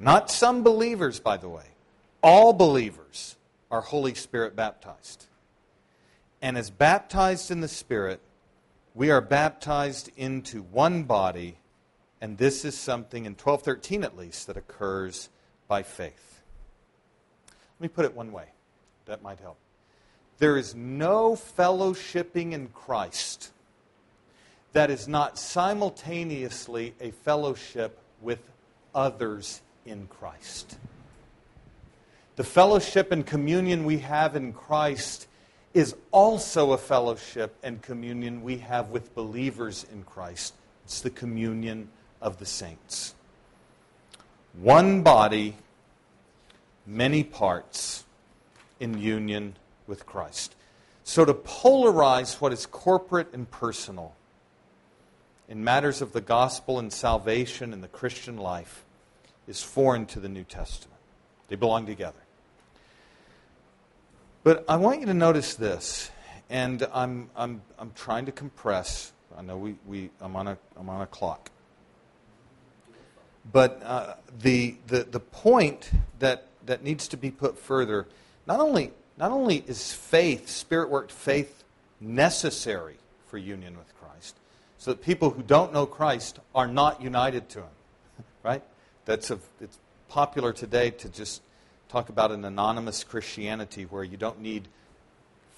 Not 0.00 0.30
some 0.30 0.62
believers, 0.62 1.20
by 1.20 1.36
the 1.36 1.48
way. 1.48 1.64
All 2.22 2.52
believers 2.52 3.36
are 3.70 3.80
Holy 3.80 4.14
Spirit 4.14 4.56
baptized. 4.56 5.26
And 6.40 6.56
as 6.56 6.70
baptized 6.70 7.50
in 7.50 7.60
the 7.60 7.68
Spirit, 7.68 8.20
we 8.94 9.10
are 9.10 9.20
baptized 9.20 10.10
into 10.16 10.62
one 10.62 11.04
body, 11.04 11.58
and 12.20 12.38
this 12.38 12.64
is 12.64 12.76
something 12.76 13.26
in 13.26 13.32
1213 13.32 14.04
at 14.04 14.16
least 14.16 14.46
that 14.46 14.56
occurs 14.56 15.28
by 15.66 15.82
faith. 15.82 16.40
Let 17.78 17.82
me 17.82 17.88
put 17.88 18.04
it 18.04 18.14
one 18.14 18.32
way 18.32 18.46
that 19.06 19.22
might 19.22 19.40
help. 19.40 19.58
There 20.38 20.56
is 20.56 20.74
no 20.74 21.34
fellowshipping 21.34 22.52
in 22.52 22.68
Christ 22.68 23.50
that 24.72 24.90
is 24.90 25.08
not 25.08 25.38
simultaneously 25.38 26.94
a 27.00 27.10
fellowship 27.10 27.98
with 28.20 28.38
others 28.94 29.60
in 29.84 30.06
Christ. 30.06 30.76
The 32.38 32.44
fellowship 32.44 33.10
and 33.10 33.26
communion 33.26 33.84
we 33.84 33.98
have 33.98 34.36
in 34.36 34.52
Christ 34.52 35.26
is 35.74 35.96
also 36.12 36.70
a 36.70 36.78
fellowship 36.78 37.56
and 37.64 37.82
communion 37.82 38.44
we 38.44 38.58
have 38.58 38.90
with 38.90 39.12
believers 39.12 39.84
in 39.90 40.04
Christ. 40.04 40.54
It's 40.84 41.00
the 41.00 41.10
communion 41.10 41.88
of 42.22 42.38
the 42.38 42.46
saints. 42.46 43.16
One 44.52 45.02
body, 45.02 45.56
many 46.86 47.24
parts 47.24 48.04
in 48.78 48.98
union 48.98 49.56
with 49.88 50.06
Christ. 50.06 50.54
So, 51.02 51.24
to 51.24 51.34
polarize 51.34 52.40
what 52.40 52.52
is 52.52 52.66
corporate 52.66 53.32
and 53.32 53.50
personal 53.50 54.14
in 55.48 55.64
matters 55.64 56.00
of 56.00 56.12
the 56.12 56.20
gospel 56.20 56.78
and 56.78 56.92
salvation 56.92 57.72
and 57.72 57.82
the 57.82 57.88
Christian 57.88 58.36
life 58.36 58.84
is 59.48 59.60
foreign 59.60 60.06
to 60.06 60.20
the 60.20 60.28
New 60.28 60.44
Testament. 60.44 61.00
They 61.48 61.56
belong 61.56 61.86
together. 61.86 62.20
But 64.48 64.64
I 64.66 64.76
want 64.76 65.00
you 65.00 65.06
to 65.08 65.12
notice 65.12 65.56
this, 65.56 66.10
and 66.48 66.88
I'm, 66.94 67.28
I'm, 67.36 67.60
I'm 67.78 67.92
trying 67.94 68.24
to 68.24 68.32
compress. 68.32 69.12
I 69.36 69.42
know 69.42 69.58
we, 69.58 69.76
we, 69.86 70.08
I'm, 70.22 70.36
on 70.36 70.48
a, 70.48 70.56
I'm 70.74 70.88
on 70.88 71.02
a 71.02 71.06
clock. 71.06 71.50
But 73.52 73.82
uh, 73.84 74.14
the, 74.40 74.76
the, 74.86 75.02
the 75.02 75.20
point 75.20 75.90
that, 76.20 76.46
that 76.64 76.82
needs 76.82 77.08
to 77.08 77.18
be 77.18 77.30
put 77.30 77.58
further 77.58 78.08
not 78.46 78.58
only, 78.58 78.92
not 79.18 79.32
only 79.32 79.64
is 79.66 79.92
faith, 79.92 80.48
spirit 80.48 80.88
worked 80.88 81.12
faith, 81.12 81.62
necessary 82.00 82.96
for 83.26 83.36
union 83.36 83.76
with 83.76 83.92
Christ, 84.00 84.34
so 84.78 84.92
that 84.92 85.02
people 85.02 85.28
who 85.28 85.42
don't 85.42 85.74
know 85.74 85.84
Christ 85.84 86.38
are 86.54 86.66
not 86.66 87.02
united 87.02 87.50
to 87.50 87.58
Him, 87.58 87.76
right? 88.42 88.62
That's 89.04 89.30
a, 89.30 89.38
it's 89.60 89.78
popular 90.08 90.54
today 90.54 90.88
to 90.88 91.10
just 91.10 91.42
talk 91.88 92.08
about 92.08 92.30
an 92.30 92.44
anonymous 92.44 93.02
Christianity 93.02 93.84
where 93.84 94.04
you 94.04 94.16
don't 94.16 94.40
need 94.40 94.68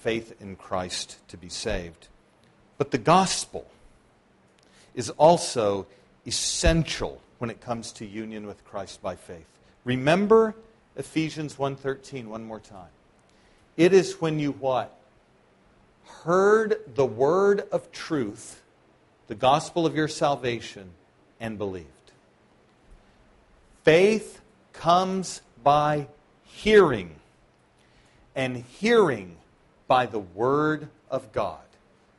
faith 0.01 0.41
in 0.41 0.57
Christ 0.57 1.19
to 1.29 1.37
be 1.37 1.49
saved. 1.49 2.09
But 2.79 2.91
the 2.93 2.99
gospel 2.99 3.67
is 4.95 5.11
also 5.11 5.87
essential 6.27 7.21
when 7.39 7.51
it 7.51 7.61
comes 7.61 7.93
to 7.93 8.07
union 8.07 8.47
with 8.47 8.65
Christ 8.65 9.03
by 9.03 9.17
faith. 9.17 9.47
Remember 9.85 10.55
Ephesians 10.97 11.57
1:13 11.57 12.29
one 12.29 12.45
more 12.45 12.61
time. 12.61 12.91
It 13.77 13.93
is 13.93 14.21
when 14.21 14.39
you 14.39 14.53
what? 14.53 14.97
Heard 16.25 16.81
the 16.95 17.07
word 17.07 17.69
of 17.73 17.91
truth, 17.93 18.63
the 19.27 19.35
gospel 19.35 19.87
of 19.87 19.95
your 19.95 20.09
salvation 20.09 20.91
and 21.39 21.57
believed. 21.57 21.87
Faith 23.85 24.41
comes 24.73 25.41
by 25.63 26.07
hearing, 26.53 27.17
and 28.35 28.57
hearing 28.57 29.37
by 29.87 30.07
the 30.07 30.19
Word 30.19 30.89
of 31.11 31.33
God. 31.33 31.59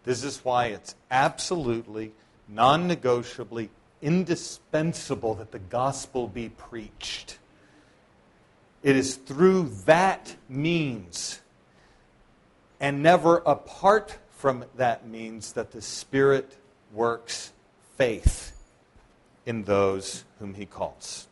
This 0.04 0.24
is 0.24 0.44
why 0.44 0.68
it's 0.68 0.96
absolutely, 1.10 2.12
non 2.48 2.88
negotiably, 2.88 3.70
indispensable 4.02 5.36
that 5.36 5.52
the 5.52 5.60
gospel 5.60 6.28
be 6.28 6.50
preached. 6.50 7.38
It 8.84 8.96
is 8.96 9.16
through 9.16 9.70
that 9.86 10.36
means, 10.50 11.40
and 12.80 13.04
never 13.04 13.38
apart 13.46 14.18
from 14.32 14.66
that 14.76 15.08
means, 15.08 15.54
that 15.54 15.72
the 15.72 15.82
Spirit 15.82 16.58
works 16.92 17.54
faith 17.96 18.58
in 19.46 19.64
those 19.64 20.24
whom 20.40 20.56
He 20.56 20.66
calls 20.66 21.28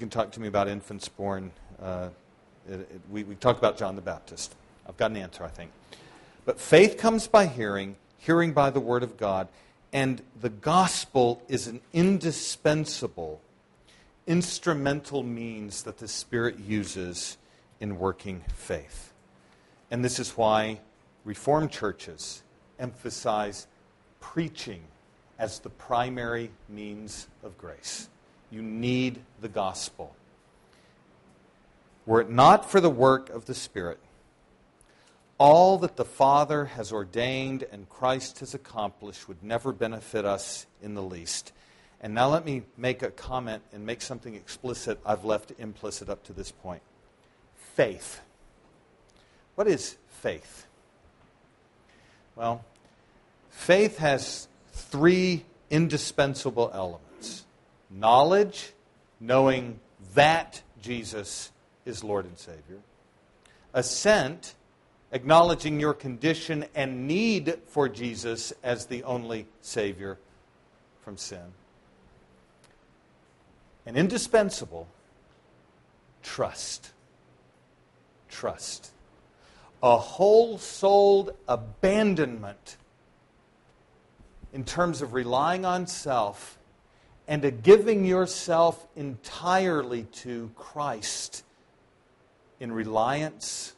you 0.00 0.06
can 0.06 0.08
talk 0.08 0.30
to 0.32 0.40
me 0.40 0.48
about 0.48 0.66
infants 0.66 1.10
born. 1.10 1.50
Uh, 1.78 2.08
it, 2.66 2.80
it, 2.80 3.00
we, 3.10 3.22
we 3.22 3.34
talked 3.34 3.58
about 3.58 3.76
John 3.76 3.96
the 3.96 4.00
Baptist. 4.00 4.54
I've 4.88 4.96
got 4.96 5.10
an 5.10 5.18
answer, 5.18 5.44
I 5.44 5.48
think. 5.48 5.72
But 6.46 6.58
faith 6.58 6.96
comes 6.96 7.28
by 7.28 7.44
hearing, 7.44 7.96
hearing 8.16 8.54
by 8.54 8.70
the 8.70 8.80
Word 8.80 9.02
of 9.02 9.18
God, 9.18 9.48
and 9.92 10.22
the 10.40 10.48
gospel 10.48 11.42
is 11.48 11.66
an 11.66 11.82
indispensable, 11.92 13.42
instrumental 14.26 15.22
means 15.22 15.82
that 15.82 15.98
the 15.98 16.08
Spirit 16.08 16.58
uses 16.58 17.36
in 17.78 17.98
working 17.98 18.42
faith. 18.54 19.12
And 19.90 20.02
this 20.02 20.18
is 20.18 20.30
why 20.30 20.80
Reformed 21.26 21.72
churches 21.72 22.42
emphasize 22.78 23.66
preaching 24.18 24.80
as 25.38 25.58
the 25.58 25.68
primary 25.68 26.52
means 26.70 27.26
of 27.44 27.58
grace. 27.58 28.08
You 28.50 28.62
need 28.62 29.20
the 29.40 29.48
gospel. 29.48 30.14
Were 32.06 32.20
it 32.20 32.30
not 32.30 32.68
for 32.68 32.80
the 32.80 32.90
work 32.90 33.30
of 33.30 33.44
the 33.44 33.54
Spirit, 33.54 34.00
all 35.38 35.78
that 35.78 35.96
the 35.96 36.04
Father 36.04 36.66
has 36.66 36.92
ordained 36.92 37.64
and 37.70 37.88
Christ 37.88 38.40
has 38.40 38.52
accomplished 38.52 39.28
would 39.28 39.42
never 39.42 39.72
benefit 39.72 40.24
us 40.24 40.66
in 40.82 40.94
the 40.94 41.02
least. 41.02 41.52
And 42.00 42.14
now 42.14 42.28
let 42.28 42.44
me 42.44 42.62
make 42.76 43.02
a 43.02 43.10
comment 43.10 43.62
and 43.72 43.86
make 43.86 44.02
something 44.02 44.34
explicit 44.34 44.98
I've 45.04 45.24
left 45.24 45.52
implicit 45.58 46.08
up 46.08 46.24
to 46.24 46.32
this 46.32 46.50
point. 46.50 46.82
Faith. 47.74 48.20
What 49.54 49.68
is 49.68 49.96
faith? 50.08 50.66
Well, 52.36 52.64
faith 53.50 53.98
has 53.98 54.48
three 54.72 55.44
indispensable 55.70 56.70
elements 56.74 57.09
knowledge, 57.90 58.72
knowing 59.18 59.80
that 60.14 60.62
Jesus 60.80 61.50
is 61.84 62.04
Lord 62.04 62.24
and 62.24 62.38
Savior, 62.38 62.78
assent, 63.74 64.54
acknowledging 65.12 65.80
your 65.80 65.94
condition 65.94 66.64
and 66.74 67.06
need 67.06 67.58
for 67.66 67.88
Jesus 67.88 68.52
as 68.62 68.86
the 68.86 69.02
only 69.04 69.46
Savior 69.60 70.18
from 71.02 71.16
sin, 71.16 71.52
and 73.86 73.96
indispensable, 73.96 74.86
trust. 76.22 76.92
Trust. 78.28 78.92
A 79.82 79.96
whole 79.96 80.58
souled 80.58 81.34
abandonment 81.48 82.76
in 84.52 84.64
terms 84.64 85.02
of 85.02 85.14
relying 85.14 85.64
on 85.64 85.86
self 85.86 86.58
and 87.28 87.44
a 87.44 87.50
giving 87.50 88.04
yourself 88.04 88.86
entirely 88.96 90.04
to 90.04 90.50
Christ 90.56 91.44
in 92.58 92.72
reliance 92.72 93.74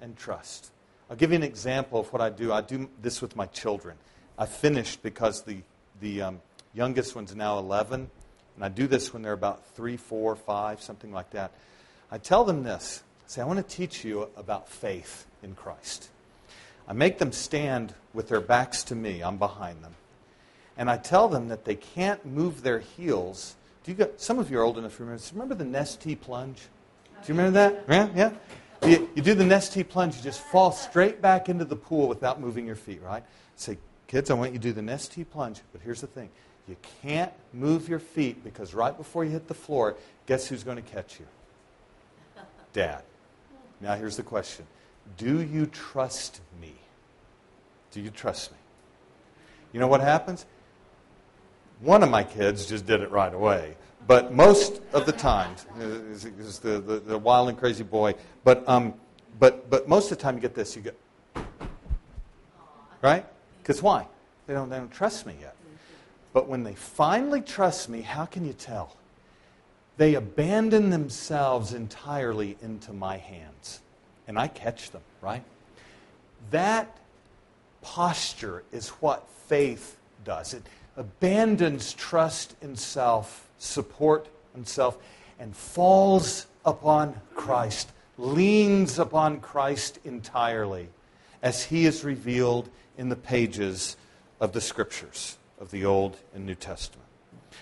and 0.00 0.16
trust. 0.16 0.70
I'll 1.10 1.16
give 1.16 1.30
you 1.30 1.36
an 1.36 1.42
example 1.42 2.00
of 2.00 2.12
what 2.12 2.22
I 2.22 2.30
do. 2.30 2.52
I 2.52 2.62
do 2.62 2.88
this 3.00 3.20
with 3.20 3.36
my 3.36 3.46
children. 3.46 3.96
I 4.38 4.46
finished 4.46 5.02
because 5.02 5.42
the, 5.42 5.58
the 6.00 6.22
um, 6.22 6.40
youngest 6.72 7.14
one's 7.14 7.34
now 7.34 7.58
11, 7.58 8.10
and 8.56 8.64
I 8.64 8.68
do 8.68 8.86
this 8.86 9.12
when 9.12 9.22
they're 9.22 9.32
about 9.32 9.66
three, 9.74 9.96
four, 9.96 10.34
five, 10.36 10.80
something 10.80 11.12
like 11.12 11.30
that, 11.30 11.52
I 12.10 12.18
tell 12.18 12.44
them 12.44 12.62
this. 12.62 13.02
I 13.26 13.28
say, 13.28 13.42
I 13.42 13.44
want 13.44 13.66
to 13.66 13.76
teach 13.76 14.04
you 14.04 14.28
about 14.36 14.68
faith 14.68 15.26
in 15.42 15.54
Christ. 15.54 16.08
I 16.88 16.92
make 16.92 17.18
them 17.18 17.32
stand 17.32 17.94
with 18.12 18.28
their 18.28 18.40
backs 18.40 18.82
to 18.84 18.94
me. 18.94 19.22
I'm 19.22 19.38
behind 19.38 19.82
them. 19.82 19.94
And 20.76 20.90
I 20.90 20.96
tell 20.96 21.28
them 21.28 21.48
that 21.48 21.64
they 21.64 21.74
can't 21.74 22.24
move 22.24 22.62
their 22.62 22.78
heels. 22.78 23.56
Do 23.84 23.90
you 23.90 23.96
got, 23.96 24.20
some 24.20 24.38
of 24.38 24.50
you 24.50 24.58
are 24.58 24.62
old 24.62 24.78
enough 24.78 24.96
to 24.96 25.04
remember. 25.04 25.22
Remember 25.32 25.54
the 25.54 25.64
Nestea 25.64 26.18
plunge? 26.18 26.58
Do 27.22 27.32
you 27.32 27.38
remember 27.38 27.52
that? 27.52 27.84
Yeah, 27.88 28.08
yeah. 28.14 28.88
You, 28.88 29.08
you 29.14 29.22
do 29.22 29.34
the 29.34 29.44
Nestea 29.44 29.88
plunge. 29.88 30.16
You 30.16 30.22
just 30.22 30.40
fall 30.40 30.72
straight 30.72 31.22
back 31.22 31.48
into 31.48 31.64
the 31.64 31.76
pool 31.76 32.08
without 32.08 32.40
moving 32.40 32.66
your 32.66 32.76
feet. 32.76 33.00
Right? 33.02 33.22
Say, 33.54 33.78
kids, 34.08 34.30
I 34.30 34.34
want 34.34 34.52
you 34.52 34.58
to 34.58 34.62
do 34.62 34.72
the 34.72 34.80
Nestea 34.80 35.28
plunge. 35.28 35.60
But 35.72 35.82
here's 35.82 36.00
the 36.00 36.08
thing: 36.08 36.30
you 36.66 36.76
can't 37.00 37.32
move 37.52 37.88
your 37.88 38.00
feet 38.00 38.42
because 38.42 38.74
right 38.74 38.96
before 38.96 39.24
you 39.24 39.30
hit 39.30 39.46
the 39.46 39.54
floor, 39.54 39.96
guess 40.26 40.48
who's 40.48 40.64
going 40.64 40.82
to 40.82 40.82
catch 40.82 41.20
you? 41.20 41.26
Dad. 42.72 43.02
Now 43.80 43.94
here's 43.94 44.16
the 44.16 44.24
question: 44.24 44.66
Do 45.16 45.40
you 45.42 45.66
trust 45.66 46.40
me? 46.60 46.74
Do 47.92 48.00
you 48.00 48.10
trust 48.10 48.50
me? 48.50 48.58
You 49.72 49.80
know 49.80 49.88
what 49.88 50.00
happens? 50.00 50.44
One 51.82 52.04
of 52.04 52.10
my 52.10 52.22
kids 52.22 52.66
just 52.66 52.86
did 52.86 53.00
it 53.00 53.10
right 53.10 53.34
away. 53.34 53.76
But 54.06 54.32
most 54.32 54.80
of 54.92 55.04
the 55.04 55.12
times, 55.12 55.66
is, 55.78 56.24
is 56.24 56.58
the, 56.60 56.80
the, 56.80 57.00
the, 57.00 57.18
wild 57.18 57.48
and 57.48 57.58
crazy 57.58 57.84
boy. 57.84 58.14
But, 58.44 58.68
um, 58.68 58.94
but, 59.38 59.68
but 59.68 59.88
most 59.88 60.10
of 60.10 60.18
the 60.18 60.22
time, 60.22 60.36
you 60.36 60.40
get 60.40 60.54
this. 60.54 60.76
You 60.76 60.82
get, 60.82 60.98
right? 63.00 63.24
Because 63.58 63.82
why? 63.82 64.06
They 64.46 64.54
don't, 64.54 64.68
they 64.68 64.76
don't 64.76 64.90
trust 64.90 65.26
me 65.26 65.34
yet. 65.40 65.56
But 66.32 66.48
when 66.48 66.62
they 66.62 66.74
finally 66.74 67.40
trust 67.40 67.88
me, 67.88 68.00
how 68.00 68.26
can 68.26 68.44
you 68.44 68.52
tell? 68.52 68.96
They 69.96 70.14
abandon 70.14 70.90
themselves 70.90 71.74
entirely 71.74 72.56
into 72.62 72.92
my 72.92 73.18
hands. 73.18 73.80
And 74.26 74.38
I 74.38 74.48
catch 74.48 74.90
them, 74.90 75.02
right? 75.20 75.44
That 76.50 76.96
posture 77.82 78.62
is 78.72 78.88
what 78.88 79.28
faith 79.46 79.98
does. 80.24 80.54
It 80.54 80.62
abandons 80.96 81.92
trust 81.94 82.54
in 82.60 82.76
self, 82.76 83.48
support 83.58 84.28
in 84.54 84.64
self, 84.64 84.98
and 85.38 85.56
falls 85.56 86.46
upon 86.64 87.20
Christ, 87.34 87.92
leans 88.18 88.98
upon 88.98 89.40
Christ 89.40 89.98
entirely 90.04 90.88
as 91.42 91.64
he 91.64 91.86
is 91.86 92.04
revealed 92.04 92.68
in 92.96 93.08
the 93.08 93.16
pages 93.16 93.96
of 94.40 94.52
the 94.52 94.60
scriptures 94.60 95.38
of 95.58 95.70
the 95.70 95.84
Old 95.84 96.16
and 96.34 96.46
New 96.46 96.54
Testament. 96.54 97.08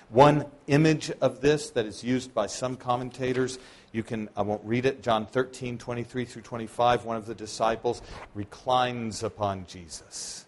One 0.09 0.47
image 0.67 1.11
of 1.21 1.41
this 1.41 1.71
that 1.71 1.87
is 1.87 2.03
used 2.03 2.35
by 2.35 2.47
some 2.47 2.77
commentators 2.77 3.59
you 3.93 4.03
can, 4.05 4.29
I 4.37 4.43
won't 4.43 4.65
read 4.65 4.87
it, 4.87 5.03
John 5.03 5.27
13, 5.27 5.77
23 5.77 6.25
through 6.25 6.43
25. 6.43 7.05
One 7.05 7.17
of 7.17 7.27
the 7.27 7.35
disciples 7.35 8.03
reclines 8.35 9.25
upon 9.25 9.67
Jesus, 9.67 10.47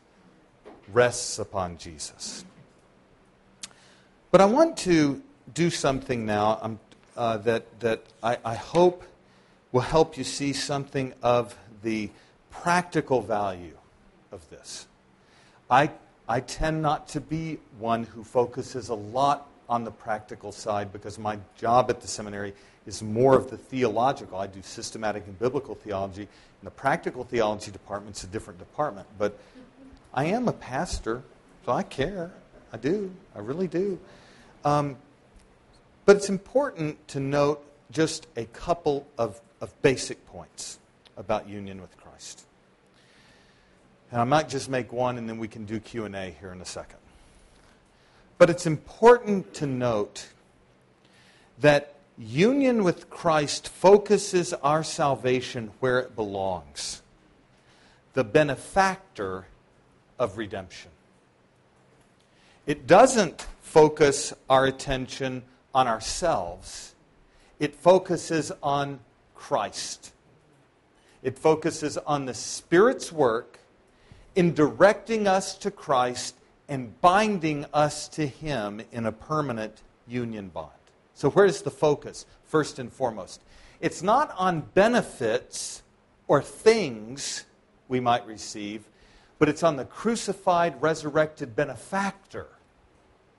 rests 0.92 1.38
upon 1.40 1.76
Jesus. 1.76 2.44
But 4.32 4.40
I 4.40 4.46
want 4.46 4.78
to 4.78 5.22
do 5.52 5.68
something 5.68 6.24
now 6.24 6.58
um, 6.62 6.80
uh, 7.18 7.36
that, 7.38 7.80
that 7.80 8.02
I, 8.22 8.38
I 8.42 8.54
hope 8.54 9.04
will 9.72 9.82
help 9.82 10.16
you 10.16 10.24
see 10.24 10.54
something 10.54 11.12
of 11.22 11.54
the 11.82 12.08
practical 12.50 13.20
value 13.20 13.76
of 14.32 14.48
this. 14.48 14.86
I, 15.70 15.90
I 16.26 16.40
tend 16.40 16.80
not 16.80 17.08
to 17.08 17.20
be 17.20 17.58
one 17.78 18.04
who 18.04 18.24
focuses 18.24 18.88
a 18.88 18.94
lot 18.94 19.48
on 19.68 19.84
the 19.84 19.90
practical 19.90 20.50
side 20.50 20.94
because 20.94 21.18
my 21.18 21.38
job 21.58 21.90
at 21.90 22.00
the 22.00 22.08
seminary 22.08 22.54
is 22.86 23.02
more 23.02 23.36
of 23.36 23.50
the 23.50 23.58
theological. 23.58 24.38
I 24.38 24.46
do 24.46 24.62
systematic 24.62 25.26
and 25.26 25.38
biblical 25.38 25.74
theology, 25.74 26.22
and 26.22 26.66
the 26.66 26.70
practical 26.70 27.24
theology 27.24 27.70
department's 27.70 28.24
a 28.24 28.28
different 28.28 28.58
department. 28.58 29.06
But 29.18 29.38
I 30.14 30.24
am 30.24 30.48
a 30.48 30.54
pastor, 30.54 31.22
so 31.66 31.72
I 31.72 31.82
care. 31.82 32.30
I 32.72 32.78
do. 32.78 33.14
I 33.36 33.40
really 33.40 33.68
do. 33.68 33.98
Um, 34.64 34.96
but 36.04 36.16
it's 36.16 36.28
important 36.28 37.08
to 37.08 37.20
note 37.20 37.64
just 37.90 38.26
a 38.36 38.44
couple 38.46 39.06
of, 39.18 39.40
of 39.60 39.80
basic 39.82 40.26
points 40.26 40.78
about 41.16 41.48
union 41.48 41.80
with 41.80 41.96
Christ. 41.96 42.46
And 44.10 44.20
I 44.20 44.24
might 44.24 44.48
just 44.48 44.68
make 44.68 44.92
one, 44.92 45.18
and 45.18 45.28
then 45.28 45.38
we 45.38 45.48
can 45.48 45.64
do 45.64 45.80
Q&A 45.80 46.34
here 46.38 46.52
in 46.52 46.60
a 46.60 46.64
second. 46.64 46.98
But 48.38 48.50
it's 48.50 48.66
important 48.66 49.54
to 49.54 49.66
note 49.66 50.28
that 51.60 51.94
union 52.18 52.84
with 52.84 53.08
Christ 53.08 53.68
focuses 53.68 54.52
our 54.52 54.82
salvation 54.82 55.70
where 55.80 55.98
it 55.98 56.14
belongs 56.16 57.02
the 58.14 58.24
benefactor 58.24 59.46
of 60.18 60.36
redemption. 60.36 60.90
It 62.66 62.86
doesn't 62.86 63.46
focus 63.72 64.34
our 64.50 64.66
attention 64.66 65.42
on 65.74 65.88
ourselves, 65.88 66.94
it 67.58 67.74
focuses 67.74 68.52
on 68.62 69.00
Christ. 69.34 70.12
It 71.22 71.38
focuses 71.38 71.96
on 71.96 72.26
the 72.26 72.34
Spirit's 72.34 73.10
work 73.10 73.60
in 74.34 74.52
directing 74.52 75.26
us 75.26 75.56
to 75.56 75.70
Christ 75.70 76.34
and 76.68 77.00
binding 77.00 77.64
us 77.72 78.08
to 78.08 78.26
Him 78.26 78.82
in 78.92 79.06
a 79.06 79.12
permanent 79.12 79.80
union 80.06 80.48
bond. 80.48 80.70
So, 81.14 81.30
where's 81.30 81.62
the 81.62 81.70
focus, 81.70 82.26
first 82.44 82.78
and 82.78 82.92
foremost? 82.92 83.40
It's 83.80 84.02
not 84.02 84.34
on 84.36 84.68
benefits 84.74 85.82
or 86.28 86.42
things 86.42 87.46
we 87.88 88.00
might 88.00 88.26
receive, 88.26 88.84
but 89.38 89.48
it's 89.48 89.62
on 89.62 89.76
the 89.76 89.86
crucified, 89.86 90.82
resurrected 90.82 91.56
benefactor 91.56 92.48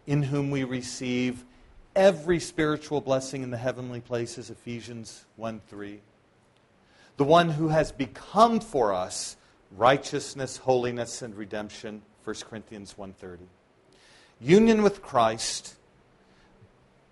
in 0.07 0.23
whom 0.23 0.51
we 0.51 0.63
receive 0.63 1.45
every 1.95 2.39
spiritual 2.39 3.01
blessing 3.01 3.43
in 3.43 3.51
the 3.51 3.57
heavenly 3.57 4.01
places, 4.01 4.49
Ephesians 4.49 5.25
1 5.35 5.61
3. 5.67 5.99
The 7.17 7.23
one 7.23 7.49
who 7.49 7.67
has 7.67 7.91
become 7.91 8.59
for 8.59 8.93
us 8.93 9.37
righteousness, 9.77 10.57
holiness, 10.57 11.21
and 11.21 11.35
redemption, 11.35 12.01
1 12.23 12.35
Corinthians 12.49 12.95
1.30. 12.97 13.39
Union 14.39 14.83
with 14.83 15.01
Christ 15.01 15.75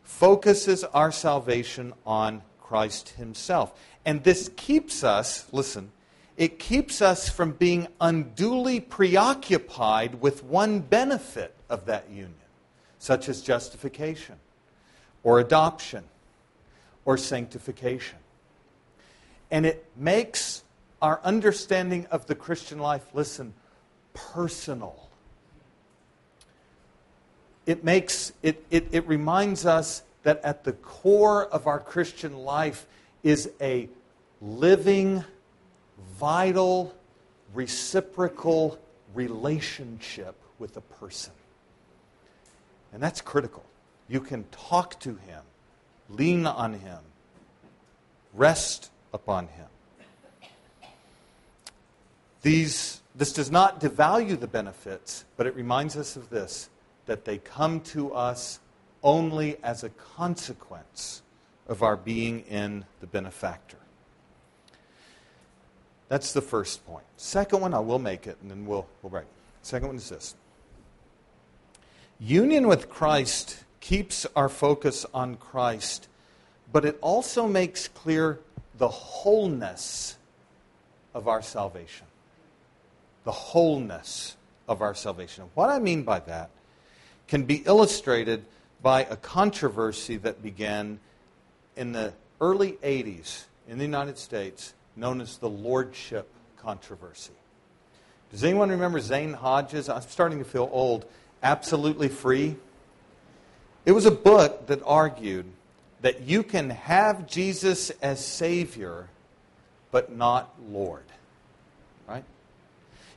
focuses 0.03 0.83
our 0.83 1.11
salvation 1.11 1.93
on 2.05 2.41
Christ 2.59 3.09
Himself. 3.09 3.79
And 4.05 4.23
this 4.23 4.49
keeps 4.55 5.03
us, 5.03 5.47
listen, 5.51 5.91
it 6.37 6.59
keeps 6.59 7.01
us 7.01 7.29
from 7.29 7.51
being 7.51 7.87
unduly 7.99 8.79
preoccupied 8.79 10.21
with 10.21 10.43
one 10.43 10.79
benefit 10.79 11.53
of 11.69 11.85
that 11.85 12.09
union, 12.09 12.33
such 13.01 13.27
as 13.27 13.41
justification, 13.41 14.35
or 15.23 15.39
adoption, 15.39 16.03
or 17.03 17.17
sanctification. 17.17 18.19
And 19.49 19.65
it 19.65 19.83
makes 19.97 20.63
our 21.01 21.19
understanding 21.23 22.05
of 22.11 22.27
the 22.27 22.35
Christian 22.35 22.77
life, 22.77 23.03
listen, 23.15 23.55
personal. 24.13 25.09
It 27.65 27.83
makes 27.83 28.33
it, 28.43 28.63
it, 28.69 28.89
it 28.91 29.07
reminds 29.07 29.65
us 29.65 30.03
that 30.21 30.39
at 30.43 30.63
the 30.63 30.73
core 30.73 31.47
of 31.47 31.65
our 31.65 31.79
Christian 31.79 32.37
life 32.37 32.85
is 33.23 33.49
a 33.59 33.89
living, 34.39 35.23
vital, 36.19 36.93
reciprocal 37.55 38.77
relationship 39.15 40.35
with 40.59 40.77
a 40.77 40.81
person. 40.81 41.33
And 42.93 43.01
that's 43.01 43.21
critical. 43.21 43.63
You 44.07 44.19
can 44.19 44.43
talk 44.51 44.99
to 45.01 45.15
him, 45.15 45.41
lean 46.09 46.45
on 46.45 46.73
him, 46.73 46.99
rest 48.33 48.91
upon 49.13 49.47
him. 49.47 49.67
These, 52.41 53.01
this 53.15 53.33
does 53.33 53.51
not 53.51 53.79
devalue 53.79 54.39
the 54.39 54.47
benefits, 54.47 55.25
but 55.37 55.45
it 55.45 55.55
reminds 55.55 55.95
us 55.95 56.15
of 56.15 56.29
this 56.29 56.69
that 57.05 57.25
they 57.25 57.37
come 57.37 57.81
to 57.81 58.13
us 58.13 58.59
only 59.03 59.57
as 59.63 59.83
a 59.83 59.89
consequence 59.89 61.21
of 61.67 61.83
our 61.83 61.95
being 61.95 62.41
in 62.41 62.85
the 62.99 63.07
benefactor. 63.07 63.77
That's 66.09 66.33
the 66.33 66.41
first 66.41 66.85
point. 66.85 67.05
Second 67.15 67.61
one, 67.61 67.73
I 67.73 67.79
will 67.79 67.99
make 67.99 68.27
it, 68.27 68.37
and 68.41 68.51
then 68.51 68.65
we'll, 68.65 68.85
we'll 69.01 69.09
break. 69.09 69.25
Second 69.61 69.87
one 69.87 69.97
is 69.97 70.09
this 70.09 70.35
Union 72.23 72.67
with 72.67 72.87
Christ 72.87 73.63
keeps 73.79 74.27
our 74.35 74.47
focus 74.47 75.07
on 75.11 75.37
Christ, 75.37 76.07
but 76.71 76.85
it 76.85 76.99
also 77.01 77.47
makes 77.47 77.87
clear 77.87 78.39
the 78.77 78.87
wholeness 78.87 80.17
of 81.15 81.27
our 81.27 81.41
salvation. 81.41 82.05
The 83.23 83.31
wholeness 83.31 84.37
of 84.67 84.83
our 84.83 84.93
salvation. 84.93 85.45
What 85.55 85.71
I 85.71 85.79
mean 85.79 86.03
by 86.03 86.19
that 86.19 86.51
can 87.27 87.45
be 87.45 87.63
illustrated 87.65 88.45
by 88.83 89.01
a 89.05 89.15
controversy 89.15 90.17
that 90.17 90.43
began 90.43 90.99
in 91.75 91.91
the 91.91 92.13
early 92.39 92.73
80s 92.83 93.45
in 93.67 93.79
the 93.79 93.83
United 93.83 94.19
States 94.19 94.75
known 94.95 95.21
as 95.21 95.37
the 95.37 95.49
Lordship 95.49 96.27
Controversy. 96.57 97.33
Does 98.31 98.43
anyone 98.43 98.69
remember 98.69 98.99
Zane 98.99 99.33
Hodges? 99.33 99.89
I'm 99.89 100.03
starting 100.03 100.37
to 100.37 100.45
feel 100.45 100.69
old. 100.71 101.05
Absolutely 101.43 102.07
Free. 102.07 102.55
It 103.85 103.93
was 103.93 104.05
a 104.05 104.11
book 104.11 104.67
that 104.67 104.81
argued 104.85 105.45
that 106.01 106.21
you 106.21 106.43
can 106.43 106.69
have 106.69 107.27
Jesus 107.27 107.89
as 108.01 108.23
Savior, 108.23 109.09
but 109.91 110.15
not 110.15 110.53
Lord. 110.69 111.03
Right? 112.07 112.23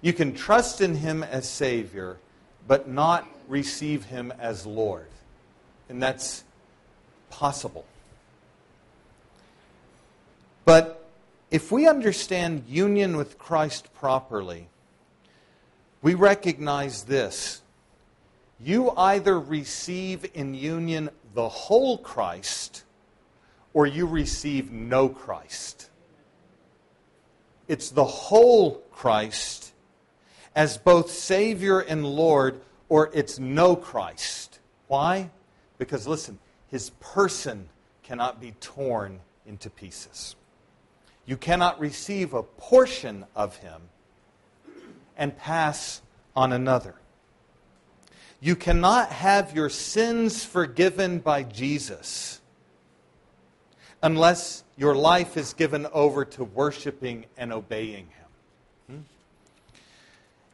You 0.01 0.12
can 0.12 0.35
trust 0.35 0.81
in 0.81 0.95
Him 0.95 1.22
as 1.22 1.49
Savior, 1.49 2.18
but 2.66 2.89
not 2.89 3.27
receive 3.49 4.05
Him 4.05 4.33
as 4.39 4.66
Lord. 4.66 5.09
And 5.89 6.03
that's 6.03 6.45
possible. 7.31 7.85
But 10.64 11.07
if 11.51 11.70
we 11.70 11.87
understand 11.87 12.64
union 12.68 13.16
with 13.16 13.39
Christ 13.39 13.93
properly, 13.95 14.68
we 16.01 16.14
recognize 16.14 17.05
this. 17.05 17.62
You 18.65 18.93
either 18.93 19.39
receive 19.39 20.25
in 20.33 20.55
union 20.55 21.11
the 21.35 21.51
whole 21.51 21.99
Christ 21.99 22.85
or 23.75 23.87
you 23.87 24.07
receive 24.07 24.73
no 24.73 25.11
Christ. 25.11 25.91
It's 27.69 27.91
the 27.91 28.05
whole 28.05 28.77
Christ 28.91 29.75
as 30.57 30.79
both 30.79 31.11
Savior 31.11 31.81
and 31.81 32.07
Lord, 32.07 32.59
or 32.89 33.11
it's 33.12 33.39
no 33.39 33.77
Christ. 33.77 34.61
Why? 34.87 35.31
Because 35.77 36.07
listen, 36.07 36.39
his 36.69 36.89
person 37.01 37.69
cannot 38.03 38.41
be 38.41 38.53
torn 38.61 39.21
into 39.45 39.69
pieces. 39.69 40.37
You 41.27 41.37
cannot 41.37 41.79
receive 41.81 42.33
a 42.33 42.43
portion 42.43 43.27
of 43.37 43.57
him 43.57 43.83
and 45.19 45.37
pass 45.37 46.01
on 46.35 46.55
another. 46.55 46.95
You 48.41 48.57
cannot 48.57 49.11
have 49.11 49.55
your 49.55 49.70
sins 49.70 50.45
forgiven 50.45 51.18
by 51.18 51.43
Jesus 51.45 52.41
unless 54.03 54.64
your 54.76 54.95
life 54.95 55.37
is 55.37 55.55
given 55.55 55.87
over 55.93 56.26
to 56.26 56.45
worshiping 56.45 57.24
and 57.39 57.53
obeying 57.53 58.07
him. 58.07 58.26
Hmm? 58.91 59.03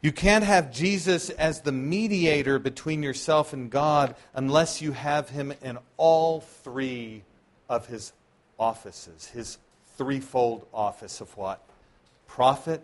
You 0.03 0.13
can't 0.13 0.45
have 0.45 0.73
Jesus 0.73 1.31
as 1.31 1.63
the 1.63 1.73
mediator 1.73 2.61
between 2.61 3.03
yourself 3.03 3.53
and 3.53 3.69
God 3.69 4.15
unless 4.35 4.81
you 4.81 4.93
have 4.93 5.31
him 5.31 5.53
in 5.63 5.79
all 5.97 6.41
three 6.41 7.23
of 7.69 7.87
his 7.87 8.13
offices, 8.59 9.27
his 9.27 9.59
threefold 9.97 10.67
office 10.73 11.21
of 11.21 11.37
what? 11.37 11.61
Prophet, 12.29 12.83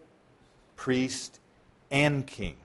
priest, 0.74 1.38
and 1.90 2.26
king. 2.26 2.56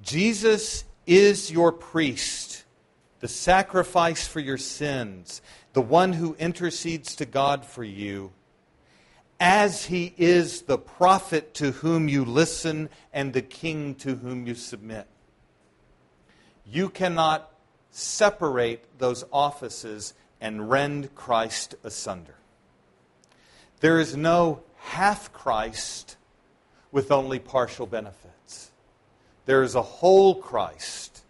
Jesus 0.00 0.84
is 1.06 1.50
your 1.50 1.72
priest, 1.72 2.64
the 3.20 3.28
sacrifice 3.28 4.26
for 4.26 4.40
your 4.40 4.58
sins, 4.58 5.42
the 5.72 5.82
one 5.82 6.12
who 6.12 6.34
intercedes 6.36 7.16
to 7.16 7.24
God 7.24 7.64
for 7.64 7.84
you, 7.84 8.32
as 9.40 9.86
he 9.86 10.14
is 10.16 10.62
the 10.62 10.78
prophet 10.78 11.54
to 11.54 11.72
whom 11.72 12.08
you 12.08 12.24
listen 12.24 12.88
and 13.12 13.32
the 13.32 13.42
king 13.42 13.94
to 13.96 14.16
whom 14.16 14.46
you 14.46 14.54
submit. 14.54 15.06
You 16.66 16.90
cannot 16.90 17.50
separate 17.90 18.84
those 18.98 19.24
offices 19.32 20.14
and 20.40 20.70
rend 20.70 21.14
Christ 21.14 21.74
asunder. 21.82 22.34
There 23.80 24.00
is 24.00 24.16
no 24.16 24.62
half 24.76 25.32
Christ 25.32 26.16
with 26.90 27.10
only 27.10 27.38
partial 27.38 27.86
benefits. 27.86 28.37
There 29.48 29.62
is 29.62 29.74
a 29.74 29.80
whole 29.80 30.34
Christ 30.34 31.22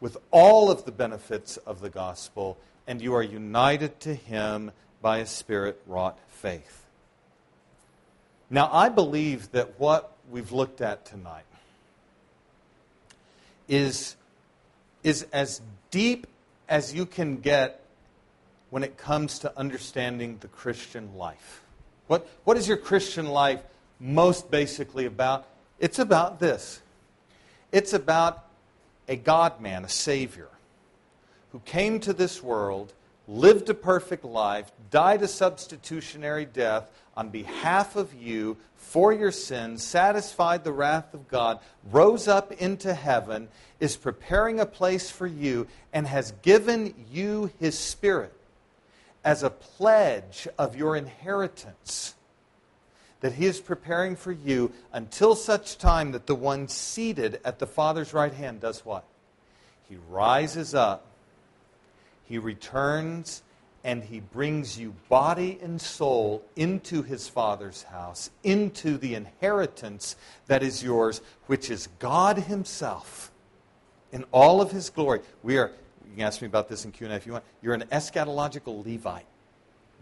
with 0.00 0.16
all 0.30 0.70
of 0.70 0.86
the 0.86 0.92
benefits 0.92 1.58
of 1.58 1.82
the 1.82 1.90
gospel, 1.90 2.56
and 2.86 3.02
you 3.02 3.12
are 3.14 3.22
united 3.22 4.00
to 4.00 4.14
him 4.14 4.70
by 5.02 5.18
a 5.18 5.26
spirit 5.26 5.78
wrought 5.86 6.18
faith. 6.28 6.86
Now, 8.48 8.70
I 8.72 8.88
believe 8.88 9.52
that 9.52 9.78
what 9.78 10.10
we've 10.30 10.52
looked 10.52 10.80
at 10.80 11.04
tonight 11.04 11.44
is, 13.68 14.16
is 15.02 15.26
as 15.30 15.60
deep 15.90 16.28
as 16.66 16.94
you 16.94 17.04
can 17.04 17.40
get 17.40 17.84
when 18.70 18.82
it 18.82 18.96
comes 18.96 19.38
to 19.40 19.52
understanding 19.58 20.38
the 20.40 20.48
Christian 20.48 21.14
life. 21.14 21.60
What, 22.06 22.26
what 22.44 22.56
is 22.56 22.66
your 22.66 22.78
Christian 22.78 23.26
life 23.26 23.60
most 23.98 24.50
basically 24.50 25.04
about? 25.04 25.46
It's 25.78 25.98
about 25.98 26.40
this 26.40 26.80
it's 27.72 27.92
about 27.92 28.44
a 29.08 29.16
God 29.16 29.60
man, 29.60 29.84
a 29.84 29.88
Savior, 29.88 30.48
who 31.52 31.60
came 31.60 32.00
to 32.00 32.12
this 32.12 32.42
world, 32.42 32.92
lived 33.26 33.68
a 33.68 33.74
perfect 33.74 34.24
life, 34.24 34.70
died 34.90 35.22
a 35.22 35.28
substitutionary 35.28 36.44
death 36.44 36.90
on 37.16 37.28
behalf 37.28 37.96
of 37.96 38.14
you 38.14 38.56
for 38.76 39.12
your 39.12 39.32
sins, 39.32 39.84
satisfied 39.84 40.64
the 40.64 40.72
wrath 40.72 41.12
of 41.14 41.28
God, 41.28 41.60
rose 41.90 42.26
up 42.26 42.50
into 42.52 42.94
heaven, 42.94 43.48
is 43.78 43.96
preparing 43.96 44.58
a 44.58 44.66
place 44.66 45.10
for 45.10 45.26
you, 45.26 45.66
and 45.92 46.06
has 46.06 46.32
given 46.42 46.94
you 47.12 47.50
his 47.60 47.78
Spirit 47.78 48.32
as 49.24 49.42
a 49.42 49.50
pledge 49.50 50.48
of 50.58 50.76
your 50.76 50.96
inheritance 50.96 52.14
that 53.20 53.34
he 53.34 53.46
is 53.46 53.60
preparing 53.60 54.16
for 54.16 54.32
you 54.32 54.72
until 54.92 55.34
such 55.34 55.78
time 55.78 56.12
that 56.12 56.26
the 56.26 56.34
one 56.34 56.68
seated 56.68 57.40
at 57.44 57.58
the 57.58 57.66
Father's 57.66 58.14
right 58.14 58.32
hand 58.32 58.60
does 58.60 58.84
what? 58.84 59.04
He 59.88 59.96
rises 60.08 60.74
up, 60.74 61.06
he 62.26 62.38
returns, 62.38 63.42
and 63.82 64.04
he 64.04 64.20
brings 64.20 64.78
you 64.78 64.94
body 65.08 65.58
and 65.62 65.80
soul 65.80 66.44
into 66.54 67.02
his 67.02 67.28
Father's 67.28 67.84
house, 67.84 68.30
into 68.42 68.98
the 68.98 69.14
inheritance 69.14 70.16
that 70.46 70.62
is 70.62 70.82
yours, 70.82 71.20
which 71.46 71.70
is 71.70 71.88
God 71.98 72.38
himself 72.38 73.30
in 74.12 74.24
all 74.32 74.60
of 74.60 74.70
his 74.70 74.90
glory. 74.90 75.20
We 75.42 75.58
are 75.58 75.72
you 76.10 76.16
can 76.16 76.26
ask 76.26 76.42
me 76.42 76.48
about 76.48 76.68
this 76.68 76.84
in 76.84 76.90
Q&A 76.90 77.14
if 77.14 77.24
you 77.24 77.32
want. 77.32 77.44
You're 77.62 77.74
an 77.74 77.84
eschatological 77.92 78.84
Levite. 78.84 79.26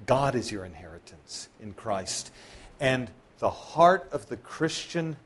God 0.06 0.34
is 0.34 0.50
your 0.50 0.64
inheritance 0.64 1.50
in 1.60 1.74
Christ. 1.74 2.32
And 2.80 3.10
the 3.38 3.50
heart 3.50 4.08
of 4.12 4.28
the 4.28 4.36
Christian 4.36 5.16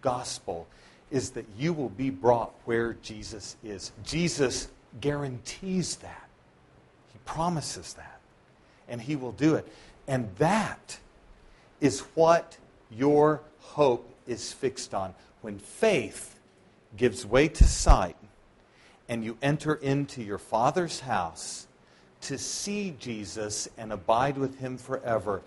gospel 0.00 0.66
is 1.10 1.30
that 1.30 1.46
you 1.58 1.72
will 1.72 1.88
be 1.88 2.10
brought 2.10 2.52
where 2.64 2.94
Jesus 2.94 3.56
is. 3.62 3.92
Jesus 4.04 4.68
guarantees 5.00 5.96
that. 5.96 6.28
He 7.12 7.18
promises 7.24 7.94
that. 7.94 8.20
And 8.88 9.00
he 9.00 9.16
will 9.16 9.32
do 9.32 9.54
it. 9.54 9.66
And 10.06 10.34
that 10.36 10.98
is 11.80 12.00
what 12.14 12.58
your 12.90 13.40
hope 13.60 14.08
is 14.26 14.52
fixed 14.52 14.94
on. 14.94 15.14
When 15.40 15.58
faith 15.58 16.38
gives 16.96 17.26
way 17.26 17.48
to 17.48 17.64
sight, 17.64 18.16
and 19.08 19.24
you 19.24 19.36
enter 19.42 19.74
into 19.74 20.22
your 20.22 20.38
Father's 20.38 21.00
house 21.00 21.66
to 22.22 22.38
see 22.38 22.94
Jesus 22.98 23.68
and 23.76 23.92
abide 23.92 24.38
with 24.38 24.58
him 24.58 24.78
forever. 24.78 25.42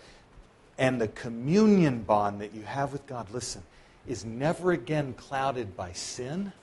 And 0.78 1.02
the 1.02 1.08
communion 1.08 2.04
bond 2.04 2.42
that 2.42 2.54
you 2.54 2.64
have 2.64 2.92
with 2.92 3.08
God, 3.08 3.32
listen, 3.32 3.64
is 4.08 4.24
never 4.24 4.72
again 4.72 5.14
clouded 5.14 5.76
by 5.76 5.92
sin, 5.94 6.54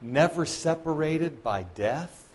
never 0.00 0.46
separated 0.46 1.42
by 1.42 1.64
death, 1.74 2.28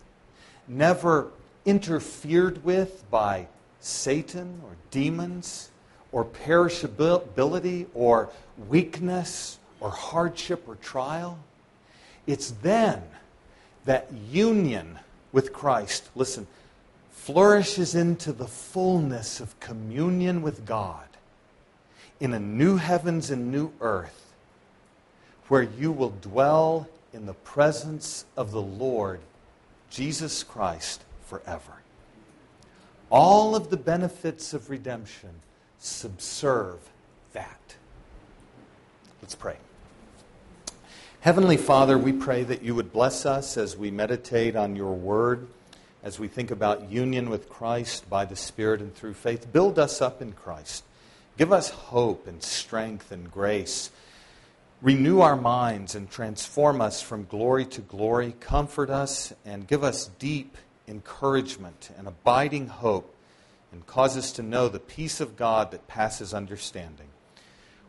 never 0.67 1.31
interfered 1.65 2.63
with 2.63 3.03
by 3.09 3.47
Satan 3.79 4.61
or 4.63 4.75
demons 4.91 5.69
or 6.11 6.23
perishability 6.23 7.87
or 7.93 8.29
weakness 8.69 9.59
or 9.79 9.89
hardship 9.89 10.63
or 10.67 10.75
trial. 10.75 11.39
It's 12.27 12.51
then 12.51 13.01
that 13.85 14.11
union 14.31 14.99
with 15.31 15.51
Christ, 15.51 16.09
listen, 16.15 16.47
flourishes 17.25 17.95
into 17.95 18.31
the 18.31 18.45
fullness 18.45 19.39
of 19.39 19.59
communion 19.59 20.43
with 20.43 20.63
God 20.63 21.07
in 22.19 22.35
a 22.35 22.39
new 22.39 22.77
heavens 22.77 23.31
and 23.31 23.51
new 23.51 23.71
earth 23.81 24.31
where 25.47 25.63
you 25.63 25.91
will 25.91 26.13
dwell 26.21 26.87
in 27.13 27.25
the 27.25 27.33
presence 27.33 28.25
of 28.37 28.51
the 28.51 28.61
Lord 28.61 29.21
Jesus 29.89 30.43
Christ 30.43 31.03
forever. 31.25 31.81
All 33.09 33.55
of 33.55 33.71
the 33.71 33.77
benefits 33.77 34.53
of 34.53 34.69
redemption 34.69 35.31
subserve 35.79 36.91
that. 37.33 37.75
Let's 39.23 39.33
pray. 39.33 39.57
Heavenly 41.21 41.57
Father, 41.57 41.97
we 41.97 42.13
pray 42.13 42.43
that 42.43 42.61
you 42.61 42.75
would 42.75 42.93
bless 42.93 43.25
us 43.25 43.57
as 43.57 43.75
we 43.75 43.89
meditate 43.89 44.55
on 44.55 44.75
your 44.75 44.93
word, 44.93 45.47
as 46.05 46.19
we 46.19 46.27
think 46.27 46.51
about 46.51 46.91
union 46.91 47.31
with 47.31 47.49
Christ 47.49 48.07
by 48.07 48.25
the 48.25 48.35
Spirit 48.35 48.79
and 48.79 48.93
through 48.93 49.15
faith. 49.15 49.51
Build 49.51 49.79
us 49.79 50.03
up 50.03 50.21
in 50.21 50.33
Christ. 50.33 50.83
Give 51.35 51.51
us 51.51 51.71
hope 51.71 52.27
and 52.27 52.43
strength 52.43 53.11
and 53.11 53.29
grace. 53.31 53.89
Renew 54.83 55.21
our 55.21 55.35
minds 55.35 55.95
and 55.95 56.07
transform 56.07 56.79
us 56.79 57.01
from 57.01 57.25
glory 57.25 57.65
to 57.65 57.81
glory. 57.81 58.35
Comfort 58.39 58.91
us 58.91 59.33
and 59.43 59.67
give 59.67 59.83
us 59.83 60.11
deep 60.19 60.57
encouragement 60.87 61.89
and 61.97 62.07
abiding 62.07 62.67
hope 62.67 63.15
and 63.71 63.87
cause 63.87 64.15
us 64.15 64.31
to 64.33 64.43
know 64.43 64.69
the 64.69 64.79
peace 64.79 65.19
of 65.19 65.35
God 65.35 65.71
that 65.71 65.87
passes 65.87 66.35
understanding. 66.35 67.07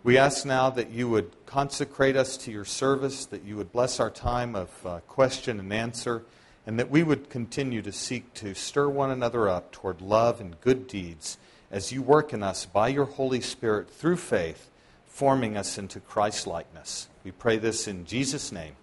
We 0.03 0.17
ask 0.17 0.47
now 0.47 0.71
that 0.71 0.89
you 0.89 1.11
would 1.11 1.33
consecrate 1.45 2.17
us 2.17 2.39
to 2.39 2.51
your 2.51 2.65
service, 2.65 3.27
that 3.27 3.45
you 3.45 3.59
would 3.59 3.73
bless 3.73 4.01
our 4.01 4.11
time 4.11 4.57
of 4.57 4.87
uh, 4.87 5.01
question 5.01 5.61
and 5.61 5.71
answer, 5.71 6.25
and 6.67 6.79
that 6.79 6.91
we 6.91 7.03
would 7.03 7.31
continue 7.31 7.81
to 7.81 7.93
seek 7.93 8.35
to 8.35 8.55
stir 8.55 8.89
one 8.89 9.11
another 9.11 9.49
up 9.49 9.71
toward 9.71 10.01
love 10.01 10.41
and 10.41 10.61
good 10.61 10.89
deeds 10.89 11.39
as 11.71 11.93
you 11.93 12.03
work 12.03 12.33
in 12.33 12.43
us 12.43 12.67
by 12.67 12.89
your 12.89 13.05
Holy 13.05 13.41
Spirit 13.41 13.89
through 13.89 14.17
faith, 14.17 14.69
forming 15.07 15.57
us 15.57 15.79
into 15.79 16.01
Christ 16.01 16.47
likeness. 16.47 17.09
We 17.25 17.31
pray 17.31 17.57
this 17.57 17.87
in 17.87 18.05
Jesus' 18.05 18.53
name. 18.53 18.75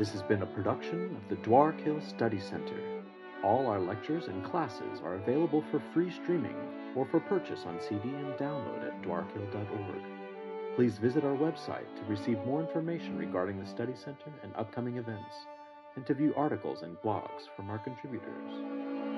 This 0.00 0.12
has 0.12 0.22
been 0.22 0.40
a 0.40 0.46
production 0.46 1.14
of 1.14 1.28
the 1.28 1.36
Dwark 1.46 1.78
Hill 1.78 2.00
Study 2.00 2.40
Center. 2.40 3.02
All 3.44 3.66
our 3.66 3.78
lectures 3.78 4.28
and 4.28 4.42
classes 4.42 4.98
are 5.04 5.16
available 5.16 5.62
for 5.70 5.82
free 5.92 6.10
streaming 6.10 6.56
or 6.96 7.04
for 7.04 7.20
purchase 7.20 7.66
on 7.66 7.78
CD 7.82 8.08
and 8.08 8.32
download 8.38 8.82
at 8.82 9.02
dwarkhill.org. 9.02 10.74
Please 10.74 10.96
visit 10.96 11.22
our 11.22 11.36
website 11.36 11.94
to 11.96 12.04
receive 12.08 12.38
more 12.46 12.62
information 12.62 13.18
regarding 13.18 13.60
the 13.60 13.66
Study 13.66 13.92
Center 13.94 14.32
and 14.42 14.56
upcoming 14.56 14.96
events, 14.96 15.34
and 15.96 16.06
to 16.06 16.14
view 16.14 16.32
articles 16.34 16.80
and 16.80 16.96
blogs 17.02 17.54
from 17.54 17.68
our 17.68 17.78
contributors. 17.80 19.09